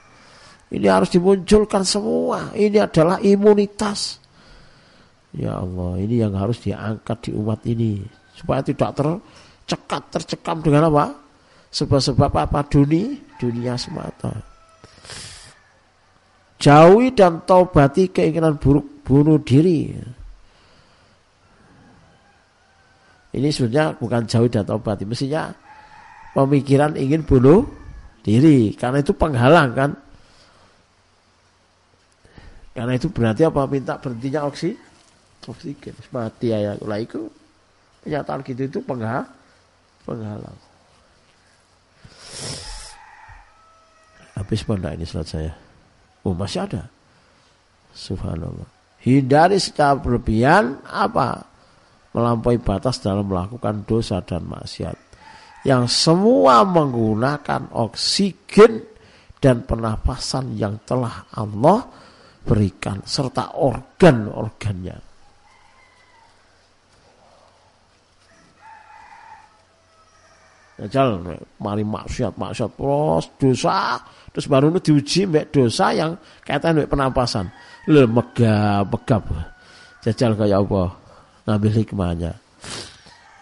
[0.71, 2.55] Ini harus dimunculkan semua.
[2.55, 4.23] Ini adalah imunitas.
[5.35, 11.15] Ya Allah, ini yang harus diangkat di umat ini supaya tidak tercekat tercekam dengan apa?
[11.71, 12.67] Sebab-sebab apa?
[12.67, 14.35] Dunia, dunia semata.
[16.59, 19.95] Jauhi dan taubati keinginan buruk bunuh diri.
[23.33, 25.49] Ini sebenarnya bukan jauh dan tobat, mestinya
[26.37, 27.65] pemikiran ingin bunuh
[28.21, 29.91] diri karena itu penghalang kan.
[32.77, 34.77] Karena itu berarti apa minta berhentinya oksi
[35.49, 37.27] oksigen mati ya lah itu
[38.03, 39.27] kenyataan gitu itu penghal
[40.03, 40.59] penghalang.
[44.35, 45.53] Habis mana ini surat saya?
[46.27, 46.91] Oh masih ada.
[47.93, 48.67] Subhanallah.
[49.03, 51.53] Hindari secara berlebihan apa?
[52.13, 54.97] melampaui batas dalam melakukan dosa dan maksiat.
[55.65, 58.85] Yang semua menggunakan oksigen
[59.41, 61.89] dan pernapasan yang telah Allah
[62.45, 65.12] berikan serta organ-organnya.
[70.83, 71.23] Jajal
[71.63, 74.03] mari maksiat, maksiat terus dosa,
[74.35, 77.47] terus baru itu diuji mbek dosa yang kaitan mbek penampasan.
[77.87, 79.23] Lho megap, megap.
[80.03, 80.83] Jajal kayak apa?
[81.47, 82.33] Ngambil hikmahnya.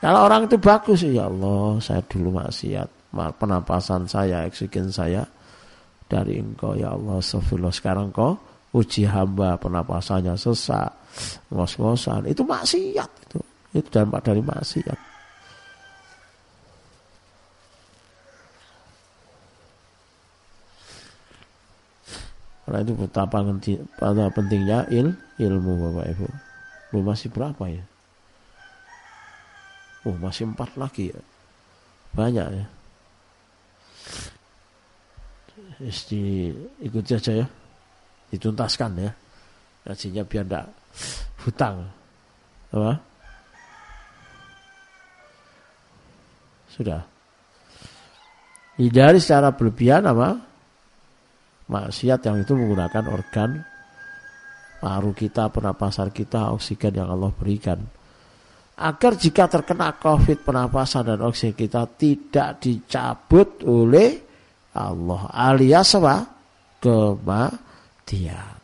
[0.01, 5.25] Kalau orang itu bagus, ya Allah, saya dulu maksiat, penampasan saya, eksigen saya
[6.09, 8.37] dari engkau ya Allah, astagfirullah sekarang kau
[8.77, 10.89] uji hamba penapasannya sesak,
[11.53, 13.41] ngos-ngosan, itu maksiat itu.
[13.77, 15.10] Itu dampak dari maksiat.
[22.71, 23.43] Karena itu betapa
[24.31, 25.11] pentingnya il,
[25.43, 26.27] ilmu Bapak Ibu.
[26.95, 27.83] Lu masih berapa ya?
[30.07, 31.19] Oh masih empat lagi ya.
[32.15, 32.67] Banyak ya.
[35.83, 37.47] Isti ikuti aja ya.
[38.31, 39.11] Dituntaskan ya.
[39.83, 40.71] Gajinya biar tidak
[41.43, 41.91] hutang.
[42.71, 43.03] Apa?
[46.71, 47.03] Sudah.
[48.79, 50.50] Hindari secara berlebihan apa?
[51.71, 53.63] Maksiat yang itu menggunakan organ
[54.81, 57.79] paru kita, pernapasan kita, oksigen yang Allah berikan.
[58.81, 64.17] Agar jika terkena COVID pernapasan dan oksigen kita tidak dicabut oleh
[64.73, 66.17] Allah alias apa?
[66.81, 68.57] Kematian.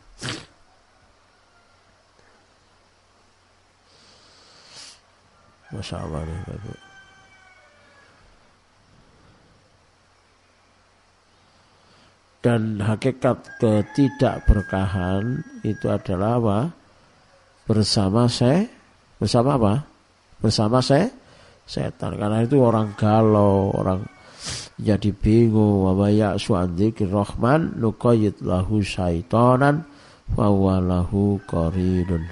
[5.67, 6.86] Masya Allah nih Bapak.
[12.47, 16.59] Dan hakikat ketidakberkahan itu adalah apa?
[17.67, 18.63] Bersama saya,
[19.19, 19.83] bersama apa?
[20.39, 21.11] Bersama saya,
[21.67, 22.15] setan.
[22.15, 24.07] Karena itu orang galau, orang
[24.79, 25.91] jadi bingung.
[25.91, 29.83] Wa ya su'adzikir rahman nuqayyid lahu syaitonan
[30.39, 32.23] wa lahu qarinun.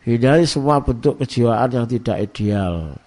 [0.00, 3.03] Hindari semua bentuk kejiwaan yang tidak ideal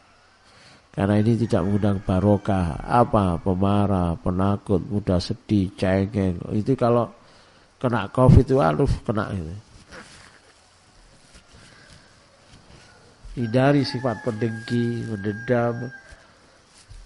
[0.98, 2.82] karena ini tidak mengundang barokah.
[2.82, 3.38] Apa?
[3.38, 6.41] Pemarah, penakut, mudah sedih, cengeng.
[6.57, 7.14] Itu kalau
[7.78, 9.53] kena covid itu aduh kena itu.
[13.38, 15.94] Hindari sifat pendengki, mendendam.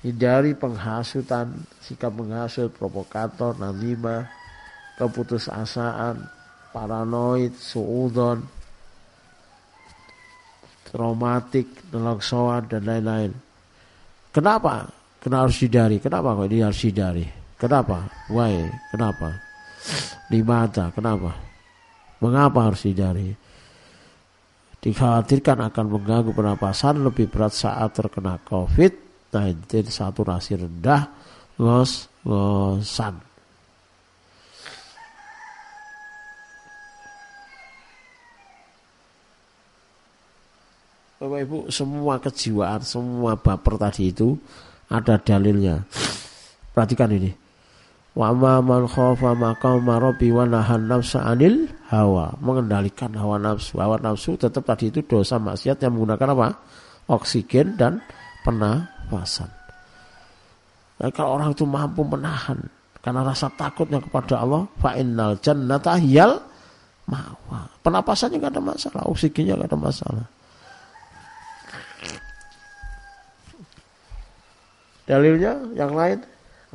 [0.08, 1.52] Hindari penghasutan,
[1.84, 4.24] sikap menghasut, provokator, namimah,
[4.96, 6.32] keputusasaan,
[6.72, 8.48] paranoid, suudon,
[10.88, 13.51] traumatik, nelongsoan, dan lain-lain.
[14.32, 14.88] Kenapa?
[15.20, 16.00] Kenapa harus hindari?
[16.00, 17.26] Kenapa kok ini harus hindari?
[17.60, 18.08] Kenapa?
[18.32, 18.64] Why?
[18.90, 19.30] Kenapa?
[20.32, 20.90] Limata?
[20.96, 21.36] Kenapa?
[22.24, 23.36] Mengapa harus hindari?
[24.82, 31.06] Dikhawatirkan akan mengganggu pernapasan lebih berat saat terkena COVID-19 saturasi rendah
[31.62, 33.31] ngos-ngosan.
[41.22, 44.34] Bapak Ibu semua kejiwaan, semua baper tadi itu
[44.90, 45.86] ada dalilnya.
[46.74, 47.30] Perhatikan ini.
[48.18, 52.34] Wa ma man khafa maqama rabbi wa nahan nafsa anil hawa.
[52.42, 53.78] Mengendalikan hawa nafsu.
[53.78, 56.48] Hawa nafsu tetap tadi itu dosa maksiat yang menggunakan apa?
[57.14, 58.02] Oksigen dan
[58.42, 59.54] pernafasan.
[61.06, 62.58] Nah, kalau orang itu mampu menahan
[62.98, 66.42] karena rasa takutnya kepada Allah, fa innal jannata hiyal
[67.06, 67.70] mawa.
[67.86, 70.26] Penapasannya enggak ada masalah, oksigennya enggak ada masalah.
[75.06, 76.20] Dalilnya yang lain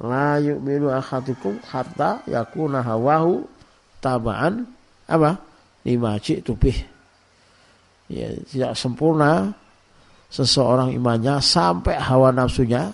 [0.02, 3.46] la yu'minu ahadukum hatta yakuna hawahu
[4.02, 4.68] tabaan
[5.08, 5.40] apa?
[5.86, 6.74] lima jitu bih.
[8.10, 9.54] Ya, tidak sempurna
[10.30, 12.90] seseorang imannya sampai hawa nafsunya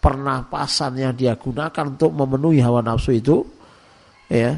[0.00, 3.44] pernapasan yang dia gunakan untuk memenuhi hawa nafsu itu
[4.28, 4.56] ya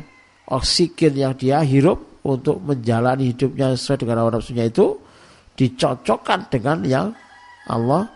[0.50, 4.98] oksigen yang dia hirup untuk menjalani hidupnya sesuai dengan hawa nafsunya itu
[5.54, 7.06] dicocokkan dengan yang
[7.66, 8.10] Allah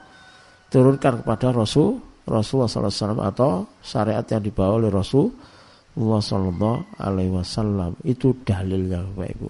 [0.70, 1.98] turunkan kepada Rasul
[2.30, 9.48] Rasulullah SAW atau syariat yang dibawa oleh Rasulullah Alaihi Wasallam itu dalilnya Bapak Ibu.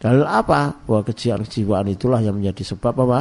[0.00, 0.72] Dalil apa?
[0.88, 3.20] Bahwa kejiwaan-kejiwaan itulah yang menjadi sebab apa?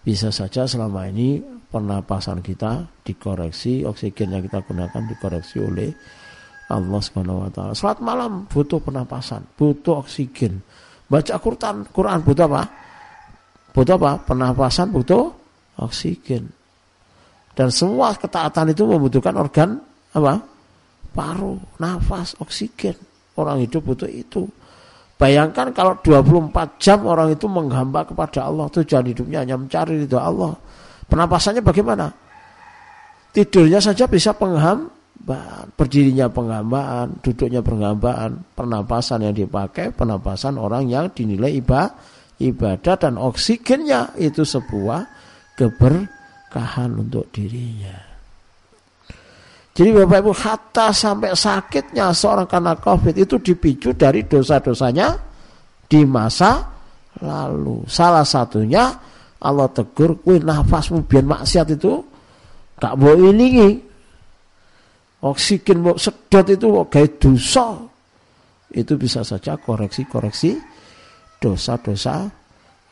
[0.00, 5.92] Bisa saja selama ini pernapasan kita dikoreksi, oksigen yang kita gunakan dikoreksi oleh
[6.72, 7.76] Allah Subhanahu wa taala.
[8.00, 10.64] Malam butuh pernapasan, butuh oksigen.
[11.04, 12.62] Baca Quran, Quran butuh apa?
[13.76, 14.12] Butuh apa?
[14.24, 15.43] Pernapasan butuh
[15.80, 16.50] oksigen.
[17.54, 19.78] Dan semua ketaatan itu membutuhkan organ
[20.14, 20.42] apa?
[21.14, 22.98] Paru, nafas, oksigen.
[23.38, 24.46] Orang hidup butuh itu.
[25.14, 30.58] Bayangkan kalau 24 jam orang itu menghamba kepada Allah, tujuan hidupnya hanya mencari ridho Allah.
[31.06, 32.10] Penapasannya bagaimana?
[33.30, 41.62] Tidurnya saja bisa penghambaan, berdirinya penghambaan, duduknya penghambaan, pernapasan yang dipakai, penapasan orang yang dinilai
[41.62, 41.94] ibadah
[42.42, 45.06] ibadah dan oksigennya itu sebuah
[45.54, 48.14] keberkahan untuk dirinya.
[49.74, 55.18] Jadi Bapak Ibu hatta sampai sakitnya seorang karena COVID itu dipicu dari dosa-dosanya
[55.90, 56.62] di masa
[57.18, 57.82] lalu.
[57.90, 58.94] Salah satunya
[59.42, 62.06] Allah tegur kue nafasmu biar maksiat itu
[62.78, 63.82] gak mau ilingi.
[65.26, 67.74] Oksigen mau sedot itu mau gaya dosa.
[68.70, 70.54] Itu bisa saja koreksi-koreksi
[71.42, 72.30] dosa-dosa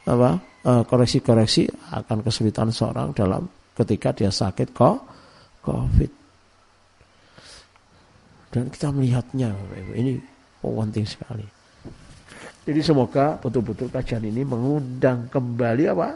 [0.02, 3.42] apa koreksi-koreksi akan kesulitan seorang dalam
[3.74, 4.96] ketika dia sakit kok
[5.62, 6.12] COVID.
[8.52, 9.50] Dan kita melihatnya,
[9.96, 10.20] ini
[10.60, 11.46] penting sekali.
[12.62, 16.08] Jadi semoga betul-betul kajian ini mengundang kembali apa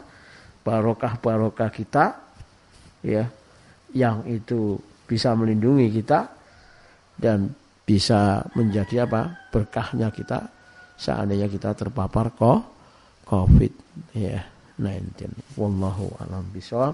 [0.63, 2.05] barokah-barokah kita,
[3.03, 3.27] ya,
[3.91, 6.27] yang itu bisa melindungi kita
[7.19, 7.51] dan
[7.87, 10.43] bisa menjadi apa berkahnya kita
[10.99, 12.59] seandainya kita terpapar kok
[13.23, 14.45] COVID ya
[14.77, 15.57] 19.
[15.57, 16.93] Wallahu alam bisawab.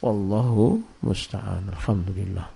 [0.00, 1.68] Wallahu musta'an.
[1.68, 2.48] Alhamdulillah.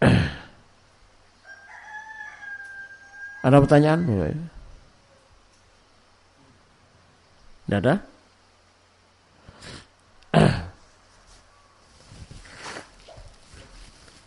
[3.46, 4.04] Ada pertanyaan?
[7.64, 7.94] Tidak ada?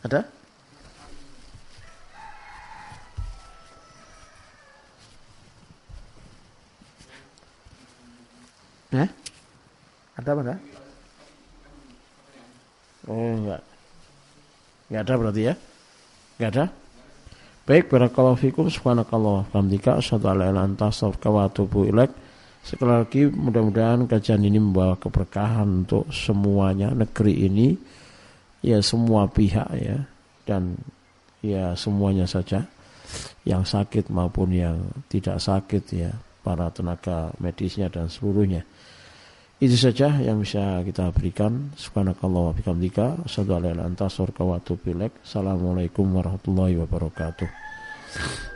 [0.07, 0.32] ada?
[8.93, 9.07] Ya?
[10.13, 10.41] Ada apa
[13.09, 13.61] Oh enggak.
[14.87, 15.53] Enggak ada berarti ya?
[16.37, 16.65] Enggak ada?
[17.63, 22.11] Baik, barakallahu fikum subhanakallah hamdika asyhadu an la ilaha illa anta wa atubu ilaik.
[22.63, 27.75] Sekali lagi mudah-mudahan kajian ini membawa keberkahan untuk semuanya negeri ini
[28.63, 29.99] ya semua pihak ya
[30.47, 30.79] dan
[31.43, 32.63] ya semuanya saja
[33.43, 34.79] yang sakit maupun yang
[35.11, 38.63] tidak sakit ya para tenaga medisnya dan seluruhnya.
[39.61, 41.69] Itu saja yang bisa kita berikan.
[41.77, 43.21] Subhanakallah wa bihamdika.
[43.25, 44.05] Asyhadu an la ilaha illa anta
[45.21, 48.52] Assalamualaikum warahmatullahi wabarakatuh.